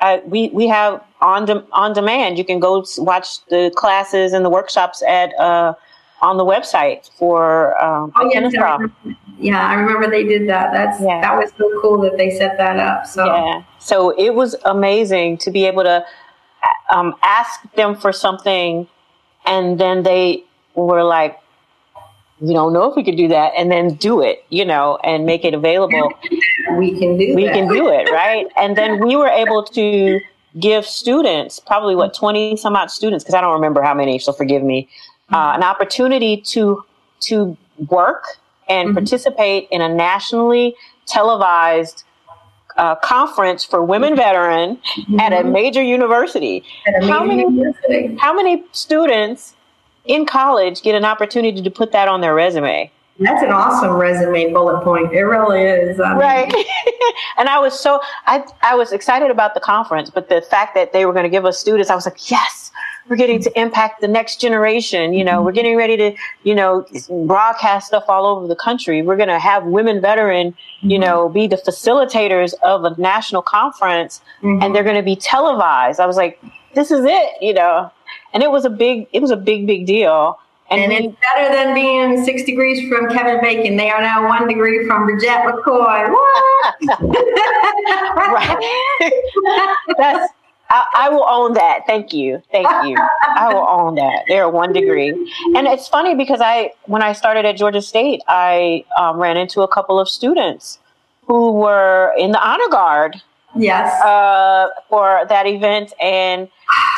a, 0.00 0.20
we 0.26 0.48
we 0.48 0.66
have 0.68 1.02
on 1.20 1.44
de- 1.44 1.64
on 1.72 1.92
demand. 1.92 2.38
You 2.38 2.44
can 2.44 2.60
go 2.60 2.84
watch 2.98 3.44
the 3.46 3.72
classes 3.76 4.32
and 4.32 4.44
the 4.44 4.50
workshops 4.50 5.02
at 5.02 5.32
uh, 5.38 5.74
on 6.20 6.36
the 6.36 6.44
website 6.44 7.10
for 7.18 7.82
um, 7.82 8.12
oh, 8.16 8.24
yes, 8.24 8.34
Kennesaw. 8.34 8.78
Yeah, 9.38 9.66
I 9.66 9.74
remember 9.74 10.10
they 10.10 10.24
did 10.24 10.48
that. 10.48 10.72
That's 10.72 11.00
yeah. 11.00 11.20
that 11.20 11.36
was 11.36 11.50
so 11.58 11.70
cool 11.80 12.00
that 12.02 12.16
they 12.16 12.30
set 12.30 12.56
that 12.58 12.78
up. 12.78 13.06
So 13.06 13.24
yeah, 13.24 13.62
so 13.78 14.10
it 14.18 14.34
was 14.34 14.56
amazing 14.64 15.38
to 15.38 15.50
be 15.50 15.64
able 15.64 15.82
to 15.84 16.04
um, 16.90 17.14
ask 17.22 17.60
them 17.74 17.94
for 17.94 18.12
something, 18.12 18.88
and 19.44 19.78
then 19.78 20.02
they 20.02 20.44
were 20.74 21.04
like, 21.04 21.38
we 22.44 22.52
don't 22.52 22.72
know 22.72 22.88
if 22.90 22.96
we 22.96 23.02
could 23.02 23.16
do 23.16 23.28
that 23.28 23.52
and 23.56 23.70
then 23.70 23.94
do 23.94 24.20
it 24.20 24.44
you 24.50 24.64
know 24.64 24.98
and 25.04 25.24
make 25.24 25.44
it 25.44 25.54
available 25.54 26.12
we 26.76 26.98
can 26.98 27.16
do 27.16 27.34
we 27.34 27.44
that. 27.44 27.54
can 27.54 27.68
do 27.68 27.88
it 27.88 28.10
right 28.10 28.46
and 28.56 28.76
then 28.76 29.04
we 29.04 29.16
were 29.16 29.28
able 29.28 29.62
to 29.62 30.20
give 30.60 30.84
students 30.84 31.58
probably 31.58 31.96
what 31.96 32.14
20 32.14 32.56
some 32.56 32.76
odd 32.76 32.90
students 32.90 33.24
because 33.24 33.34
i 33.34 33.40
don't 33.40 33.54
remember 33.54 33.82
how 33.82 33.94
many 33.94 34.18
so 34.18 34.32
forgive 34.32 34.62
me 34.62 34.88
uh, 35.32 35.52
an 35.54 35.62
opportunity 35.62 36.36
to 36.36 36.84
to 37.20 37.56
work 37.88 38.24
and 38.68 38.88
mm-hmm. 38.88 38.98
participate 38.98 39.68
in 39.70 39.80
a 39.80 39.88
nationally 39.88 40.74
televised 41.06 42.04
uh, 42.76 42.94
conference 42.96 43.64
for 43.64 43.82
women 43.84 44.10
mm-hmm. 44.10 44.22
veteran 44.22 44.76
mm-hmm. 44.76 45.20
at 45.20 45.32
a 45.32 45.44
major 45.44 45.82
university. 45.82 46.64
A 46.86 46.92
major 46.92 47.12
how 47.12 47.24
many 47.24 47.42
university. 47.42 48.16
how 48.16 48.34
many 48.34 48.64
students 48.72 49.54
in 50.04 50.26
college 50.26 50.82
get 50.82 50.94
an 50.94 51.04
opportunity 51.04 51.62
to 51.62 51.70
put 51.70 51.92
that 51.92 52.08
on 52.08 52.20
their 52.20 52.34
resume. 52.34 52.90
That's 53.18 53.44
an 53.44 53.50
awesome 53.50 53.92
resume 53.92 54.52
bullet 54.52 54.82
point. 54.82 55.12
It 55.12 55.22
really 55.22 55.62
is. 55.62 56.00
I 56.00 56.10
mean. 56.10 56.18
Right. 56.18 56.52
and 57.38 57.48
I 57.48 57.60
was 57.60 57.78
so 57.78 58.00
I 58.26 58.44
I 58.62 58.74
was 58.74 58.92
excited 58.92 59.30
about 59.30 59.54
the 59.54 59.60
conference, 59.60 60.10
but 60.10 60.28
the 60.28 60.42
fact 60.42 60.74
that 60.74 60.92
they 60.92 61.06
were 61.06 61.12
going 61.12 61.24
to 61.24 61.30
give 61.30 61.44
us 61.44 61.58
students, 61.58 61.90
I 61.90 61.94
was 61.94 62.06
like, 62.06 62.28
yes, 62.28 62.72
we're 63.08 63.16
getting 63.16 63.40
to 63.42 63.60
impact 63.60 64.00
the 64.00 64.08
next 64.08 64.40
generation. 64.40 65.12
You 65.12 65.24
know, 65.24 65.42
we're 65.42 65.52
getting 65.52 65.76
ready 65.76 65.96
to, 65.96 66.16
you 66.42 66.54
know, 66.54 66.86
broadcast 67.26 67.88
stuff 67.88 68.04
all 68.08 68.26
over 68.26 68.48
the 68.48 68.56
country. 68.56 69.02
We're 69.02 69.16
going 69.16 69.28
to 69.28 69.38
have 69.38 69.64
women 69.64 70.00
veteran, 70.00 70.56
you 70.80 70.98
know, 70.98 71.28
be 71.28 71.46
the 71.46 71.56
facilitators 71.56 72.54
of 72.62 72.84
a 72.84 72.98
national 73.00 73.42
conference 73.42 74.22
mm-hmm. 74.42 74.62
and 74.62 74.74
they're 74.74 74.84
going 74.84 74.96
to 74.96 75.02
be 75.02 75.16
televised. 75.16 76.00
I 76.00 76.06
was 76.06 76.16
like, 76.16 76.40
this 76.74 76.90
is 76.90 77.04
it, 77.04 77.30
you 77.40 77.54
know, 77.54 77.92
and 78.34 78.42
it 78.42 78.50
was 78.50 78.64
a 78.64 78.70
big, 78.70 79.06
it 79.12 79.22
was 79.22 79.30
a 79.30 79.36
big, 79.36 79.66
big 79.66 79.86
deal. 79.86 80.38
And, 80.70 80.80
and 80.80 80.92
it's 80.92 81.16
better 81.20 81.54
than 81.54 81.74
being 81.74 82.24
six 82.24 82.42
degrees 82.42 82.88
from 82.88 83.08
Kevin 83.10 83.40
Bacon. 83.40 83.76
They 83.76 83.90
are 83.90 84.00
now 84.00 84.26
one 84.26 84.48
degree 84.48 84.86
from 84.86 85.06
Bridget 85.06 85.28
McCoy. 85.28 86.14
What? 86.74 87.02
right. 88.16 89.12
That's 89.98 90.32
I, 90.70 90.86
I, 90.96 91.08
will 91.10 91.26
own 91.28 91.52
that. 91.54 91.80
Thank 91.86 92.12
you. 92.12 92.42
Thank 92.50 92.66
you. 92.86 92.96
I 93.36 93.52
will 93.52 93.66
own 93.68 93.94
that. 93.96 94.24
They're 94.28 94.48
one 94.48 94.72
degree. 94.72 95.10
And 95.54 95.66
it's 95.66 95.88
funny 95.88 96.14
because 96.14 96.40
I, 96.40 96.72
when 96.86 97.02
I 97.02 97.12
started 97.12 97.44
at 97.44 97.56
Georgia 97.56 97.82
State, 97.82 98.22
I 98.28 98.84
um, 98.98 99.18
ran 99.18 99.36
into 99.36 99.62
a 99.62 99.68
couple 99.68 100.00
of 100.00 100.08
students 100.08 100.78
who 101.26 101.52
were 101.52 102.12
in 102.18 102.32
the 102.32 102.42
honor 102.42 102.68
guard. 102.70 103.22
Yes. 103.56 104.00
Uh, 104.02 104.68
for 104.88 105.24
that 105.28 105.46
event. 105.46 105.92
And 106.00 106.48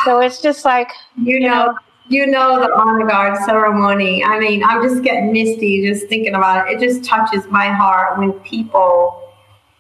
so 0.04 0.20
it's 0.20 0.40
just 0.40 0.64
like, 0.64 0.90
you 1.22 1.40
know, 1.40 1.76
you 2.09 2.26
know 2.26 2.61
the 2.61 2.72
honor 2.74 3.07
guard 3.07 3.38
ceremony. 3.44 4.24
I 4.24 4.38
mean, 4.38 4.62
I'm 4.64 4.82
just 4.82 5.02
getting 5.02 5.32
misty 5.32 5.86
just 5.86 6.07
thinking 6.09 6.34
about 6.34 6.68
it. 6.68 6.74
It 6.74 6.80
just 6.80 7.04
touches 7.04 7.46
my 7.48 7.68
heart 7.68 8.18
when 8.18 8.32
people 8.40 9.22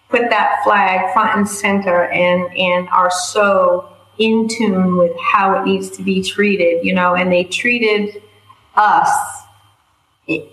put 0.08 0.28
that 0.30 0.60
flag 0.64 1.12
front 1.12 1.36
and 1.36 1.48
center 1.48 2.04
and 2.06 2.56
and 2.56 2.88
are 2.88 3.10
so 3.10 3.88
in 4.18 4.48
tune 4.48 4.96
with 4.96 5.12
how 5.20 5.60
it 5.60 5.64
needs 5.66 5.90
to 5.90 6.02
be 6.02 6.22
treated, 6.22 6.84
you 6.84 6.94
know, 6.94 7.14
and 7.14 7.30
they 7.30 7.44
treated 7.44 8.22
us 8.74 9.10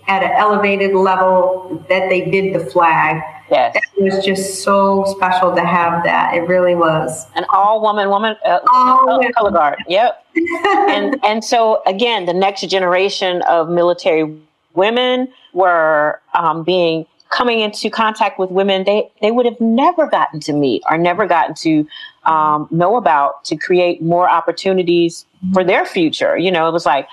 at 0.06 0.22
an 0.22 0.30
elevated 0.32 0.94
level 0.94 1.84
that 1.88 2.08
they 2.08 2.30
did 2.30 2.54
the 2.54 2.70
flag. 2.70 3.22
Yes. 3.50 3.76
It 3.96 4.02
was 4.02 4.24
just 4.24 4.62
so 4.62 5.04
special 5.16 5.54
to 5.54 5.64
have 5.64 6.02
that. 6.04 6.34
It 6.34 6.40
really 6.48 6.74
was. 6.74 7.26
An 7.36 7.44
all 7.52 7.80
woman 7.80 8.08
woman 8.08 8.36
uh, 8.44 8.58
all 8.72 9.20
color 9.34 9.50
guard. 9.50 9.78
Yep. 9.88 10.24
and 10.88 11.18
and 11.24 11.44
so 11.44 11.82
again, 11.86 12.26
the 12.26 12.34
next 12.34 12.62
generation 12.68 13.42
of 13.42 13.68
military 13.68 14.36
women 14.74 15.28
were 15.52 16.20
um, 16.34 16.64
being 16.64 17.06
coming 17.30 17.60
into 17.60 17.90
contact 17.90 18.38
with 18.38 18.50
women 18.50 18.84
they, 18.84 19.10
they 19.20 19.32
would 19.32 19.44
have 19.44 19.60
never 19.60 20.06
gotten 20.06 20.38
to 20.38 20.52
meet 20.52 20.82
or 20.88 20.96
never 20.96 21.26
gotten 21.26 21.52
to 21.52 21.86
um, 22.26 22.68
know 22.70 22.96
about 22.96 23.44
to 23.44 23.56
create 23.56 24.00
more 24.00 24.30
opportunities 24.30 25.26
for 25.52 25.64
their 25.64 25.84
future. 25.84 26.38
You 26.38 26.52
know, 26.52 26.68
it 26.68 26.72
was 26.72 26.86
like, 26.86 27.08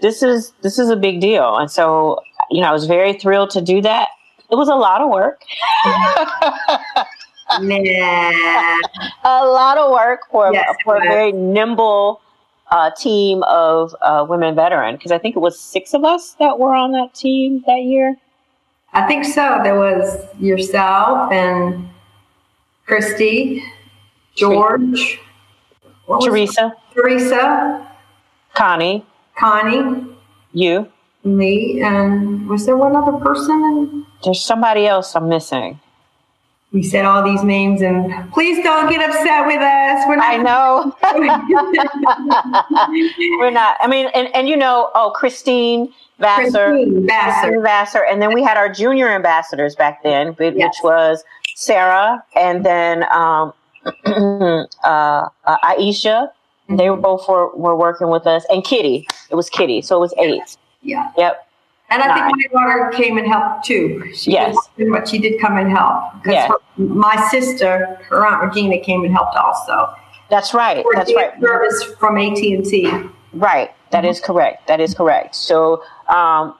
this 0.00 0.22
is 0.22 0.52
this 0.62 0.78
is 0.78 0.88
a 0.88 0.96
big 0.96 1.20
deal. 1.20 1.56
And 1.56 1.70
so, 1.70 2.20
you 2.50 2.60
know, 2.60 2.68
I 2.68 2.72
was 2.72 2.86
very 2.86 3.12
thrilled 3.12 3.50
to 3.50 3.60
do 3.60 3.80
that. 3.82 4.08
It 4.54 4.56
was 4.56 4.68
a 4.68 4.76
lot 4.76 5.00
of 5.00 5.10
work. 5.10 5.42
yeah. 7.60 8.78
a 9.24 9.44
lot 9.44 9.78
of 9.78 9.90
work 9.90 10.20
for, 10.30 10.52
yes, 10.52 10.76
for 10.84 10.96
a 10.98 11.00
very 11.00 11.32
nimble 11.32 12.20
uh, 12.70 12.92
team 12.96 13.42
of 13.48 13.96
uh, 14.00 14.24
women 14.28 14.54
veteran 14.54 14.94
because 14.94 15.10
I 15.10 15.18
think 15.18 15.34
it 15.34 15.40
was 15.40 15.58
six 15.58 15.92
of 15.92 16.04
us 16.04 16.36
that 16.38 16.56
were 16.56 16.72
on 16.72 16.92
that 16.92 17.14
team 17.14 17.64
that 17.66 17.82
year. 17.82 18.16
I 18.92 19.08
think 19.08 19.24
so. 19.24 19.58
There 19.64 19.76
was 19.76 20.24
yourself 20.38 21.32
and 21.32 21.90
Christy, 22.86 23.64
George, 24.36 25.18
Teresa, 26.22 26.74
Teresa, 26.94 27.88
Connie, 28.54 29.04
Connie, 29.36 30.06
you, 30.52 30.92
me, 31.24 31.80
and 31.82 32.48
was 32.48 32.66
there 32.66 32.76
one 32.76 32.94
other 32.94 33.18
person? 33.18 34.03
There's 34.24 34.42
somebody 34.42 34.86
else 34.86 35.14
I'm 35.14 35.28
missing. 35.28 35.78
We 36.72 36.82
said 36.82 37.04
all 37.04 37.22
these 37.22 37.44
names, 37.44 37.82
and 37.82 38.32
please 38.32 38.64
don't 38.64 38.90
get 38.90 39.08
upset 39.08 39.46
with 39.46 39.60
us. 39.60 40.04
We're 40.08 40.16
not. 40.16 40.24
I 40.24 40.38
know. 40.38 40.96
We're 43.38 43.50
not. 43.50 43.76
I 43.80 43.86
mean, 43.86 44.08
and, 44.12 44.34
and 44.34 44.48
you 44.48 44.56
know, 44.56 44.90
oh, 44.96 45.12
Christine 45.14 45.94
Vassar, 46.18 46.76
Vassar. 47.02 47.60
Vassar, 47.60 48.04
and 48.10 48.20
then 48.20 48.34
we 48.34 48.42
had 48.42 48.56
our 48.56 48.68
junior 48.68 49.08
ambassadors 49.08 49.76
back 49.76 50.02
then, 50.02 50.34
which 50.34 50.56
yes. 50.56 50.76
was 50.82 51.22
Sarah, 51.54 52.24
and 52.34 52.66
then 52.66 53.04
um, 53.12 53.52
uh, 54.04 54.64
uh, 54.84 55.28
Aisha. 55.46 56.30
Mm-hmm. 56.64 56.76
They 56.76 56.90
were 56.90 56.96
both 56.96 57.28
were, 57.28 57.54
were 57.54 57.76
working 57.76 58.08
with 58.08 58.26
us, 58.26 58.44
and 58.48 58.64
Kitty. 58.64 59.06
It 59.30 59.34
was 59.34 59.48
Kitty, 59.48 59.82
so 59.82 59.96
it 59.96 60.00
was 60.00 60.14
eight. 60.18 60.56
Yeah. 60.82 61.10
Yep. 61.16 61.46
And 61.90 62.02
I 62.02 62.06
Nine. 62.06 62.34
think 62.34 62.52
my 62.52 62.64
daughter 62.64 62.90
came 62.96 63.18
and 63.18 63.26
helped 63.26 63.66
too. 63.66 64.10
She 64.14 64.32
yes. 64.32 64.56
But 64.90 65.08
she 65.08 65.18
did 65.18 65.40
come 65.40 65.58
and 65.58 65.70
help. 65.70 66.14
Yes. 66.26 66.50
My 66.76 67.28
sister, 67.30 67.98
her 68.08 68.26
aunt 68.26 68.42
Regina, 68.42 68.80
came 68.80 69.04
and 69.04 69.12
helped 69.12 69.36
also. 69.36 69.94
That's 70.30 70.54
right. 70.54 70.84
That's 70.94 71.14
right. 71.14 71.38
Service 71.40 71.84
from 71.98 72.16
AT 72.16 72.38
and 72.38 72.64
T. 72.64 72.90
Right. 73.32 73.70
That 73.90 74.02
mm-hmm. 74.02 74.10
is 74.10 74.20
correct. 74.20 74.66
That 74.66 74.80
is 74.80 74.94
correct. 74.94 75.36
So 75.36 75.84
um, 76.08 76.56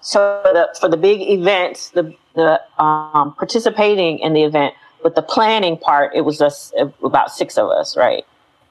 so 0.00 0.40
the, 0.44 0.68
for 0.80 0.88
the 0.88 0.96
big 0.96 1.20
events, 1.20 1.90
the, 1.90 2.14
the 2.34 2.60
um, 2.82 3.34
participating 3.34 4.18
in 4.20 4.32
the 4.32 4.42
event, 4.42 4.74
but 5.02 5.14
the 5.14 5.22
planning 5.22 5.76
part, 5.76 6.12
it 6.14 6.22
was 6.22 6.40
us 6.40 6.72
about 7.02 7.32
six 7.32 7.58
of 7.58 7.70
us, 7.70 7.96
right? 7.96 8.24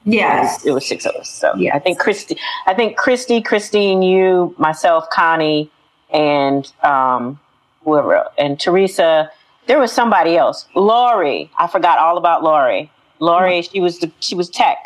Yes, 0.04 0.64
it 0.64 0.66
was, 0.66 0.66
it 0.66 0.72
was 0.72 0.86
six 0.88 1.06
of 1.06 1.14
us. 1.14 1.30
So 1.30 1.54
yes. 1.56 1.74
I 1.74 1.78
think 1.78 1.98
Christy, 1.98 2.36
I 2.66 2.74
think 2.74 2.96
Christy, 2.96 3.40
Christine, 3.40 4.02
you, 4.02 4.54
myself, 4.58 5.08
Connie, 5.10 5.70
and 6.12 6.72
um, 6.82 7.38
whoever, 7.84 8.24
and 8.38 8.58
Teresa. 8.58 9.30
There 9.66 9.78
was 9.78 9.92
somebody 9.92 10.36
else, 10.36 10.66
Lori. 10.74 11.50
I 11.58 11.68
forgot 11.68 11.98
all 11.98 12.16
about 12.16 12.42
Lori. 12.42 12.90
Lori, 13.20 13.60
mm-hmm. 13.60 13.72
she 13.72 13.80
was 13.80 13.98
the, 14.00 14.10
she 14.20 14.34
was 14.34 14.48
tech. 14.48 14.78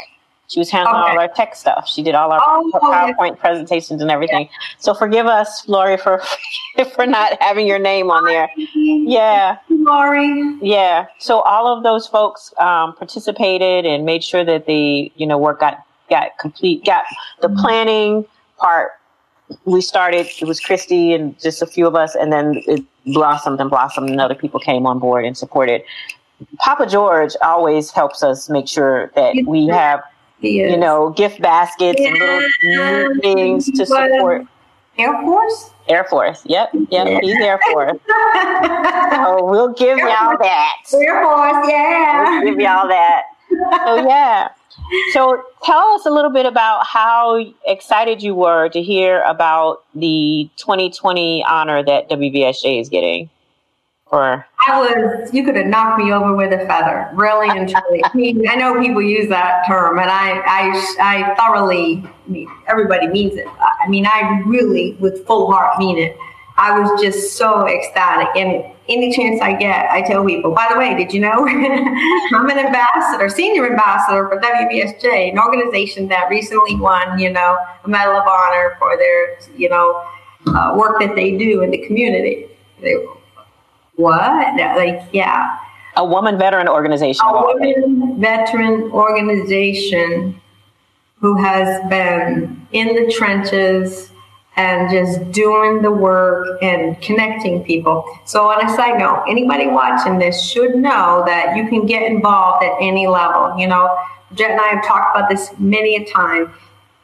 She 0.49 0.59
was 0.59 0.71
handling 0.71 1.03
okay. 1.03 1.11
all 1.13 1.19
our 1.19 1.29
tech 1.29 1.57
stuff. 1.57 1.89
She 1.89 2.03
did 2.03 2.15
all 2.15 2.31
our 2.31 2.41
oh, 2.45 2.71
PowerPoint 2.75 3.37
yeah. 3.37 3.41
presentations 3.41 4.03
and 4.03 4.11
everything. 4.11 4.43
Yeah. 4.43 4.59
So 4.79 4.95
forgive 4.95 5.27
us, 5.27 5.67
Lori, 5.69 5.97
for 5.97 6.23
for 6.95 7.07
not 7.07 7.41
having 7.41 7.67
your 7.67 7.79
name 7.79 8.11
on 8.11 8.25
there. 8.25 8.51
Yeah, 8.75 9.57
Lori. 9.71 10.59
Yeah. 10.61 11.07
So 11.19 11.41
all 11.41 11.75
of 11.75 11.83
those 11.83 12.07
folks 12.07 12.53
um, 12.59 12.95
participated 12.95 13.87
and 13.87 14.05
made 14.05 14.23
sure 14.23 14.45
that 14.45 14.67
the 14.67 15.11
you 15.17 15.27
know 15.27 15.39
work 15.39 15.61
got 15.61 15.79
got 16.11 16.37
complete. 16.39 16.85
Got 16.85 17.05
the 17.41 17.49
mm-hmm. 17.49 17.61
planning 17.61 18.25
part. 18.59 18.93
We 19.65 19.81
started. 19.81 20.27
It 20.41 20.47
was 20.47 20.61
Christy 20.61 21.13
and 21.13 21.39
just 21.41 21.63
a 21.63 21.67
few 21.67 21.87
of 21.87 21.95
us, 21.95 22.15
and 22.15 22.33
then 22.33 22.63
it 22.67 22.83
blossomed 23.07 23.61
and 23.61 23.69
blossomed, 23.69 24.11
and 24.11 24.21
other 24.21 24.35
people 24.35 24.59
came 24.61 24.87
on 24.87 24.99
board 24.99 25.25
and 25.25 25.37
supported. 25.37 25.83
Papa 26.59 26.87
George 26.87 27.33
always 27.43 27.91
helps 27.91 28.23
us 28.23 28.49
make 28.49 28.67
sure 28.67 29.13
that 29.15 29.35
we 29.47 29.67
have 29.69 30.03
you 30.45 30.77
know, 30.77 31.11
gift 31.11 31.41
baskets 31.41 32.01
yeah. 32.01 32.09
and 32.09 32.19
little 32.79 33.21
things 33.21 33.71
to 33.71 33.87
support. 33.87 34.47
Air 34.97 35.21
Force? 35.23 35.71
Air 35.89 36.05
Force. 36.05 36.43
Yep. 36.47 36.71
Yep. 36.73 36.89
Yeah. 36.91 37.21
He's 37.21 37.41
Air 37.41 37.61
Force. 37.73 37.99
so 39.13 39.45
we'll 39.51 39.73
give 39.73 39.99
y'all 39.99 40.37
that. 40.39 40.77
Air 40.93 41.23
Force. 41.23 41.69
Yeah. 41.69 42.31
We'll 42.31 42.53
give 42.53 42.61
y'all 42.61 42.89
that. 42.89 43.25
So 43.51 44.07
yeah. 44.07 44.49
So 45.13 45.43
tell 45.63 45.89
us 45.95 46.07
a 46.07 46.11
little 46.11 46.31
bit 46.31 46.47
about 46.47 46.87
how 46.87 47.45
excited 47.67 48.23
you 48.23 48.35
were 48.35 48.69
to 48.71 48.83
hear 48.83 49.23
about 49.23 49.85
the 49.95 50.49
2020 50.57 51.45
honor 51.45 51.83
that 51.83 52.11
WVSJ 52.11 52.81
is 52.81 52.89
getting. 52.89 53.31
Or 54.07 54.47
I 54.69 54.81
was, 54.81 55.33
you 55.33 55.45
could 55.45 55.57
have 55.57 55.67
knocked 55.67 56.03
me 56.03 56.13
over 56.13 56.37
with 56.37 56.53
a 56.53 56.65
feather, 56.67 57.09
really 57.15 57.49
and 57.49 57.69
truly. 57.69 58.05
I 58.05 58.15
mean, 58.15 58.49
I 58.49 58.55
know 58.55 58.81
people 58.81 59.03
use 59.03 59.29
that 59.31 59.67
term, 59.67 59.99
and 59.99 60.11
I, 60.11 60.41
I, 60.47 60.95
I 61.01 61.35
thoroughly, 61.35 62.05
I 62.05 62.31
mean, 62.31 62.49
everybody 62.69 63.09
means 63.09 63.35
it. 63.35 63.47
I 63.49 63.89
mean, 63.89 64.07
I 64.07 64.43
really, 64.47 64.93
with 65.01 65.27
full 65.27 65.51
heart, 65.51 65.79
mean 65.79 65.99
it. 65.99 66.17
I 66.57 66.79
was 66.79 67.03
just 67.03 67.37
so 67.37 67.67
ecstatic, 67.67 68.29
and 68.37 68.65
any 68.89 69.13
chance 69.13 69.41
I 69.41 69.55
get, 69.55 69.91
I 69.91 70.03
tell 70.03 70.25
people. 70.25 70.53
By 70.53 70.69
the 70.71 70.79
way, 70.79 70.95
did 70.95 71.13
you 71.13 71.21
know 71.21 71.33
I'm 71.49 72.49
an 72.49 72.59
ambassador, 72.59 73.29
senior 73.29 73.69
ambassador 73.69 74.29
for 74.29 74.41
WVSJ, 74.41 75.33
an 75.33 75.39
organization 75.39 76.07
that 76.09 76.29
recently 76.31 76.77
won, 76.77 77.19
you 77.19 77.31
know, 77.31 77.59
a 77.85 77.89
Medal 77.89 78.17
of 78.17 78.27
Honor 78.27 78.77
for 78.79 78.97
their, 78.97 79.39
you 79.57 79.69
know, 79.69 80.05
uh, 80.47 80.75
work 80.77 81.01
that 81.01 81.17
they 81.17 81.37
do 81.37 81.63
in 81.63 81.71
the 81.71 81.79
community. 81.87 82.49
They, 82.81 82.95
what? 83.97 84.57
Like, 84.77 85.09
yeah. 85.13 85.59
A 85.97 86.05
woman 86.05 86.39
veteran 86.39 86.69
organization. 86.69 87.25
A 87.25 87.33
woman 87.33 88.21
veteran 88.21 88.91
organization 88.93 90.41
who 91.19 91.37
has 91.43 91.81
been 91.89 92.67
in 92.73 92.95
the 92.95 93.13
trenches 93.13 94.11
and 94.57 94.91
just 94.91 95.33
doing 95.33 95.83
the 95.83 95.91
work 95.91 96.63
and 96.63 97.01
connecting 97.01 97.65
people. 97.65 98.05
So, 98.25 98.49
on 98.49 98.65
a 98.65 98.77
side 98.77 98.99
note, 98.99 99.25
anybody 99.29 99.67
watching 99.67 100.19
this 100.19 100.49
should 100.49 100.77
know 100.77 101.25
that 101.27 101.57
you 101.57 101.69
can 101.69 101.87
get 101.87 102.03
involved 102.03 102.65
at 102.65 102.73
any 102.81 103.07
level. 103.07 103.59
You 103.59 103.67
know, 103.67 103.97
Jet 104.35 104.53
and 104.53 104.61
I 104.61 104.69
have 104.69 104.85
talked 104.85 105.17
about 105.17 105.29
this 105.29 105.51
many 105.59 105.97
a 105.97 106.05
time. 106.13 106.53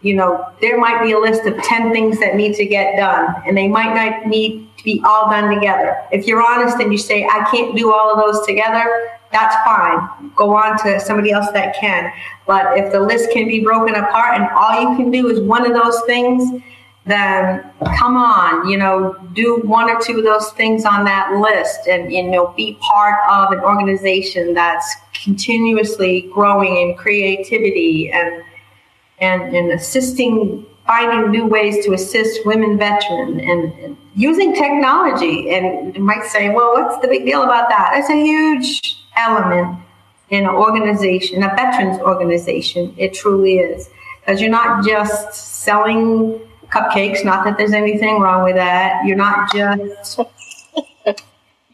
You 0.03 0.15
know, 0.15 0.49
there 0.61 0.79
might 0.79 1.03
be 1.03 1.13
a 1.13 1.19
list 1.19 1.45
of 1.45 1.61
10 1.63 1.93
things 1.93 2.19
that 2.21 2.35
need 2.35 2.55
to 2.55 2.65
get 2.65 2.97
done, 2.97 3.35
and 3.47 3.57
they 3.57 3.69
might 3.69 3.95
not 3.95 4.27
need 4.27 4.69
to 4.79 4.85
be 4.85 5.03
all 5.05 5.29
done 5.29 5.53
together. 5.53 5.97
If 6.11 6.27
you're 6.27 6.43
honest 6.43 6.79
and 6.79 6.91
you 6.91 6.99
say, 6.99 7.25
I 7.25 7.47
can't 7.51 7.77
do 7.77 7.93
all 7.93 8.13
of 8.13 8.19
those 8.19 8.47
together, 8.47 9.11
that's 9.31 9.55
fine. 9.65 10.33
Go 10.35 10.57
on 10.57 10.79
to 10.85 10.99
somebody 11.01 11.33
else 11.33 11.51
that 11.53 11.77
can. 11.77 12.11
But 12.47 12.79
if 12.79 12.91
the 12.93 13.01
list 13.01 13.31
can 13.31 13.47
be 13.47 13.61
broken 13.61 13.95
apart 13.95 14.41
and 14.41 14.49
all 14.57 14.81
you 14.81 14.97
can 14.97 15.11
do 15.11 15.29
is 15.29 15.41
one 15.41 15.67
of 15.67 15.75
those 15.75 16.01
things, 16.07 16.63
then 17.11 17.65
come 17.99 18.17
on, 18.17 18.69
you 18.69 18.77
know, 18.77 19.15
do 19.33 19.61
one 19.65 19.91
or 19.91 20.01
two 20.01 20.19
of 20.19 20.25
those 20.25 20.51
things 20.53 20.85
on 20.85 21.05
that 21.05 21.37
list 21.37 21.87
and, 21.89 22.13
you 22.13 22.23
know, 22.23 22.49
be 22.57 22.75
part 22.81 23.17
of 23.29 23.53
an 23.53 23.61
organization 23.61 24.55
that's 24.55 24.95
continuously 25.23 26.23
growing 26.33 26.77
in 26.77 26.97
creativity 26.97 28.11
and, 28.11 28.43
and, 29.19 29.55
and 29.55 29.73
assisting, 29.73 30.65
finding 30.87 31.31
new 31.31 31.47
ways 31.47 31.85
to 31.85 31.93
assist 31.93 32.45
women 32.47 32.79
veterans 32.79 33.41
and, 33.43 33.73
and 33.85 33.97
using 34.15 34.55
technology. 34.55 35.51
And 35.51 35.95
you 35.95 36.03
might 36.03 36.25
say, 36.25 36.51
well, 36.51 36.73
what's 36.73 37.01
the 37.01 37.09
big 37.09 37.25
deal 37.25 37.43
about 37.43 37.69
that? 37.69 37.91
That's 37.95 38.11
a 38.11 38.23
huge 38.23 39.05
element 39.17 39.79
in 40.31 40.45
an 40.45 40.51
organization, 40.51 41.43
a 41.43 41.49
veterans 41.49 42.01
organization. 42.01 42.95
It 42.97 43.15
truly 43.15 43.59
is. 43.59 43.91
Because 44.21 44.41
you're 44.41 44.51
not 44.51 44.85
just 44.87 45.35
selling 45.35 46.41
cupcakes. 46.71 47.25
Not 47.25 47.45
that 47.45 47.59
there's 47.59 47.73
anything 47.73 48.21
wrong 48.21 48.45
with 48.45 48.57
that. 48.57 49.05
You're 49.05 49.17
not 49.17 49.53
just 49.53 50.21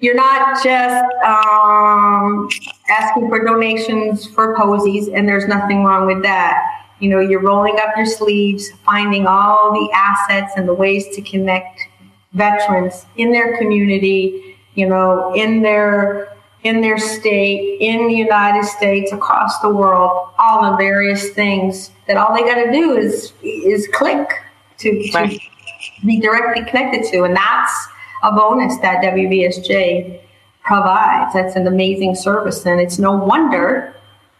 you're 0.00 0.14
not 0.14 0.62
just 0.62 1.04
um, 1.24 2.48
asking 2.88 3.28
for 3.28 3.44
donations 3.44 4.26
for 4.26 4.54
posies, 4.56 5.08
and 5.08 5.28
there's 5.28 5.46
nothing 5.46 5.84
wrong 5.84 6.06
with 6.06 6.22
that. 6.22 6.84
You 6.98 7.10
know, 7.10 7.20
you're 7.20 7.42
rolling 7.42 7.78
up 7.78 7.96
your 7.96 8.06
sleeves, 8.06 8.70
finding 8.84 9.26
all 9.26 9.72
the 9.72 9.90
assets 9.94 10.52
and 10.56 10.66
the 10.66 10.74
ways 10.74 11.14
to 11.14 11.22
connect 11.22 11.80
veterans 12.32 13.06
in 13.16 13.32
their 13.32 13.58
community. 13.58 14.56
You 14.74 14.88
know, 14.88 15.34
in 15.34 15.62
their 15.62 16.36
in 16.62 16.80
their 16.80 16.98
state, 16.98 17.78
in 17.80 18.08
the 18.08 18.14
United 18.14 18.64
States, 18.64 19.12
across 19.12 19.60
the 19.60 19.68
world, 19.68 20.30
all 20.38 20.70
the 20.70 20.76
various 20.76 21.30
things 21.30 21.90
that 22.08 22.16
all 22.16 22.34
they 22.34 22.42
got 22.42 22.62
to 22.62 22.72
do 22.72 22.96
is 22.96 23.32
is 23.42 23.88
click 23.92 24.28
to, 24.78 25.10
right. 25.14 25.40
to 25.40 26.06
be 26.06 26.20
directly 26.20 26.64
connected 26.64 27.04
to. 27.12 27.24
And 27.24 27.36
that's 27.36 27.72
a 28.22 28.32
bonus 28.32 28.76
that 28.78 29.02
WVSJ 29.02 30.20
provides. 30.62 31.32
That's 31.34 31.56
an 31.56 31.66
amazing 31.66 32.14
service. 32.14 32.66
And 32.66 32.80
it's 32.80 32.98
no 32.98 33.12
wonder 33.16 33.94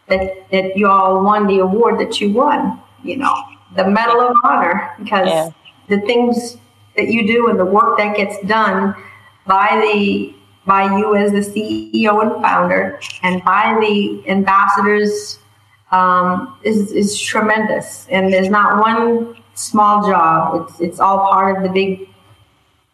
that, 0.07 0.49
that 0.51 0.77
you 0.77 0.87
all 0.87 1.23
won 1.23 1.47
the 1.47 1.59
award 1.59 1.99
that 1.99 2.19
you 2.19 2.31
won, 2.31 2.79
you 3.03 3.17
know, 3.17 3.35
the 3.75 3.87
Medal 3.87 4.21
of 4.21 4.35
Honor, 4.43 4.93
because 4.99 5.27
yeah. 5.27 5.49
the 5.89 5.99
things 6.01 6.57
that 6.95 7.07
you 7.07 7.27
do 7.27 7.49
and 7.49 7.59
the 7.59 7.65
work 7.65 7.97
that 7.97 8.15
gets 8.15 8.35
done 8.47 8.95
by 9.45 9.67
the 9.81 10.33
by 10.65 10.83
you 10.97 11.15
as 11.15 11.31
the 11.31 11.39
CEO 11.39 12.21
and 12.21 12.43
founder 12.43 12.99
and 13.23 13.41
by 13.45 13.77
the 13.79 14.21
ambassadors 14.27 15.39
um, 15.91 16.57
is, 16.63 16.91
is 16.91 17.17
tremendous. 17.17 18.05
And 18.09 18.33
there's 18.33 18.49
not 18.49 18.81
one 18.81 19.37
small 19.57 20.07
job. 20.07 20.69
It's 20.69 20.79
it's 20.79 20.99
all 20.99 21.29
part 21.29 21.57
of 21.57 21.63
the 21.63 21.69
big 21.69 22.09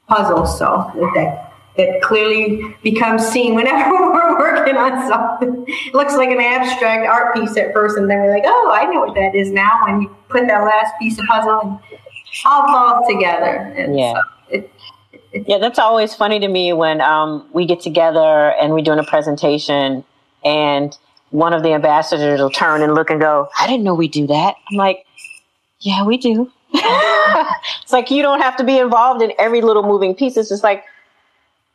puzzle. 0.07 0.45
So 0.45 0.91
that 1.15 1.53
that 1.77 2.01
clearly 2.01 2.75
becomes 2.83 3.25
seen 3.25 3.55
whenever 3.55 3.91
we're 4.13 4.37
working 4.37 4.77
on 4.77 5.07
something. 5.07 5.65
It 5.67 5.93
looks 5.93 6.15
like 6.15 6.29
an 6.29 6.39
abstract 6.39 7.07
art 7.07 7.35
piece 7.35 7.57
at 7.57 7.73
first, 7.73 7.97
and 7.97 8.09
then 8.09 8.19
we're 8.19 8.33
like, 8.33 8.43
oh, 8.45 8.71
I 8.73 8.91
know 8.91 9.01
what 9.01 9.15
that 9.15 9.35
is 9.35 9.51
now. 9.51 9.81
When 9.85 10.01
you 10.03 10.15
put 10.29 10.47
that 10.47 10.63
last 10.63 10.93
piece 10.99 11.19
of 11.19 11.25
puzzle 11.25 11.59
and 11.61 11.79
all 12.45 12.65
falls 12.67 13.07
together. 13.07 13.73
And 13.77 13.97
yeah. 13.97 14.13
So 14.13 14.21
it, 14.49 14.71
yeah, 15.47 15.57
that's 15.57 15.79
always 15.79 16.13
funny 16.13 16.39
to 16.39 16.47
me 16.47 16.73
when 16.73 17.01
um, 17.01 17.47
we 17.53 17.65
get 17.65 17.81
together 17.81 18.53
and 18.61 18.73
we're 18.73 18.83
doing 18.83 18.99
a 18.99 19.03
presentation 19.03 20.03
and 20.45 20.95
one 21.31 21.53
of 21.53 21.63
the 21.63 21.73
ambassadors 21.73 22.39
will 22.39 22.51
turn 22.51 22.83
and 22.83 22.93
look 22.93 23.09
and 23.09 23.19
go, 23.19 23.49
I 23.59 23.65
didn't 23.65 23.83
know 23.83 23.95
we 23.95 24.07
do 24.07 24.27
that. 24.27 24.55
I'm 24.69 24.77
like, 24.77 25.05
yeah, 25.83 26.03
we 26.03 26.17
do. 26.17 26.51
it's 26.73 27.93
like 27.93 28.09
you 28.09 28.21
don't 28.21 28.41
have 28.41 28.57
to 28.57 28.63
be 28.63 28.79
involved 28.79 29.21
in 29.21 29.31
every 29.37 29.61
little 29.61 29.83
moving 29.83 30.15
piece. 30.15 30.37
It's 30.37 30.49
just 30.49 30.63
like 30.63 30.85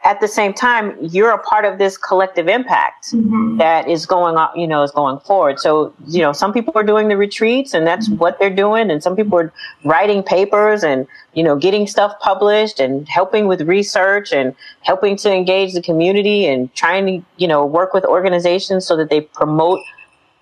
at 0.05 0.21
the 0.21 0.29
same 0.29 0.55
time, 0.55 0.97
you're 1.01 1.31
a 1.31 1.39
part 1.39 1.65
of 1.65 1.79
this 1.79 1.99
collective 1.99 2.47
impact 2.47 3.13
mm-hmm. 3.13 3.59
that 3.59 3.89
is 3.89 4.07
going 4.07 4.37
on, 4.37 4.57
you 4.59 4.67
know, 4.67 4.83
is 4.83 4.93
going 4.93 5.19
forward. 5.21 5.59
So, 5.59 5.93
you 6.07 6.21
know, 6.21 6.33
some 6.33 6.53
people 6.53 6.73
are 6.77 6.85
doing 6.85 7.09
the 7.09 7.17
retreats 7.17 7.75
and 7.75 7.87
that's 7.87 8.09
what 8.09 8.39
they're 8.39 8.55
doing. 8.55 8.91
And 8.91 9.03
some 9.03 9.17
people 9.17 9.39
are 9.41 9.53
writing 9.85 10.23
papers 10.23 10.85
and, 10.85 11.07
you 11.35 11.43
know, 11.43 11.57
getting 11.57 11.87
stuff 11.89 12.13
published 12.21 12.79
and 12.79 13.09
helping 13.09 13.49
with 13.49 13.63
research 13.63 14.33
and 14.33 14.55
helping 14.83 15.17
to 15.17 15.33
engage 15.33 15.75
the 15.75 15.83
community 15.83 16.47
and 16.47 16.73
trying 16.75 17.07
to, 17.07 17.27
you 17.37 17.49
know, 17.49 17.67
work 17.67 17.93
with 17.93 18.05
organizations 18.05 18.87
so 18.87 18.97
that 18.97 19.11
they 19.11 19.21
promote 19.21 19.81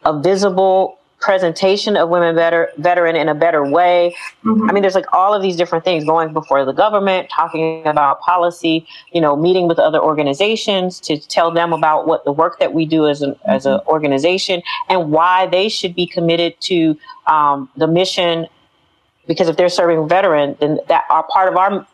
a 0.04 0.20
visible 0.20 0.98
presentation 1.26 1.96
of 1.96 2.08
women 2.08 2.36
better 2.36 2.70
veteran 2.78 3.16
in 3.16 3.28
a 3.28 3.34
better 3.34 3.68
way. 3.68 4.14
Mm-hmm. 4.44 4.70
I 4.70 4.72
mean, 4.72 4.82
there's 4.82 4.94
like 4.94 5.12
all 5.12 5.34
of 5.34 5.42
these 5.42 5.56
different 5.56 5.84
things 5.84 6.04
going 6.04 6.32
before 6.32 6.64
the 6.64 6.72
government, 6.72 7.28
talking 7.28 7.84
about 7.84 8.20
policy, 8.20 8.86
you 9.12 9.20
know, 9.20 9.34
meeting 9.34 9.66
with 9.66 9.80
other 9.80 10.00
organizations 10.00 11.00
to 11.00 11.18
tell 11.18 11.50
them 11.50 11.72
about 11.72 12.06
what 12.06 12.24
the 12.24 12.30
work 12.30 12.60
that 12.60 12.72
we 12.72 12.86
do 12.86 13.08
as 13.08 13.22
an 13.22 13.32
mm-hmm. 13.32 13.50
as 13.50 13.66
an 13.66 13.80
organization 13.88 14.62
and 14.88 15.10
why 15.10 15.48
they 15.48 15.68
should 15.68 15.96
be 15.96 16.06
committed 16.06 16.54
to 16.60 16.96
um, 17.26 17.68
the 17.76 17.88
mission. 17.88 18.46
Because 19.26 19.48
if 19.48 19.56
they're 19.56 19.68
serving 19.68 20.08
veteran, 20.08 20.56
then 20.60 20.78
that 20.86 21.02
are 21.10 21.24
part 21.24 21.48
of 21.48 21.56
our 21.56 21.84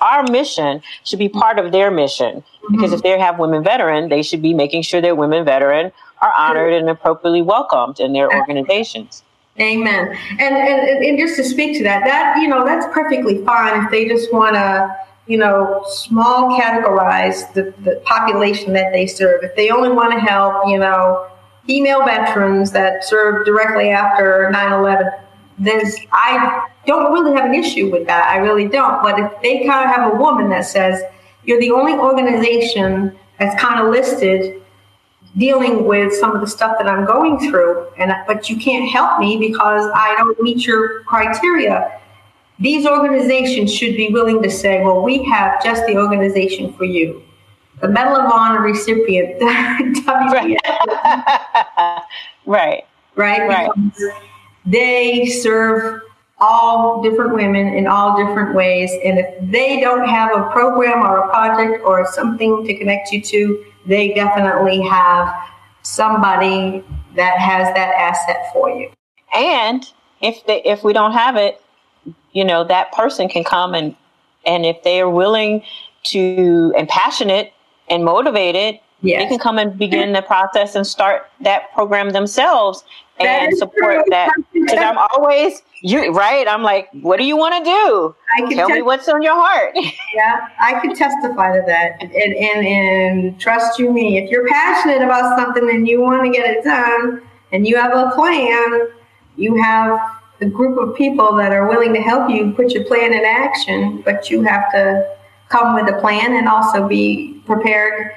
our 0.00 0.24
mission 0.24 0.82
should 1.04 1.20
be 1.20 1.28
part 1.28 1.60
of 1.60 1.70
their 1.70 1.92
mission. 1.92 2.42
Mm-hmm. 2.42 2.74
Because 2.74 2.92
if 2.92 3.02
they 3.04 3.16
have 3.16 3.38
women 3.38 3.62
veteran, 3.62 4.08
they 4.08 4.24
should 4.24 4.42
be 4.42 4.52
making 4.52 4.82
sure 4.82 5.00
they're 5.00 5.14
women 5.14 5.44
veteran 5.44 5.92
are 6.22 6.32
honored 6.32 6.72
and 6.72 6.88
appropriately 6.88 7.42
welcomed 7.42 8.00
in 8.00 8.12
their 8.12 8.34
organizations. 8.34 9.22
Amen. 9.58 10.16
And, 10.38 10.56
and 10.56 11.04
and 11.04 11.18
just 11.18 11.36
to 11.36 11.44
speak 11.44 11.76
to 11.78 11.84
that, 11.84 12.04
that 12.04 12.38
you 12.40 12.48
know 12.48 12.64
that's 12.64 12.86
perfectly 12.94 13.44
fine 13.44 13.84
if 13.84 13.90
they 13.90 14.08
just 14.08 14.32
want 14.32 14.54
to 14.54 14.96
you 15.26 15.36
know 15.36 15.84
small 15.88 16.58
categorize 16.58 17.52
the, 17.52 17.74
the 17.82 18.00
population 18.04 18.72
that 18.74 18.92
they 18.92 19.06
serve. 19.06 19.42
If 19.42 19.54
they 19.56 19.70
only 19.70 19.90
want 19.90 20.12
to 20.12 20.20
help 20.20 20.66
you 20.66 20.78
know 20.78 21.28
female 21.66 22.04
veterans 22.04 22.70
that 22.72 23.04
served 23.04 23.44
directly 23.44 23.90
after 23.90 24.50
9/11, 24.54 25.20
there's 25.58 25.94
I 26.12 26.66
don't 26.86 27.12
really 27.12 27.36
have 27.36 27.44
an 27.44 27.54
issue 27.54 27.90
with 27.90 28.06
that. 28.06 28.28
I 28.28 28.38
really 28.38 28.68
don't. 28.68 29.02
But 29.02 29.18
if 29.18 29.42
they 29.42 29.66
kind 29.66 29.88
of 29.88 29.94
have 29.94 30.14
a 30.14 30.16
woman 30.16 30.48
that 30.50 30.64
says 30.64 31.02
you're 31.44 31.60
the 31.60 31.70
only 31.70 31.94
organization 31.94 33.18
that's 33.38 33.60
kind 33.60 33.80
of 33.80 33.90
listed 33.90 34.59
dealing 35.36 35.86
with 35.86 36.12
some 36.14 36.32
of 36.34 36.40
the 36.40 36.46
stuff 36.46 36.76
that 36.78 36.88
I'm 36.88 37.04
going 37.06 37.38
through, 37.38 37.86
and 37.98 38.12
but 38.26 38.48
you 38.50 38.56
can't 38.56 38.88
help 38.90 39.20
me 39.20 39.36
because 39.38 39.90
I 39.94 40.14
don't 40.16 40.40
meet 40.40 40.66
your 40.66 41.02
criteria. 41.04 42.00
These 42.58 42.86
organizations 42.86 43.72
should 43.72 43.96
be 43.96 44.08
willing 44.08 44.42
to 44.42 44.50
say, 44.50 44.82
well, 44.82 45.02
we 45.02 45.24
have 45.24 45.62
just 45.62 45.86
the 45.86 45.96
organization 45.96 46.74
for 46.74 46.84
you. 46.84 47.22
The 47.80 47.88
Medal 47.88 48.16
of 48.16 48.30
Honor 48.30 48.60
recipient, 48.60 49.40
right. 50.06 50.56
right. 52.44 52.84
Right? 53.16 53.48
Right. 53.48 53.70
they 54.66 55.26
serve 55.26 56.02
all 56.38 57.02
different 57.02 57.34
women 57.34 57.68
in 57.68 57.86
all 57.86 58.16
different 58.16 58.54
ways. 58.54 58.90
And 59.04 59.18
if 59.18 59.50
they 59.50 59.80
don't 59.80 60.08
have 60.08 60.36
a 60.36 60.50
program 60.50 61.02
or 61.02 61.18
a 61.18 61.28
project 61.28 61.84
or 61.84 62.10
something 62.12 62.64
to 62.66 62.74
connect 62.76 63.12
you 63.12 63.22
to, 63.22 63.64
they 63.86 64.14
definitely 64.14 64.80
have 64.82 65.34
somebody 65.82 66.84
that 67.16 67.38
has 67.38 67.72
that 67.74 67.94
asset 67.96 68.52
for 68.52 68.70
you. 68.70 68.90
And 69.34 69.84
if 70.20 70.44
they, 70.46 70.62
if 70.62 70.84
we 70.84 70.92
don't 70.92 71.12
have 71.12 71.36
it, 71.36 71.62
you 72.32 72.44
know, 72.44 72.64
that 72.64 72.92
person 72.92 73.28
can 73.28 73.44
come 73.44 73.74
and 73.74 73.96
and 74.46 74.64
if 74.64 74.82
they 74.82 75.00
are 75.00 75.10
willing 75.10 75.62
to 76.04 76.72
and 76.76 76.88
passionate 76.88 77.52
and 77.88 78.04
motivated, 78.04 78.80
yes. 79.02 79.22
they 79.22 79.28
can 79.28 79.38
come 79.38 79.58
and 79.58 79.78
begin 79.78 80.12
the 80.12 80.22
process 80.22 80.74
and 80.74 80.86
start 80.86 81.30
that 81.40 81.72
program 81.72 82.10
themselves 82.10 82.84
and 83.18 83.56
support 83.58 83.96
true. 83.96 84.04
that. 84.08 84.30
Because 84.52 84.78
I'm 84.78 84.98
always 85.12 85.62
you 85.82 86.12
right. 86.12 86.46
I'm 86.46 86.62
like, 86.62 86.88
what 86.92 87.18
do 87.18 87.24
you 87.24 87.36
want 87.36 87.64
to 87.64 87.70
do? 87.70 88.14
I 88.36 88.40
can 88.48 88.56
Tell 88.56 88.68
me 88.68 88.82
what's 88.82 89.08
on 89.08 89.22
your 89.22 89.34
heart. 89.34 89.74
yeah, 90.14 90.48
I 90.58 90.78
can 90.80 90.94
testify 90.94 91.56
to 91.56 91.62
that. 91.66 92.02
And, 92.02 92.12
and 92.12 92.66
and 92.66 93.40
trust 93.40 93.78
you 93.78 93.92
me, 93.92 94.18
if 94.18 94.30
you're 94.30 94.46
passionate 94.48 95.02
about 95.02 95.38
something 95.38 95.68
and 95.70 95.88
you 95.88 96.00
want 96.00 96.24
to 96.24 96.30
get 96.30 96.48
it 96.48 96.64
done 96.64 97.22
and 97.52 97.66
you 97.66 97.76
have 97.76 97.92
a 97.92 98.10
plan, 98.14 98.88
you 99.36 99.60
have 99.62 99.98
a 100.40 100.46
group 100.46 100.78
of 100.78 100.94
people 100.96 101.34
that 101.36 101.52
are 101.52 101.68
willing 101.68 101.92
to 101.94 102.00
help 102.00 102.30
you 102.30 102.52
put 102.52 102.72
your 102.72 102.84
plan 102.84 103.12
in 103.12 103.24
action, 103.24 104.02
but 104.02 104.30
you 104.30 104.42
have 104.42 104.70
to 104.72 105.16
come 105.48 105.74
with 105.74 105.92
a 105.92 105.98
plan 106.00 106.34
and 106.34 106.48
also 106.48 106.86
be 106.86 107.42
prepared 107.44 108.12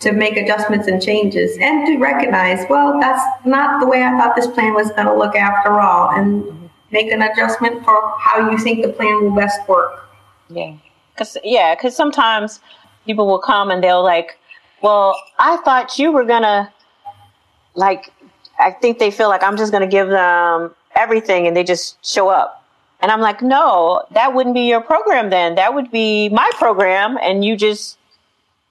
to 0.00 0.12
make 0.12 0.36
adjustments 0.36 0.88
and 0.88 1.02
changes 1.02 1.56
and 1.60 1.86
to 1.86 1.98
recognize, 1.98 2.64
well, 2.70 2.98
that's 2.98 3.22
not 3.44 3.80
the 3.80 3.86
way 3.86 4.02
I 4.02 4.10
thought 4.12 4.34
this 4.34 4.46
plan 4.46 4.72
was 4.74 4.90
going 4.92 5.06
to 5.06 5.14
look 5.14 5.36
after 5.36 5.78
all, 5.78 6.10
and 6.10 6.59
make 6.90 7.10
an 7.10 7.22
adjustment 7.22 7.84
for 7.84 8.14
how 8.18 8.50
you 8.50 8.58
think 8.58 8.84
the 8.84 8.92
plan 8.92 9.22
will 9.22 9.34
best 9.34 9.66
work. 9.68 10.08
Yeah. 10.48 10.74
Cause 11.16 11.36
yeah, 11.44 11.74
cause 11.74 11.94
sometimes 11.94 12.60
people 13.06 13.26
will 13.26 13.38
come 13.38 13.70
and 13.70 13.82
they'll 13.82 14.02
like, 14.02 14.38
well, 14.82 15.14
I 15.38 15.58
thought 15.58 15.98
you 15.98 16.12
were 16.12 16.24
gonna 16.24 16.72
like, 17.74 18.12
I 18.58 18.70
think 18.70 18.98
they 18.98 19.10
feel 19.10 19.28
like 19.28 19.42
I'm 19.42 19.56
just 19.56 19.72
gonna 19.72 19.86
give 19.86 20.08
them 20.08 20.74
everything 20.94 21.46
and 21.46 21.56
they 21.56 21.64
just 21.64 22.04
show 22.04 22.28
up. 22.28 22.64
And 23.00 23.10
I'm 23.10 23.20
like, 23.20 23.40
no, 23.40 24.04
that 24.12 24.34
wouldn't 24.34 24.54
be 24.54 24.68
your 24.68 24.80
program 24.82 25.30
then. 25.30 25.54
That 25.54 25.74
would 25.74 25.90
be 25.90 26.28
my 26.28 26.50
program. 26.58 27.16
And 27.22 27.44
you 27.44 27.56
just, 27.56 27.96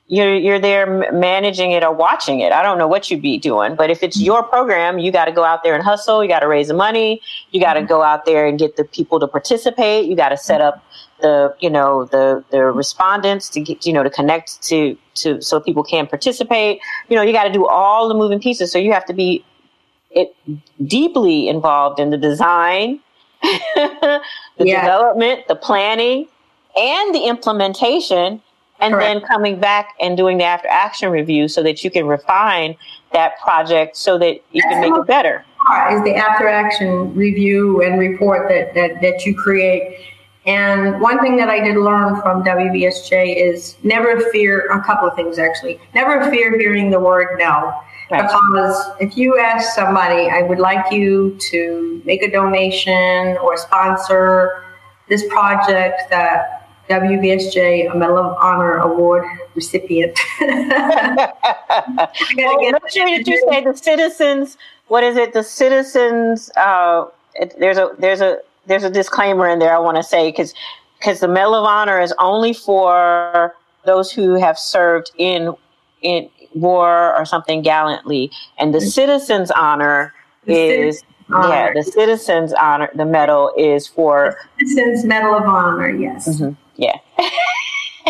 you're, 0.09 0.35
you're 0.35 0.59
there 0.59 1.11
managing 1.13 1.71
it 1.71 1.83
or 1.83 1.93
watching 1.93 2.39
it. 2.39 2.51
I 2.51 2.63
don't 2.63 2.79
know 2.79 2.87
what 2.87 3.11
you'd 3.11 3.21
be 3.21 3.37
doing, 3.37 3.75
but 3.75 3.91
if 3.91 4.01
it's 4.01 4.17
mm-hmm. 4.17 4.25
your 4.25 4.43
program, 4.43 4.97
you 4.97 5.11
got 5.11 5.25
to 5.25 5.31
go 5.31 5.43
out 5.43 5.61
there 5.63 5.75
and 5.75 5.83
hustle. 5.83 6.23
You 6.23 6.29
got 6.29 6.39
to 6.39 6.47
raise 6.47 6.67
the 6.67 6.73
money. 6.73 7.21
You 7.51 7.61
got 7.61 7.73
to 7.75 7.81
mm-hmm. 7.81 7.89
go 7.89 8.01
out 8.01 8.25
there 8.25 8.47
and 8.47 8.57
get 8.57 8.75
the 8.75 8.83
people 8.83 9.19
to 9.19 9.27
participate. 9.27 10.07
You 10.07 10.15
got 10.15 10.29
to 10.29 10.37
set 10.37 10.61
up 10.61 10.83
the, 11.21 11.55
you 11.59 11.69
know, 11.69 12.05
the, 12.05 12.43
the 12.49 12.63
respondents 12.63 13.49
to 13.49 13.61
get, 13.61 13.85
you 13.85 13.93
know, 13.93 14.01
to 14.01 14.09
connect 14.09 14.63
to, 14.63 14.97
to, 15.15 15.41
so 15.41 15.59
people 15.59 15.83
can 15.83 16.07
participate. 16.07 16.79
You 17.07 17.15
know, 17.15 17.21
you 17.21 17.31
got 17.31 17.43
to 17.43 17.53
do 17.53 17.67
all 17.67 18.07
the 18.07 18.15
moving 18.15 18.39
pieces. 18.39 18.71
So 18.71 18.79
you 18.79 18.91
have 18.91 19.05
to 19.05 19.13
be 19.13 19.45
it 20.09 20.35
deeply 20.87 21.47
involved 21.47 21.99
in 21.99 22.09
the 22.09 22.17
design, 22.17 22.99
the 23.43 24.21
yeah. 24.57 24.81
development, 24.81 25.47
the 25.47 25.55
planning, 25.55 26.27
and 26.75 27.13
the 27.13 27.25
implementation, 27.25 28.41
and 28.81 28.93
Correct. 28.93 29.19
then 29.19 29.27
coming 29.27 29.59
back 29.59 29.95
and 29.99 30.15
doing 30.15 30.37
the 30.37 30.43
after 30.43 30.67
action 30.69 31.09
review 31.09 31.47
so 31.47 31.61
that 31.63 31.83
you 31.83 31.91
can 31.91 32.07
refine 32.07 32.75
that 33.11 33.39
project 33.39 33.97
so 33.97 34.17
that 34.17 34.35
you 34.51 34.61
That's 34.61 34.73
can 34.73 34.81
make 34.81 34.93
it 34.93 35.07
better. 35.07 35.45
Is 35.91 36.03
the 36.03 36.15
after 36.15 36.47
action 36.47 37.13
review 37.13 37.83
and 37.83 37.99
report 37.99 38.49
that, 38.49 38.73
that, 38.73 39.01
that 39.01 39.25
you 39.25 39.35
create. 39.35 39.97
And 40.45 40.99
one 41.01 41.19
thing 41.19 41.35
that 41.37 41.49
I 41.49 41.59
did 41.59 41.75
learn 41.77 42.19
from 42.21 42.43
WVSJ 42.43 43.35
is 43.35 43.75
never 43.83 44.19
fear 44.31 44.71
a 44.71 44.83
couple 44.83 45.07
of 45.07 45.15
things 45.15 45.37
actually. 45.37 45.79
Never 45.93 46.29
fear 46.31 46.57
hearing 46.57 46.89
the 46.89 46.99
word 46.99 47.37
no 47.37 47.73
Right. 48.09 48.23
Because 48.23 48.91
if 48.99 49.15
you 49.15 49.37
ask 49.37 49.75
somebody, 49.75 50.29
I 50.29 50.41
would 50.41 50.57
like 50.57 50.91
you 50.91 51.37
to 51.51 52.01
make 52.05 52.23
a 52.23 52.31
donation 52.31 53.37
or 53.37 53.55
sponsor 53.55 54.63
this 55.09 55.27
project 55.29 56.09
that 56.09 56.58
WVSJ, 56.89 57.91
a 57.91 57.95
Medal 57.95 58.17
of 58.17 58.37
Honor 58.41 58.77
Award 58.79 59.25
recipient. 59.55 60.17
well, 60.41 61.31
make 62.35 62.89
sure 62.89 63.05
that 63.05 63.23
you 63.25 63.45
say 63.49 63.63
the 63.63 63.73
citizens. 63.75 64.57
What 64.87 65.03
is 65.03 65.15
it? 65.15 65.33
The 65.33 65.43
citizens. 65.43 66.49
Uh, 66.57 67.05
it, 67.35 67.55
there's 67.59 67.77
a 67.77 67.91
there's 67.99 68.21
a 68.21 68.39
there's 68.65 68.83
a 68.83 68.89
disclaimer 68.89 69.47
in 69.47 69.59
there. 69.59 69.75
I 69.75 69.79
want 69.79 69.97
to 69.97 70.03
say 70.03 70.31
because 70.31 70.53
because 70.97 71.19
the 71.19 71.27
Medal 71.27 71.55
of 71.55 71.65
Honor 71.65 71.99
is 71.99 72.13
only 72.19 72.53
for 72.53 73.55
those 73.85 74.11
who 74.11 74.35
have 74.35 74.57
served 74.57 75.11
in 75.17 75.53
in 76.01 76.29
war 76.53 77.15
or 77.15 77.25
something 77.25 77.61
gallantly. 77.61 78.31
And 78.57 78.73
the 78.73 78.81
citizens 78.81 79.51
honor 79.51 80.13
the 80.45 80.53
is 80.53 81.03
honor. 81.29 81.49
yeah, 81.49 81.73
the 81.73 81.83
citizens 81.83 82.53
honor 82.53 82.89
the 82.95 83.05
medal 83.05 83.51
is 83.57 83.87
for 83.87 84.37
the 84.59 84.67
citizens 84.67 85.05
medal 85.05 85.35
of 85.35 85.43
honor, 85.43 85.89
yes. 85.89 86.27
Mm-hmm. 86.27 86.53
Yeah. 86.79 86.95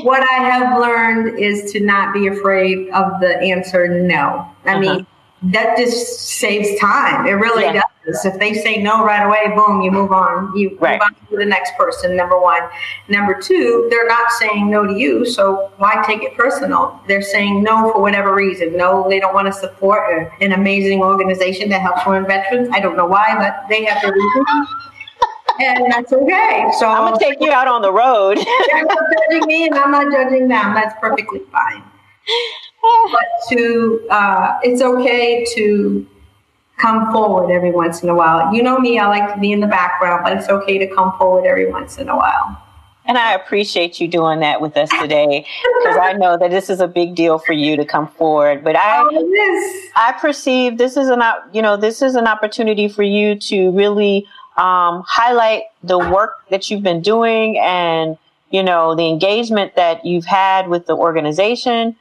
what 0.04 0.22
I 0.22 0.44
have 0.44 0.80
learned 0.80 1.40
is 1.40 1.72
to 1.72 1.80
not 1.80 2.14
be 2.14 2.28
afraid 2.28 2.90
of 2.90 3.20
the 3.20 3.40
answer 3.40 3.88
no. 3.88 4.48
I 4.66 4.74
uh-huh. 4.74 4.80
mean, 4.80 5.08
that 5.42 5.76
just 5.78 6.20
saves 6.38 6.80
time. 6.80 7.26
It 7.26 7.32
really 7.32 7.64
yeah. 7.64 7.82
does. 8.06 8.26
If 8.26 8.40
they 8.40 8.54
say 8.54 8.82
no 8.82 9.04
right 9.04 9.26
away, 9.26 9.56
boom, 9.56 9.82
you 9.82 9.92
move 9.92 10.12
on. 10.12 10.56
You 10.56 10.78
right. 10.80 10.94
move 10.94 11.02
on 11.02 11.28
to 11.30 11.38
the 11.38 11.46
next 11.46 11.76
person, 11.78 12.16
number 12.16 12.40
one. 12.40 12.62
Number 13.08 13.40
two, 13.40 13.88
they're 13.90 14.08
not 14.08 14.32
saying 14.34 14.70
no 14.70 14.86
to 14.86 14.94
you, 14.94 15.26
so 15.26 15.72
why 15.78 16.04
take 16.06 16.22
it 16.24 16.36
personal? 16.36 17.00
They're 17.08 17.22
saying 17.22 17.64
no 17.64 17.92
for 17.92 18.02
whatever 18.02 18.36
reason. 18.36 18.78
No, 18.78 19.08
they 19.10 19.20
don't 19.20 19.34
want 19.34 19.48
to 19.48 19.54
support 19.54 20.32
an 20.42 20.52
amazing 20.52 21.02
organization 21.02 21.70
that 21.70 21.82
helps 21.82 22.04
foreign 22.04 22.26
veterans. 22.26 22.70
I 22.72 22.80
don't 22.80 22.98
know 22.98 23.06
why, 23.06 23.36
but 23.38 23.66
they 23.70 23.86
have 23.86 24.02
their 24.02 24.14
reasons. 24.14 24.68
And 25.60 25.91
that's 25.91 26.14
okay. 26.14 26.72
So 26.80 26.88
I'm 26.88 27.05
gonna 27.05 27.20
take 27.20 27.39
you 27.41 27.51
out 27.51 27.68
on 27.68 27.82
the 27.82 27.91
road. 27.91 28.38
they're 28.72 28.84
not 28.84 28.97
judging 29.30 29.47
me, 29.47 29.68
and 29.68 29.76
I'm 29.76 29.91
not 29.91 30.12
judging 30.12 30.47
them. 30.47 30.74
That's 30.74 30.95
perfectly 30.99 31.41
fine 31.51 31.84
but 32.82 33.26
to 33.49 34.07
uh, 34.10 34.60
it's 34.64 34.82
okay 34.82 35.45
to 35.55 36.07
come 36.78 37.12
forward 37.12 37.51
every 37.51 37.72
once 37.72 38.03
in 38.03 38.10
a 38.10 38.16
while. 38.16 38.53
You 38.53 38.64
know 38.64 38.80
me, 38.80 38.99
I 38.99 39.07
like 39.07 39.34
to 39.34 39.39
be 39.39 39.51
in 39.51 39.60
the 39.60 39.68
background, 39.68 40.22
but 40.24 40.38
it's 40.38 40.47
okay 40.47 40.78
to 40.78 40.88
come 40.88 41.18
forward 41.18 41.45
every 41.45 41.70
once 41.70 41.97
in 41.97 42.07
a 42.07 42.16
while. 42.16 42.64
And 43.05 43.18
I 43.18 43.34
appreciate 43.34 43.99
you 43.99 44.07
doing 44.07 44.39
that 44.41 44.62
with 44.62 44.78
us 44.78 44.89
today 45.01 45.45
because 45.80 45.97
I 45.97 46.14
know 46.14 46.38
that 46.38 46.51
this 46.51 46.70
is 46.70 46.80
a 46.80 46.88
big 46.88 47.16
deal 47.16 47.39
for 47.39 47.53
you 47.53 47.76
to 47.76 47.84
come 47.84 48.07
forward. 48.07 48.64
But 48.64 48.76
I, 48.76 49.01
oh, 49.01 49.82
I 49.95 50.12
perceive 50.12 50.78
this 50.78 50.95
is 50.95 51.10
an, 51.10 51.22
you 51.51 51.64
know, 51.64 51.76
this 51.76 52.03
is 52.03 52.14
an 52.14 52.28
opportunity 52.28 52.88
for 52.88 53.01
you 53.01 53.36
to 53.36 53.72
really 53.72 54.28
um, 54.60 55.03
highlight 55.07 55.64
the 55.84 55.97
work 55.97 56.43
that 56.49 56.70
you've 56.70 56.84
been 56.84 57.01
doing 57.01 57.57
and, 57.60 58.18
you 58.51 58.62
know, 58.62 58.93
the 58.93 59.07
engagement 59.07 59.76
that 59.76 60.05
you've 60.05 60.26
had 60.26 60.68
with 60.68 60.86
the 60.86 60.95
organization 60.95 61.95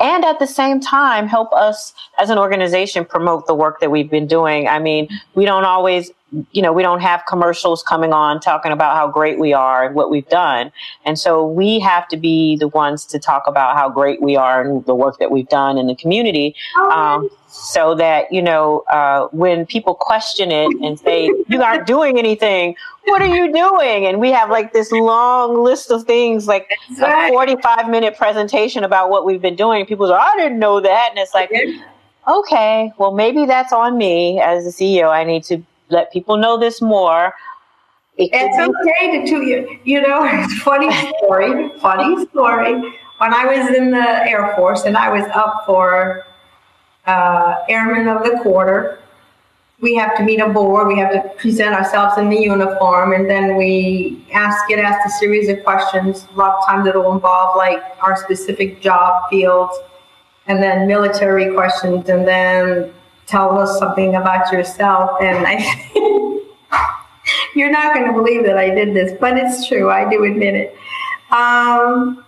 and 0.00 0.24
at 0.24 0.38
the 0.38 0.46
same 0.46 0.80
time 0.80 1.26
help 1.26 1.52
us 1.52 1.94
as 2.18 2.30
an 2.30 2.38
organization 2.38 3.04
promote 3.04 3.46
the 3.46 3.54
work 3.54 3.80
that 3.80 3.90
we've 3.90 4.10
been 4.10 4.26
doing. 4.26 4.68
I 4.68 4.78
mean, 4.78 5.08
we 5.34 5.44
don't 5.44 5.64
always, 5.64 6.10
you 6.50 6.62
know, 6.62 6.72
we 6.72 6.82
don't 6.82 7.00
have 7.00 7.22
commercials 7.28 7.82
coming 7.82 8.12
on 8.12 8.40
talking 8.40 8.72
about 8.72 8.96
how 8.96 9.08
great 9.08 9.38
we 9.38 9.52
are 9.52 9.86
and 9.86 9.94
what 9.94 10.10
we've 10.10 10.28
done. 10.28 10.72
And 11.04 11.18
so 11.18 11.46
we 11.46 11.78
have 11.80 12.08
to 12.08 12.16
be 12.16 12.56
the 12.56 12.68
ones 12.68 13.04
to 13.06 13.18
talk 13.18 13.44
about 13.46 13.76
how 13.76 13.88
great 13.88 14.20
we 14.20 14.34
are 14.34 14.62
and 14.62 14.84
the 14.84 14.94
work 14.94 15.18
that 15.18 15.30
we've 15.30 15.48
done 15.48 15.78
in 15.78 15.86
the 15.86 15.94
community. 15.94 16.56
Um, 16.76 17.30
so 17.46 17.94
that, 17.94 18.32
you 18.32 18.42
know, 18.42 18.80
uh, 18.90 19.28
when 19.30 19.64
people 19.64 19.94
question 19.94 20.50
it 20.50 20.72
and 20.82 20.98
say, 20.98 21.30
you 21.46 21.62
aren't 21.62 21.86
doing 21.86 22.18
anything, 22.18 22.74
what 23.06 23.22
are 23.22 23.26
you 23.26 23.52
doing? 23.52 24.06
And 24.06 24.20
we 24.20 24.30
have 24.30 24.50
like 24.50 24.72
this 24.72 24.90
long 24.92 25.62
list 25.62 25.90
of 25.90 26.04
things, 26.04 26.46
like 26.46 26.70
a 27.00 27.28
45 27.28 27.88
minute 27.88 28.16
presentation 28.16 28.84
about 28.84 29.10
what 29.10 29.24
we've 29.24 29.42
been 29.42 29.56
doing. 29.56 29.84
People 29.86 30.08
say, 30.08 30.14
I 30.14 30.34
didn't 30.36 30.58
know 30.58 30.80
that. 30.80 31.08
And 31.10 31.18
it's 31.18 31.34
like, 31.34 31.50
okay, 32.26 32.92
well, 32.98 33.12
maybe 33.12 33.46
that's 33.46 33.72
on 33.72 33.98
me 33.98 34.40
as 34.40 34.66
a 34.66 34.70
CEO. 34.70 35.10
I 35.10 35.24
need 35.24 35.44
to 35.44 35.62
let 35.90 36.12
people 36.12 36.36
know 36.36 36.58
this 36.58 36.80
more. 36.80 37.34
It 38.16 38.30
it's 38.32 38.58
okay 38.58 39.20
to, 39.20 39.26
to 39.26 39.44
you, 39.44 39.78
you 39.84 40.00
know, 40.00 40.24
it's 40.30 40.58
funny 40.60 40.90
story, 41.18 41.70
funny 41.80 42.26
story. 42.26 42.74
When 43.18 43.32
I 43.32 43.44
was 43.44 43.76
in 43.76 43.90
the 43.90 44.28
Air 44.28 44.54
Force 44.56 44.84
and 44.84 44.96
I 44.96 45.10
was 45.10 45.24
up 45.34 45.64
for 45.66 46.26
uh, 47.06 47.56
Airman 47.68 48.08
of 48.08 48.24
the 48.24 48.38
Quarter. 48.42 48.98
We 49.80 49.94
have 49.96 50.16
to 50.16 50.22
meet 50.22 50.40
a 50.40 50.48
board. 50.48 50.88
We 50.88 50.98
have 50.98 51.12
to 51.12 51.28
present 51.36 51.74
ourselves 51.74 52.16
in 52.16 52.28
the 52.28 52.38
uniform, 52.38 53.12
and 53.12 53.28
then 53.28 53.56
we 53.56 54.24
ask 54.32 54.66
get 54.68 54.78
asked 54.78 55.06
a 55.06 55.10
series 55.18 55.48
of 55.48 55.62
questions. 55.64 56.26
A 56.32 56.38
lot 56.38 56.58
of 56.58 56.66
times 56.66 56.86
it'll 56.86 57.12
involve 57.12 57.56
like 57.56 57.82
our 58.00 58.16
specific 58.16 58.80
job 58.80 59.28
fields, 59.30 59.76
and 60.46 60.62
then 60.62 60.86
military 60.86 61.52
questions, 61.52 62.08
and 62.08 62.26
then 62.26 62.94
tell 63.26 63.58
us 63.58 63.78
something 63.78 64.14
about 64.14 64.52
yourself. 64.52 65.20
And 65.20 65.44
I, 65.46 66.40
you're 67.54 67.70
not 67.70 67.94
going 67.94 68.06
to 68.06 68.12
believe 68.12 68.44
that 68.44 68.56
I 68.56 68.70
did 68.70 68.94
this, 68.94 69.12
but 69.20 69.36
it's 69.36 69.66
true. 69.66 69.90
I 69.90 70.08
do 70.08 70.24
admit 70.24 70.54
it. 70.54 70.76
Um, 71.30 72.24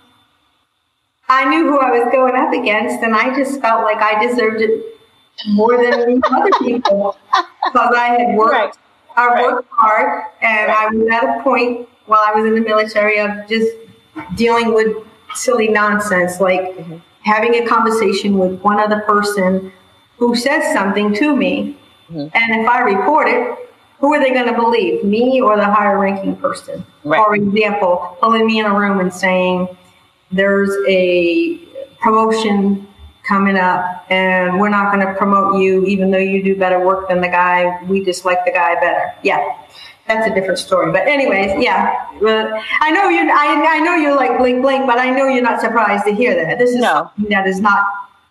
I 1.29 1.45
knew 1.49 1.65
who 1.65 1.79
I 1.79 1.91
was 1.91 2.09
going 2.13 2.37
up 2.37 2.53
against, 2.53 3.03
and 3.03 3.15
I 3.15 3.35
just 3.37 3.61
felt 3.61 3.85
like 3.85 3.99
I 3.99 4.25
deserved 4.27 4.61
it 4.61 4.96
more 5.49 5.77
than 5.77 6.23
other 6.31 6.51
people 6.59 7.17
because 7.65 7.95
I 7.97 8.09
had 8.19 8.37
worked. 8.37 8.53
Right. 8.53 8.75
I 9.17 9.27
right. 9.29 9.43
worked 9.45 9.69
hard, 9.71 10.25
and 10.43 10.69
right. 10.69 10.89
I 10.93 10.95
was 10.95 11.09
at 11.09 11.39
a 11.39 11.43
point 11.43 11.89
while 12.05 12.21
I 12.27 12.33
was 12.33 12.47
in 12.47 12.55
the 12.55 12.61
military 12.61 13.19
of 13.19 13.31
just 13.49 13.67
dealing 14.35 14.75
with 14.75 15.07
silly 15.35 15.69
nonsense, 15.69 16.41
like 16.41 16.61
mm-hmm. 16.61 16.99
having 17.23 17.55
a 17.55 17.67
conversation 17.67 18.39
with 18.39 18.61
one 18.61 18.79
other 18.79 19.01
person 19.01 19.73
who 20.19 20.35
says 20.35 20.73
something 20.75 21.15
to 21.15 21.35
me, 21.35 21.79
mm-hmm. 22.11 22.29
and 22.35 22.61
if 22.61 22.69
I 22.69 22.81
report 22.81 23.29
it, 23.29 23.59
who 23.99 24.13
are 24.13 24.21
they 24.21 24.33
going 24.33 24.47
to 24.47 24.55
believe, 24.55 25.03
me 25.05 25.41
or 25.41 25.57
the 25.57 25.65
higher 25.65 25.99
ranking 25.99 26.37
person? 26.37 26.85
For 27.03 27.35
example, 27.35 28.17
pulling 28.21 28.47
me 28.47 28.61
in 28.61 28.67
a 28.67 28.79
room 28.79 29.01
and 29.01 29.13
saying 29.13 29.69
there's 30.31 30.71
a 30.87 31.59
promotion 32.01 32.87
coming 33.27 33.57
up 33.57 34.07
and 34.11 34.61
we're 34.61 34.69
not 34.69 34.93
going 34.93 35.07
to 35.07 35.15
promote 35.15 35.61
you 35.61 35.85
even 35.85 36.11
though 36.11 36.19
you 36.19 36.43
do 36.43 36.57
better 36.57 36.85
work 36.85 37.09
than 37.09 37.21
the 37.21 37.29
guy 37.29 37.83
we 37.85 38.05
dislike 38.05 38.45
the 38.45 38.53
guy 38.53 38.75
better 38.77 39.13
yeah 39.23 39.57
that's 40.07 40.31
a 40.31 40.35
different 40.35 40.59
story. 40.59 40.93
But 40.93 41.09
anyways, 41.09 41.63
yeah, 41.63 42.07
I 42.23 42.91
know 42.93 43.09
you. 43.09 43.29
I, 43.29 43.77
I 43.77 43.81
know 43.81 43.97
you're 43.97 44.15
like 44.15 44.39
blink 44.39 44.63
blink, 44.63 44.87
but 44.87 44.99
I 44.99 45.11
know 45.11 45.27
you're 45.27 45.43
not 45.43 45.61
surprised 45.61 46.05
to 46.05 46.15
hear 46.15 46.35
that. 46.35 46.59
This 46.59 46.71
is 46.71 46.77
no. 46.77 47.11
something 47.17 47.31
that 47.31 47.47
is 47.47 47.61
not 47.61 47.85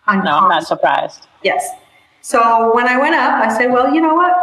uncommon. 0.06 0.24
No, 0.24 0.38
I'm 0.38 0.48
not 0.48 0.66
surprised. 0.66 1.26
Yes. 1.42 1.68
So 2.22 2.74
when 2.74 2.88
I 2.88 2.98
went 2.98 3.14
up, 3.14 3.44
I 3.44 3.56
said, 3.56 3.70
well, 3.70 3.92
you 3.92 4.00
know 4.00 4.14
what? 4.14 4.34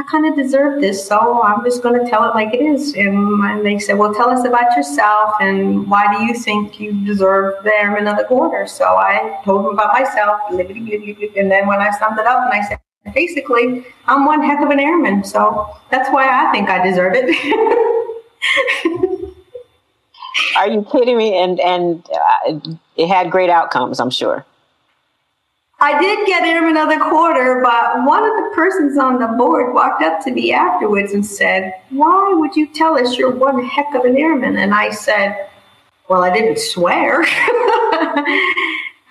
I 0.00 0.02
kind 0.04 0.24
of 0.24 0.34
deserve 0.34 0.80
this, 0.80 1.06
so 1.06 1.42
I'm 1.42 1.62
just 1.62 1.82
going 1.82 2.02
to 2.02 2.10
tell 2.10 2.24
it 2.24 2.34
like 2.34 2.54
it 2.54 2.62
is. 2.62 2.94
And 2.94 3.66
they 3.66 3.78
said, 3.78 3.98
well, 3.98 4.14
tell 4.14 4.30
us 4.30 4.46
about 4.46 4.74
yourself 4.74 5.34
and 5.42 5.86
why 5.90 6.16
do 6.16 6.24
you 6.24 6.32
think 6.32 6.80
you 6.80 7.04
deserve 7.04 7.62
the 7.64 7.74
airman 7.74 8.08
of 8.08 8.16
the 8.16 8.24
quarter? 8.24 8.66
So 8.66 8.86
I 8.86 9.38
told 9.44 9.66
them 9.66 9.74
about 9.74 9.92
myself, 9.92 10.40
and 10.48 10.58
then 10.58 11.66
when 11.66 11.80
I 11.80 11.90
summed 11.98 12.18
it 12.18 12.26
up, 12.26 12.50
and 12.50 12.54
I 12.54 12.66
said, 12.66 12.78
basically, 13.12 13.84
I'm 14.06 14.24
one 14.24 14.42
heck 14.42 14.62
of 14.62 14.70
an 14.70 14.80
airman, 14.80 15.22
so 15.22 15.68
that's 15.90 16.08
why 16.10 16.26
I 16.26 16.50
think 16.50 16.70
I 16.70 16.82
deserve 16.82 17.12
it. 17.14 19.34
Are 20.56 20.68
you 20.68 20.82
kidding 20.90 21.18
me? 21.18 21.36
And 21.36 21.60
and 21.60 22.08
uh, 22.10 22.58
it 22.96 23.06
had 23.06 23.30
great 23.30 23.50
outcomes, 23.50 24.00
I'm 24.00 24.08
sure. 24.08 24.46
I 25.82 25.98
did 25.98 26.26
get 26.26 26.42
airman 26.42 26.76
of 26.76 26.90
the 26.90 26.98
quarter, 26.98 27.62
but 27.62 28.04
one 28.04 28.22
of 28.22 28.36
the 28.36 28.50
persons 28.54 28.98
on 28.98 29.18
the 29.18 29.28
board 29.28 29.72
walked 29.72 30.02
up 30.02 30.22
to 30.24 30.30
me 30.30 30.52
afterwards 30.52 31.14
and 31.14 31.24
said, 31.24 31.72
"Why 31.88 32.32
would 32.34 32.54
you 32.54 32.66
tell 32.66 32.98
us 32.98 33.16
you're 33.16 33.30
one 33.30 33.64
heck 33.64 33.94
of 33.94 34.04
an 34.04 34.16
airman?" 34.16 34.58
And 34.58 34.74
I 34.74 34.90
said, 34.90 35.48
"Well, 36.08 36.22
I 36.22 36.30
didn't 36.30 36.58
swear." 36.58 37.22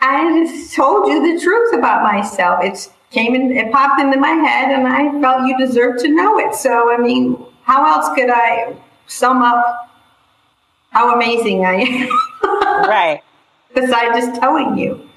I 0.02 0.46
just 0.46 0.76
told 0.76 1.08
you 1.08 1.34
the 1.34 1.44
truth 1.44 1.74
about 1.74 2.04
myself. 2.04 2.60
It's 2.64 2.92
came 3.10 3.34
in, 3.34 3.52
it 3.52 3.72
popped 3.72 4.00
into 4.00 4.20
my 4.20 4.30
head, 4.30 4.72
and 4.72 4.88
I 4.88 5.20
felt 5.20 5.48
you 5.48 5.58
deserved 5.58 6.00
to 6.02 6.10
know 6.10 6.38
it. 6.38 6.54
So, 6.54 6.94
I 6.94 6.98
mean, 6.98 7.44
how 7.64 7.84
else 7.86 8.14
could 8.16 8.30
I 8.30 8.76
sum 9.08 9.42
up 9.42 9.90
how 10.92 11.16
amazing 11.16 11.66
I 11.66 11.74
am? 11.82 12.10
right. 12.88 13.22
Besides 13.74 14.26
just 14.26 14.40
telling 14.40 14.78
you. 14.78 15.09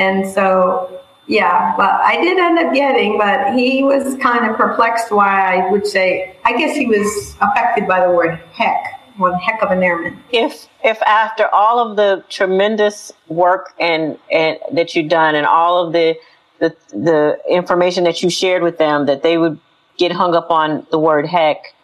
And 0.00 0.26
so, 0.26 1.00
yeah, 1.26 1.74
but 1.76 1.90
I 1.90 2.16
did 2.22 2.38
end 2.38 2.58
up 2.58 2.72
getting, 2.72 3.18
but 3.18 3.52
he 3.54 3.82
was 3.82 4.16
kind 4.16 4.50
of 4.50 4.56
perplexed 4.56 5.12
why 5.12 5.56
I 5.56 5.70
would 5.70 5.86
say, 5.86 6.34
I 6.44 6.56
guess 6.56 6.74
he 6.74 6.86
was 6.86 7.36
affected 7.40 7.86
by 7.86 8.06
the 8.06 8.12
word 8.12 8.40
heck 8.52 8.96
one 9.20 9.34
heck 9.34 9.62
of 9.62 9.70
an 9.70 9.82
airman. 9.82 10.18
If 10.32 10.66
if 10.82 11.00
after 11.02 11.46
all 11.54 11.78
of 11.78 11.96
the 11.96 12.24
tremendous 12.28 13.12
work 13.28 13.74
and, 13.78 14.18
and 14.32 14.58
that 14.72 14.94
you've 14.94 15.10
done 15.10 15.34
and 15.34 15.46
all 15.46 15.86
of 15.86 15.92
the 15.92 16.16
the 16.58 16.74
the 16.92 17.38
information 17.48 18.04
that 18.04 18.22
you 18.22 18.30
shared 18.30 18.62
with 18.62 18.78
them 18.78 19.06
that 19.06 19.22
they 19.22 19.38
would 19.38 19.58
get 19.98 20.10
hung 20.10 20.34
up 20.34 20.50
on 20.50 20.86
the 20.90 20.98
word 20.98 21.26
heck, 21.26 21.74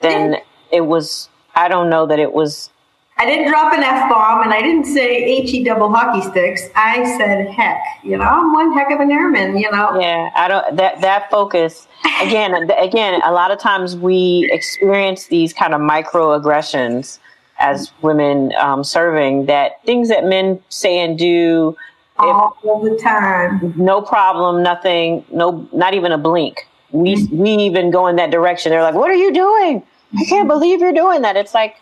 then 0.00 0.36
it 0.72 0.82
was 0.82 1.28
I 1.54 1.68
don't 1.68 1.88
know 1.88 2.06
that 2.06 2.18
it 2.18 2.32
was 2.32 2.70
I 3.18 3.24
didn't 3.24 3.48
drop 3.48 3.72
an 3.72 3.82
F 3.82 4.10
bomb 4.10 4.42
and 4.42 4.52
I 4.52 4.60
didn't 4.60 4.84
say 4.84 5.08
H 5.08 5.54
E 5.54 5.64
double 5.64 5.90
hockey 5.90 6.20
sticks. 6.20 6.68
I 6.74 7.16
said 7.16 7.48
heck. 7.48 7.80
You 8.02 8.18
know, 8.18 8.24
I'm 8.24 8.52
one 8.52 8.74
heck 8.74 8.90
of 8.90 9.00
an 9.00 9.10
airman, 9.10 9.56
you 9.56 9.70
know. 9.70 9.98
Yeah, 9.98 10.30
I 10.34 10.48
don't 10.48 10.76
that 10.76 11.00
that 11.00 11.30
focus 11.30 11.88
again 12.20 12.54
again, 12.70 13.20
a 13.24 13.32
lot 13.32 13.50
of 13.50 13.58
times 13.58 13.96
we 13.96 14.48
experience 14.52 15.28
these 15.28 15.54
kind 15.54 15.74
of 15.74 15.80
microaggressions 15.80 17.18
as 17.58 17.90
women 18.02 18.52
um, 18.58 18.84
serving 18.84 19.46
that 19.46 19.82
things 19.84 20.08
that 20.10 20.24
men 20.24 20.60
say 20.68 20.98
and 20.98 21.18
do 21.18 21.74
all 22.18 22.80
the 22.82 22.98
time. 23.02 23.72
No 23.76 24.02
problem, 24.02 24.62
nothing, 24.62 25.24
no 25.30 25.66
not 25.72 25.94
even 25.94 26.12
a 26.12 26.18
blink. 26.18 26.68
We 26.90 27.14
mm-hmm. 27.14 27.36
we 27.36 27.50
even 27.50 27.90
go 27.90 28.06
in 28.08 28.16
that 28.16 28.30
direction. 28.30 28.70
They're 28.70 28.82
like, 28.82 28.94
What 28.94 29.10
are 29.10 29.14
you 29.14 29.32
doing? 29.32 29.82
I 30.18 30.24
can't 30.24 30.48
believe 30.48 30.80
you're 30.80 30.92
doing 30.92 31.22
that. 31.22 31.36
It's 31.36 31.54
like 31.54 31.76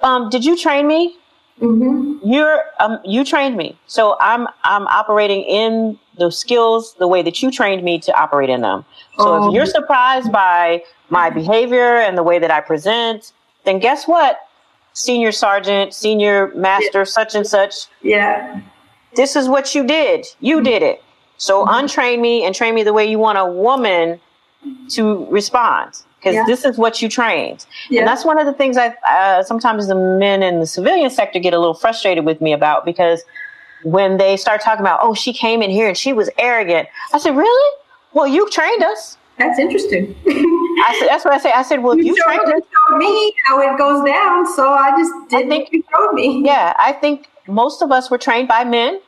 um, 0.00 0.30
did 0.30 0.44
you 0.44 0.56
train 0.56 0.86
me? 0.86 1.16
Mm-hmm. 1.60 2.28
You're 2.28 2.64
um, 2.80 2.98
you 3.04 3.24
trained 3.24 3.56
me, 3.56 3.78
so 3.86 4.16
I'm 4.20 4.46
I'm 4.62 4.86
operating 4.88 5.42
in 5.42 5.98
the 6.18 6.30
skills 6.30 6.94
the 6.98 7.08
way 7.08 7.22
that 7.22 7.42
you 7.42 7.50
trained 7.50 7.82
me 7.82 7.98
to 8.00 8.20
operate 8.20 8.50
in 8.50 8.60
them. 8.60 8.84
So 9.18 9.24
oh. 9.26 9.48
if 9.48 9.54
you're 9.54 9.66
surprised 9.66 10.30
by 10.30 10.82
my 11.08 11.30
behavior 11.30 11.98
and 11.98 12.16
the 12.16 12.22
way 12.22 12.38
that 12.38 12.50
I 12.50 12.60
present, 12.60 13.32
then 13.64 13.78
guess 13.78 14.06
what? 14.06 14.40
Senior 14.92 15.32
sergeant, 15.32 15.94
senior 15.94 16.52
master, 16.54 17.00
yeah. 17.00 17.04
such 17.04 17.34
and 17.34 17.46
such. 17.46 17.86
Yeah. 18.02 18.60
This 19.14 19.34
is 19.34 19.48
what 19.48 19.74
you 19.74 19.86
did. 19.86 20.26
You 20.40 20.56
mm-hmm. 20.56 20.64
did 20.64 20.82
it. 20.82 21.02
So 21.38 21.64
mm-hmm. 21.64 21.72
untrain 21.72 22.20
me 22.20 22.44
and 22.44 22.54
train 22.54 22.74
me 22.74 22.82
the 22.82 22.92
way 22.92 23.08
you 23.08 23.18
want 23.18 23.38
a 23.38 23.46
woman 23.46 24.20
to 24.90 25.26
respond 25.30 26.02
because 26.26 26.34
yeah. 26.34 26.44
this 26.46 26.64
is 26.64 26.76
what 26.76 27.00
you 27.00 27.08
trained. 27.08 27.66
Yeah. 27.88 28.00
And 28.00 28.08
that's 28.08 28.24
one 28.24 28.36
of 28.36 28.46
the 28.46 28.52
things 28.52 28.76
I 28.76 28.88
uh, 29.08 29.44
sometimes 29.44 29.86
the 29.86 29.94
men 29.94 30.42
in 30.42 30.58
the 30.58 30.66
civilian 30.66 31.08
sector 31.08 31.38
get 31.38 31.54
a 31.54 31.58
little 31.58 31.74
frustrated 31.74 32.24
with 32.24 32.40
me 32.40 32.52
about 32.52 32.84
because 32.84 33.22
when 33.84 34.16
they 34.16 34.36
start 34.36 34.60
talking 34.60 34.80
about, 34.80 34.98
oh, 35.02 35.14
she 35.14 35.32
came 35.32 35.62
in 35.62 35.70
here 35.70 35.86
and 35.86 35.96
she 35.96 36.12
was 36.12 36.28
arrogant. 36.38 36.88
I 37.12 37.18
said, 37.18 37.36
really? 37.36 37.76
Well, 38.12 38.26
you 38.26 38.50
trained 38.50 38.82
us. 38.82 39.16
That's 39.38 39.60
interesting. 39.60 40.16
I 40.26 40.96
said, 40.98 41.08
that's 41.08 41.24
what 41.24 41.34
I 41.34 41.38
say. 41.38 41.52
I 41.52 41.62
said, 41.62 41.82
well, 41.82 41.96
you, 41.96 42.06
you 42.06 42.16
showed, 42.16 42.44
trained 42.44 42.64
showed 42.64 42.96
me 42.96 43.34
how 43.46 43.60
it 43.60 43.78
goes 43.78 44.04
down, 44.04 44.46
so 44.56 44.72
I 44.72 44.90
just 44.98 45.12
did 45.28 45.46
I 45.46 45.48
think, 45.48 45.68
you 45.72 45.84
showed 45.94 46.12
me. 46.14 46.42
Yeah, 46.44 46.74
I 46.78 46.92
think 46.92 47.28
most 47.46 47.82
of 47.82 47.92
us 47.92 48.10
were 48.10 48.18
trained 48.18 48.48
by 48.48 48.64
men. 48.64 49.00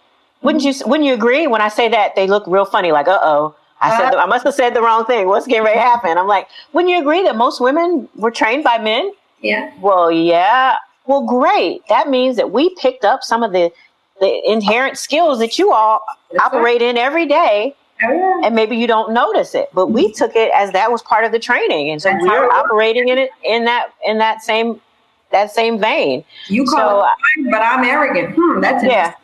Wouldn't 0.43 0.63
mm-hmm. 0.63 0.85
you? 0.85 0.91
Wouldn't 0.91 1.07
you 1.07 1.15
agree? 1.15 1.47
When 1.47 1.63
I 1.63 1.69
say 1.69 1.89
that, 1.89 2.15
they 2.15 2.27
look 2.29 2.47
real 2.47 2.67
funny, 2.67 2.93
like, 2.93 3.09
uh 3.09 3.19
oh 3.23 3.57
I 3.81 3.97
said, 3.97 4.15
I 4.15 4.27
must 4.27 4.45
have 4.45 4.55
said 4.55 4.75
the 4.75 4.83
wrong 4.83 5.05
thing. 5.05 5.29
What's 5.29 5.47
getting 5.47 5.65
ready 5.65 5.79
to 5.79 5.83
happen? 5.83 6.19
I'm 6.19 6.27
like, 6.27 6.49
wouldn't 6.73 6.93
you 6.93 7.01
agree 7.01 7.23
that 7.23 7.37
most 7.37 7.61
women 7.61 8.09
were 8.17 8.31
trained 8.31 8.65
by 8.65 8.79
men? 8.79 9.13
Yeah. 9.41 9.73
Well, 9.81 10.11
yeah. 10.11 10.77
Well, 11.07 11.25
great. 11.25 11.83
That 11.89 12.09
means 12.09 12.37
that 12.37 12.51
we 12.51 12.75
picked 12.77 13.05
up 13.05 13.23
some 13.23 13.43
of 13.43 13.53
the, 13.53 13.73
the 14.21 14.51
inherent 14.51 14.99
skills 14.99 15.39
that 15.39 15.59
you 15.59 15.73
all 15.73 16.01
That's 16.33 16.45
operate 16.45 16.81
right. 16.81 16.91
in 16.91 16.97
every 16.99 17.27
day. 17.27 17.75
Oh, 18.03 18.13
yeah. 18.13 18.47
And 18.47 18.55
maybe 18.55 18.77
you 18.77 18.87
don't 18.87 19.13
notice 19.13 19.55
it, 19.55 19.71
but 19.75 19.89
we 19.89 20.13
took 20.13 20.37
it 20.37 20.53
as 20.55 20.71
that 20.73 20.91
was 20.91 21.03
part 21.03 21.25
of 21.25 21.33
the 21.33 21.39
training, 21.41 21.91
and 21.91 22.01
so 22.01 22.11
That's 22.11 22.25
we're 22.25 22.49
operating 22.49 23.09
in 23.09 23.19
it 23.19 23.31
in 23.43 23.65
that 23.65 23.93
in 24.05 24.19
that 24.19 24.41
same 24.41 24.81
that 25.33 25.51
same 25.51 25.81
vein. 25.81 26.25
You 26.47 26.65
call 26.65 27.03
so, 27.03 27.09
it 27.09 27.43
fine, 27.43 27.51
but 27.51 27.61
I'm 27.61 27.83
arrogant. 27.83 28.37
Hmm, 28.39 28.61
that's 28.61 28.85
yeah, 28.85 29.15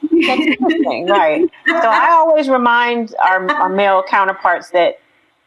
right? 1.09 1.49
So 1.67 1.89
I 1.89 2.11
always 2.13 2.49
remind 2.49 3.15
our, 3.23 3.51
our 3.51 3.69
male 3.69 4.03
counterparts 4.03 4.71
that 4.71 5.01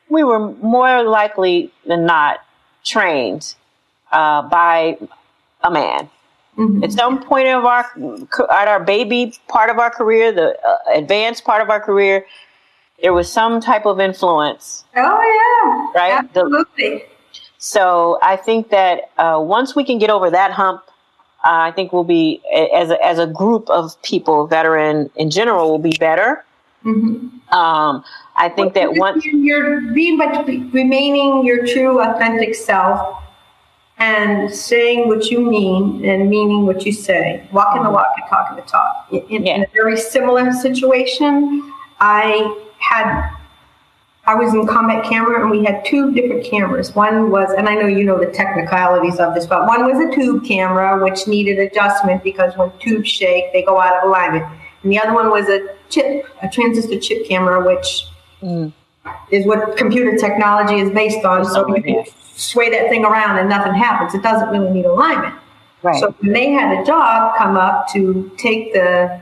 we 0.09 0.23
were 0.23 0.39
more 0.39 1.03
likely 1.03 1.71
than 1.85 2.05
not 2.05 2.39
trained 2.83 3.55
uh, 4.11 4.41
by 4.43 4.97
a 5.63 5.71
man. 5.71 6.09
Mm-hmm. 6.57 6.83
At 6.83 6.91
some 6.91 7.21
point 7.21 7.47
of 7.49 7.65
our 7.65 7.85
at 8.49 8.67
our 8.67 8.83
baby 8.83 9.33
part 9.47 9.69
of 9.69 9.77
our 9.77 9.91
career, 9.91 10.31
the 10.31 10.57
uh, 10.67 10.77
advanced 10.95 11.43
part 11.43 11.61
of 11.61 11.69
our 11.69 11.79
career, 11.79 12.25
there 13.01 13.13
was 13.13 13.31
some 13.31 13.61
type 13.61 13.85
of 13.85 13.99
influence. 13.99 14.83
Oh 14.95 15.91
yeah, 15.93 16.01
right. 16.01 16.13
Absolutely. 16.13 16.89
The, 16.89 17.05
so 17.59 18.17
I 18.23 18.37
think 18.37 18.69
that 18.69 19.11
uh, 19.17 19.39
once 19.39 19.75
we 19.75 19.83
can 19.83 19.99
get 19.99 20.09
over 20.09 20.31
that 20.31 20.51
hump, 20.51 20.81
uh, 21.45 21.69
I 21.69 21.71
think 21.71 21.93
we'll 21.93 22.03
be 22.03 22.41
as 22.73 22.89
a, 22.89 23.05
as 23.05 23.19
a 23.19 23.27
group 23.27 23.69
of 23.69 24.01
people, 24.01 24.47
veteran 24.47 25.09
in 25.15 25.29
general, 25.29 25.69
will 25.69 25.79
be 25.79 25.95
better. 25.99 26.43
Mm-hmm. 26.83 27.55
Um, 27.55 28.03
I 28.35 28.49
think 28.49 28.75
well, 28.75 28.91
that 28.91 28.99
once 28.99 29.25
you're 29.25 29.81
being 29.93 30.17
but 30.17 30.45
remaining 30.73 31.45
your 31.45 31.65
true 31.65 32.01
authentic 32.01 32.55
self 32.55 33.23
and 33.97 34.53
saying 34.53 35.07
what 35.07 35.31
you 35.31 35.39
mean 35.39 36.05
and 36.05 36.29
meaning 36.29 36.65
what 36.65 36.85
you 36.85 36.91
say, 36.91 37.47
walking 37.51 37.83
the 37.83 37.89
walk 37.89 38.07
and 38.17 38.29
talking 38.29 38.55
the 38.55 38.61
talk. 38.63 39.07
In, 39.11 39.45
yeah. 39.45 39.55
in 39.55 39.63
a 39.63 39.67
very 39.73 39.97
similar 39.97 40.51
situation, 40.51 41.73
I 41.99 42.65
had 42.79 43.36
I 44.27 44.35
was 44.35 44.53
in 44.53 44.67
combat 44.67 45.05
camera 45.05 45.41
and 45.41 45.49
we 45.49 45.63
had 45.63 45.85
two 45.85 46.13
different 46.13 46.43
cameras. 46.43 46.93
One 46.93 47.31
was, 47.31 47.49
and 47.57 47.69
I 47.69 47.75
know 47.75 47.87
you 47.87 48.03
know 48.03 48.19
the 48.19 48.29
technicalities 48.29 49.19
of 49.19 49.33
this, 49.33 49.47
but 49.47 49.65
one 49.65 49.85
was 49.85 49.97
a 50.05 50.13
tube 50.13 50.45
camera, 50.45 51.01
which 51.01 51.27
needed 51.27 51.59
adjustment 51.59 52.23
because 52.23 52.55
when 52.57 52.69
tubes 52.79 53.09
shake, 53.09 53.53
they 53.53 53.63
go 53.63 53.79
out 53.79 53.95
of 53.95 54.09
alignment. 54.09 54.45
And 54.83 54.91
the 54.91 54.99
other 54.99 55.13
one 55.13 55.29
was 55.31 55.47
a 55.47 55.69
chip, 55.89 56.25
a 56.43 56.49
transistor 56.49 56.99
chip 56.99 57.25
camera, 57.25 57.65
which 57.65 58.05
mm. 58.41 58.73
is 59.31 59.45
what 59.45 59.77
computer 59.77 60.17
technology 60.17 60.79
is 60.79 60.91
based 60.91 61.23
on. 61.23 61.45
So 61.45 61.65
you 61.73 61.81
can 61.81 62.03
sway 62.35 62.69
that 62.69 62.89
thing 62.89 63.05
around 63.05 63.39
and 63.39 63.47
nothing 63.47 63.75
happens. 63.75 64.13
It 64.13 64.23
doesn't 64.23 64.49
really 64.49 64.71
need 64.71 64.85
alignment. 64.85 65.35
Right. 65.83 66.01
So 66.01 66.13
when 66.19 66.33
they 66.33 66.49
had 66.51 66.77
a 66.77 66.83
job 66.83 67.37
come 67.37 67.55
up 67.55 67.87
to 67.93 68.29
take 68.37 68.73
the 68.73 69.21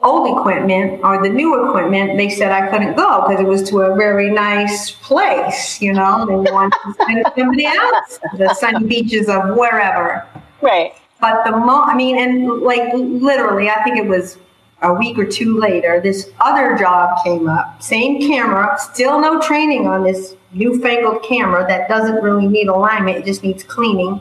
old 0.00 0.38
equipment 0.38 1.00
or 1.02 1.22
the 1.22 1.28
new 1.28 1.68
equipment, 1.68 2.16
they 2.16 2.28
said 2.28 2.52
I 2.52 2.70
couldn't 2.70 2.94
go 2.94 3.26
because 3.26 3.40
it 3.40 3.48
was 3.48 3.68
to 3.70 3.80
a 3.80 3.96
very 3.96 4.30
nice 4.30 4.92
place, 4.92 5.80
you 5.82 5.92
know. 5.92 6.24
They 6.26 6.50
wanted 6.50 6.76
to 6.84 6.94
send 7.04 7.26
somebody 7.36 7.66
else, 7.66 8.18
the 8.36 8.54
sunny 8.54 8.86
beaches 8.86 9.28
of 9.28 9.56
wherever. 9.56 10.26
Right. 10.62 10.92
But 11.20 11.44
the 11.44 11.50
mo, 11.50 11.82
I 11.82 11.96
mean, 11.96 12.16
and 12.18 12.60
like 12.60 12.92
literally, 12.94 13.68
I 13.68 13.82
think 13.82 13.98
it 13.98 14.06
was 14.06 14.38
a 14.82 14.94
week 14.94 15.18
or 15.18 15.24
two 15.24 15.58
later, 15.58 16.00
this 16.00 16.30
other 16.40 16.78
job 16.78 17.24
came 17.24 17.48
up. 17.48 17.82
Same 17.82 18.20
camera, 18.20 18.76
still 18.78 19.20
no 19.20 19.40
training 19.40 19.88
on 19.88 20.04
this 20.04 20.36
newfangled 20.52 21.24
camera 21.24 21.66
that 21.66 21.88
doesn't 21.88 22.22
really 22.22 22.46
need 22.46 22.68
alignment, 22.68 23.18
it 23.18 23.24
just 23.24 23.42
needs 23.42 23.64
cleaning. 23.64 24.20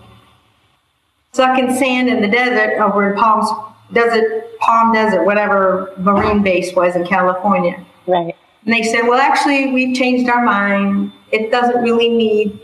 Sucking 1.33 1.75
sand 1.75 2.09
in 2.09 2.21
the 2.21 2.27
desert 2.27 2.81
over 2.81 3.11
in 3.11 3.17
Palms 3.19 3.47
Desert, 3.93 4.57
Palm 4.59 4.93
Desert, 4.93 5.23
whatever 5.23 5.93
marine 5.97 6.43
base 6.43 6.73
was 6.75 6.95
in 6.95 7.05
California. 7.05 7.85
Right. 8.05 8.35
And 8.65 8.73
they 8.73 8.83
said, 8.83 9.03
well, 9.03 9.19
actually, 9.19 9.71
we've 9.71 9.95
changed 9.95 10.29
our 10.29 10.43
mind. 10.43 11.11
It 11.31 11.51
doesn't 11.51 11.81
really 11.81 12.09
need 12.09 12.59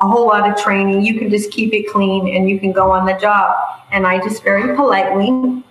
a 0.00 0.08
whole 0.08 0.26
lot 0.26 0.48
of 0.48 0.62
training. 0.62 1.02
You 1.02 1.18
can 1.18 1.30
just 1.30 1.50
keep 1.50 1.72
it 1.72 1.90
clean 1.90 2.34
and 2.34 2.48
you 2.48 2.58
can 2.58 2.72
go 2.72 2.90
on 2.90 3.06
the 3.06 3.14
job. 3.14 3.56
And 3.92 4.06
I 4.06 4.18
just 4.18 4.42
very 4.42 4.74
politely, 4.76 5.62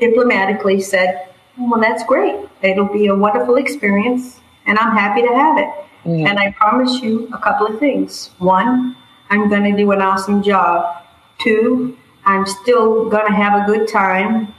diplomatically 0.00 0.80
said, 0.80 1.28
well, 1.58 1.80
that's 1.80 2.04
great. 2.04 2.36
It'll 2.62 2.92
be 2.92 3.06
a 3.06 3.14
wonderful 3.14 3.56
experience 3.56 4.40
and 4.66 4.78
I'm 4.78 4.96
happy 4.96 5.22
to 5.22 5.28
have 5.28 5.58
it. 5.58 5.68
Mm-hmm. 6.04 6.26
And 6.26 6.38
I 6.38 6.52
promise 6.52 7.00
you 7.00 7.28
a 7.32 7.38
couple 7.38 7.66
of 7.66 7.78
things. 7.78 8.30
One, 8.38 8.96
I'm 9.30 9.48
going 9.48 9.64
to 9.70 9.76
do 9.76 9.90
an 9.92 10.02
awesome 10.02 10.42
job. 10.42 11.02
Two, 11.38 11.96
I'm 12.26 12.46
still 12.46 13.08
going 13.08 13.26
to 13.26 13.32
have 13.32 13.62
a 13.62 13.66
good 13.66 13.88
time 13.88 14.54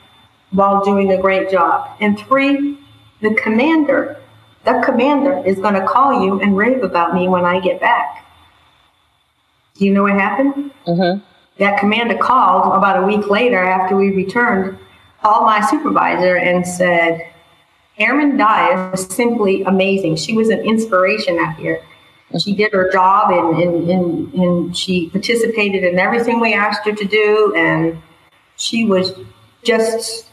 while 0.51 0.83
doing 0.83 1.11
a 1.11 1.21
great 1.21 1.49
job. 1.49 1.89
And 1.99 2.19
three, 2.19 2.77
the 3.21 3.33
commander, 3.35 4.21
the 4.63 4.81
commander 4.85 5.43
is 5.45 5.57
going 5.57 5.73
to 5.73 5.85
call 5.85 6.23
you 6.23 6.39
and 6.41 6.55
rave 6.55 6.83
about 6.83 7.13
me 7.13 7.27
when 7.27 7.45
I 7.45 7.59
get 7.59 7.79
back. 7.79 8.25
Do 9.75 9.85
you 9.85 9.93
know 9.93 10.03
what 10.03 10.13
happened? 10.13 10.71
Mm-hmm. 10.87 11.23
That 11.57 11.79
commander 11.79 12.17
called 12.17 12.73
about 12.75 13.03
a 13.03 13.05
week 13.05 13.29
later 13.29 13.63
after 13.63 13.95
we 13.95 14.11
returned, 14.11 14.77
called 15.21 15.45
my 15.45 15.65
supervisor 15.69 16.37
and 16.37 16.65
said, 16.65 17.31
Airman 17.97 18.37
Dias 18.37 18.91
was 18.91 19.07
simply 19.07 19.63
amazing. 19.63 20.17
She 20.17 20.33
was 20.33 20.49
an 20.49 20.59
inspiration 20.59 21.39
out 21.39 21.55
here. 21.55 21.81
She 22.39 22.55
did 22.55 22.73
her 22.73 22.91
job 22.91 23.31
and, 23.31 23.61
and, 23.61 23.89
and, 23.89 24.33
and 24.33 24.77
she 24.77 25.09
participated 25.09 25.83
in 25.83 25.99
everything 25.99 26.39
we 26.39 26.53
asked 26.53 26.85
her 26.85 26.93
to 26.93 27.05
do. 27.05 27.53
And 27.55 28.01
she 28.57 28.85
was 28.85 29.13
just 29.63 30.27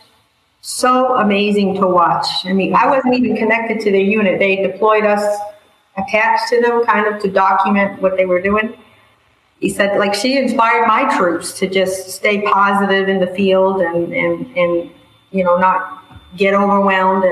so 0.62 1.16
amazing 1.16 1.74
to 1.76 1.86
watch. 1.86 2.26
I 2.44 2.52
mean, 2.52 2.74
I 2.74 2.86
wasn't 2.86 3.14
even 3.14 3.36
connected 3.36 3.80
to 3.80 3.92
the 3.92 4.00
unit. 4.00 4.38
They 4.38 4.56
deployed 4.56 5.04
us 5.04 5.38
attached 5.96 6.48
to 6.48 6.60
them 6.60 6.84
kind 6.86 7.06
of 7.06 7.20
to 7.22 7.30
document 7.30 8.00
what 8.00 8.16
they 8.16 8.24
were 8.24 8.40
doing 8.40 8.74
he 9.62 9.68
said 9.68 9.96
like 9.96 10.12
she 10.12 10.36
inspired 10.36 10.86
my 10.88 11.16
troops 11.16 11.52
to 11.52 11.68
just 11.68 12.10
stay 12.10 12.42
positive 12.42 13.08
in 13.08 13.20
the 13.20 13.28
field 13.28 13.80
and 13.80 14.12
and 14.12 14.56
and 14.56 14.90
you 15.30 15.44
know 15.44 15.56
not 15.56 16.02
get 16.36 16.52
overwhelmed 16.52 17.24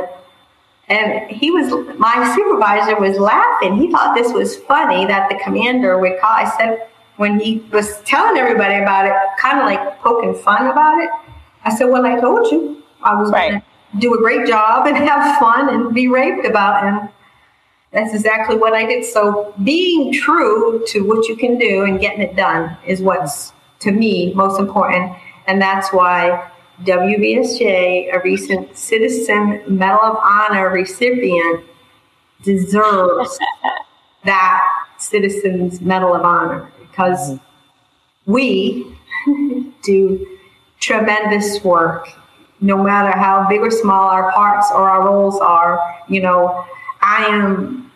and 0.90 1.30
he 1.30 1.50
was 1.50 1.70
my 1.98 2.34
supervisor 2.34 2.98
was 3.00 3.18
laughing 3.18 3.76
he 3.76 3.90
thought 3.90 4.14
this 4.14 4.32
was 4.32 4.56
funny 4.56 5.06
that 5.06 5.28
the 5.30 5.38
commander 5.42 5.98
would 5.98 6.20
call 6.20 6.30
i 6.30 6.50
said 6.58 6.88
when 7.16 7.38
he 7.38 7.58
was 7.72 8.00
telling 8.02 8.38
everybody 8.38 8.82
about 8.82 9.06
it 9.06 9.12
kind 9.38 9.58
of 9.58 9.64
like 9.64 9.98
poking 10.00 10.34
fun 10.34 10.66
about 10.66 10.98
it 11.02 11.10
i 11.64 11.74
said 11.74 11.86
well 11.86 12.04
i 12.04 12.18
told 12.20 12.50
you 12.50 12.82
i 13.02 13.14
was 13.14 13.30
right. 13.30 13.50
going 13.50 13.60
to 13.60 13.66
do 13.98 14.14
a 14.14 14.18
great 14.18 14.46
job 14.46 14.86
and 14.86 14.96
have 15.08 15.38
fun 15.38 15.68
and 15.72 15.94
be 15.94 16.08
raped 16.08 16.44
about 16.44 16.84
and 16.84 17.08
that's 17.92 18.14
exactly 18.14 18.56
what 18.56 18.72
I 18.72 18.86
did. 18.86 19.04
So 19.04 19.54
being 19.64 20.12
true 20.12 20.82
to 20.88 21.00
what 21.00 21.28
you 21.28 21.36
can 21.36 21.58
do 21.58 21.84
and 21.84 22.00
getting 22.00 22.20
it 22.20 22.36
done 22.36 22.76
is 22.86 23.02
what's 23.02 23.52
to 23.80 23.90
me 23.90 24.32
most 24.34 24.60
important. 24.60 25.12
And 25.46 25.60
that's 25.60 25.92
why 25.92 26.49
WVSJ, 26.84 28.14
a 28.14 28.20
recent 28.20 28.76
Citizen 28.76 29.62
Medal 29.68 30.00
of 30.00 30.16
Honor 30.16 30.70
recipient, 30.70 31.64
deserves 32.42 33.38
that 34.24 34.62
Citizens 34.98 35.80
Medal 35.80 36.14
of 36.14 36.22
Honor 36.22 36.70
because 36.80 37.32
mm-hmm. 37.32 38.32
we 38.32 38.96
do 39.82 40.38
tremendous 40.78 41.62
work, 41.62 42.08
no 42.60 42.82
matter 42.82 43.16
how 43.16 43.46
big 43.48 43.60
or 43.60 43.70
small 43.70 44.08
our 44.08 44.32
parts 44.32 44.70
or 44.72 44.88
our 44.88 45.04
roles 45.06 45.38
are. 45.40 45.96
You 46.08 46.22
know, 46.22 46.66
I 47.02 47.26
am 47.26 47.92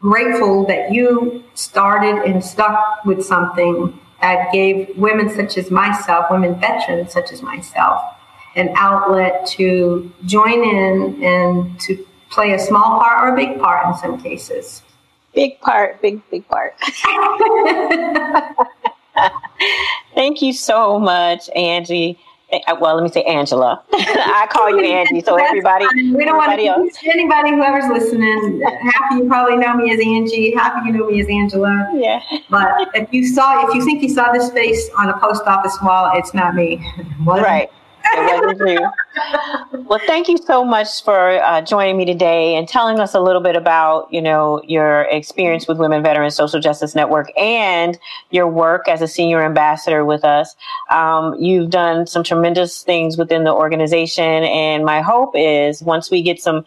grateful 0.00 0.66
that 0.66 0.92
you 0.92 1.42
started 1.54 2.22
and 2.24 2.44
stuck 2.44 3.04
with 3.04 3.24
something 3.24 3.98
that 4.20 4.52
gave 4.52 4.96
women 4.96 5.30
such 5.30 5.58
as 5.58 5.70
myself, 5.70 6.26
women 6.30 6.58
veterans 6.60 7.12
such 7.12 7.32
as 7.32 7.42
myself, 7.42 8.02
an 8.56 8.72
outlet 8.76 9.46
to 9.46 10.12
join 10.26 10.64
in 10.64 11.22
and 11.22 11.80
to 11.80 12.06
play 12.30 12.52
a 12.52 12.58
small 12.58 13.00
part 13.00 13.22
or 13.24 13.34
a 13.34 13.36
big 13.36 13.60
part 13.60 13.86
in 13.86 13.94
some 14.00 14.20
cases. 14.20 14.82
Big 15.34 15.60
part, 15.60 16.00
big, 16.02 16.20
big 16.30 16.46
part. 16.48 16.74
Thank 20.14 20.42
you 20.42 20.52
so 20.52 20.98
much, 20.98 21.48
Angie. 21.50 22.18
Uh, 22.50 22.76
well, 22.80 22.94
let 22.94 23.02
me 23.04 23.10
say 23.10 23.22
Angela. 23.24 23.82
I 23.92 24.48
call 24.50 24.70
you 24.70 24.80
Angie, 24.80 25.20
so 25.20 25.36
everybody. 25.40 25.84
We 26.12 26.24
don't 26.24 26.38
want 26.38 26.58
to 26.58 26.66
else. 26.66 26.96
anybody 27.04 27.50
whoever's 27.50 27.84
listening. 27.90 28.62
Half 28.62 29.12
of 29.12 29.18
you 29.18 29.28
probably 29.28 29.56
know 29.56 29.74
me 29.74 29.92
as 29.92 30.00
Angie. 30.00 30.54
Half 30.54 30.80
of 30.80 30.86
you 30.86 30.92
know 30.92 31.06
me 31.06 31.20
as 31.20 31.28
Angela. 31.28 31.92
Yeah. 31.94 32.22
But 32.48 32.88
if 32.94 33.12
you 33.12 33.26
saw, 33.26 33.68
if 33.68 33.74
you 33.74 33.84
think 33.84 34.02
you 34.02 34.08
saw 34.08 34.32
this 34.32 34.50
face 34.52 34.88
on 34.96 35.10
a 35.10 35.18
post 35.18 35.42
office 35.46 35.76
wall, 35.82 36.10
it's 36.14 36.32
not 36.32 36.54
me. 36.54 36.82
right. 37.26 37.70
Well, 39.86 40.00
thank 40.06 40.28
you 40.28 40.38
so 40.38 40.64
much 40.64 41.02
for 41.02 41.42
uh, 41.42 41.60
joining 41.62 41.96
me 41.96 42.04
today 42.04 42.54
and 42.54 42.68
telling 42.68 43.00
us 43.00 43.14
a 43.14 43.20
little 43.20 43.40
bit 43.40 43.56
about, 43.56 44.12
you 44.12 44.20
know, 44.20 44.62
your 44.66 45.02
experience 45.02 45.66
with 45.66 45.78
Women 45.78 46.02
Veterans 46.02 46.34
Social 46.34 46.60
Justice 46.60 46.94
Network 46.94 47.30
and 47.38 47.98
your 48.30 48.46
work 48.46 48.88
as 48.88 49.02
a 49.02 49.08
senior 49.08 49.42
ambassador 49.42 50.04
with 50.04 50.24
us. 50.24 50.56
Um, 50.90 51.34
you've 51.38 51.70
done 51.70 52.06
some 52.06 52.22
tremendous 52.22 52.82
things 52.82 53.16
within 53.16 53.44
the 53.44 53.52
organization, 53.52 54.24
and 54.24 54.84
my 54.84 55.00
hope 55.00 55.32
is 55.34 55.82
once 55.82 56.10
we 56.10 56.22
get 56.22 56.40
some 56.40 56.64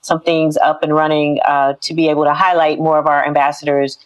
some 0.00 0.20
things 0.20 0.58
up 0.58 0.82
and 0.82 0.94
running, 0.94 1.40
uh, 1.46 1.72
to 1.80 1.94
be 1.94 2.08
able 2.10 2.24
to 2.24 2.34
highlight 2.34 2.78
more 2.78 2.98
of 2.98 3.06
our 3.06 3.26
ambassadors 3.26 3.98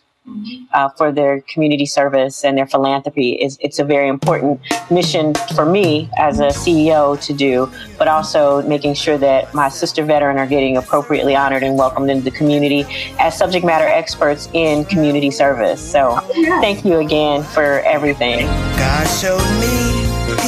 uh, 0.73 0.89
for 0.91 1.13
their 1.13 1.41
community 1.43 1.87
service 1.87 2.45
and 2.45 2.57
their 2.57 2.67
philanthropy. 2.67 3.33
Is 3.33 3.59
it's 3.61 3.79
a 3.79 3.85
very 3.85 4.09
important 4.09 4.61
mission 4.91 5.35
for 5.55 5.65
me 5.65 6.09
as 6.19 6.41
a 6.41 6.49
CEO 6.49 7.21
to 7.25 7.33
do, 7.33 7.71
but 7.99 8.09
also 8.09 8.63
making 8.63 8.95
sure 8.95 9.19
that 9.19 9.53
my 9.55 9.69
sister 9.69 10.05
veteran 10.05 10.39
are 10.39 10.47
getting 10.47 10.77
appropriately 10.77 11.37
honored 11.37 11.63
and 11.63 11.77
welcomed 11.77 12.11
into 12.11 12.25
the 12.25 12.37
community 12.37 12.85
as 13.19 13.37
subject 13.37 13.65
matter 13.65 13.87
experts 13.87 14.49
in 14.53 14.85
community 14.85 15.31
service. 15.31 15.81
So 15.81 16.19
thank 16.61 16.85
you 16.85 16.99
again 16.99 17.43
for 17.43 17.81
everything. 17.81 18.47
God 18.77 19.07
showed 19.07 19.39
me 19.61 19.99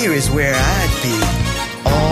here 0.01 0.13
is 0.13 0.31
where 0.31 0.55
I'd 0.55 1.01
be 1.03 1.51
top. 1.85 2.10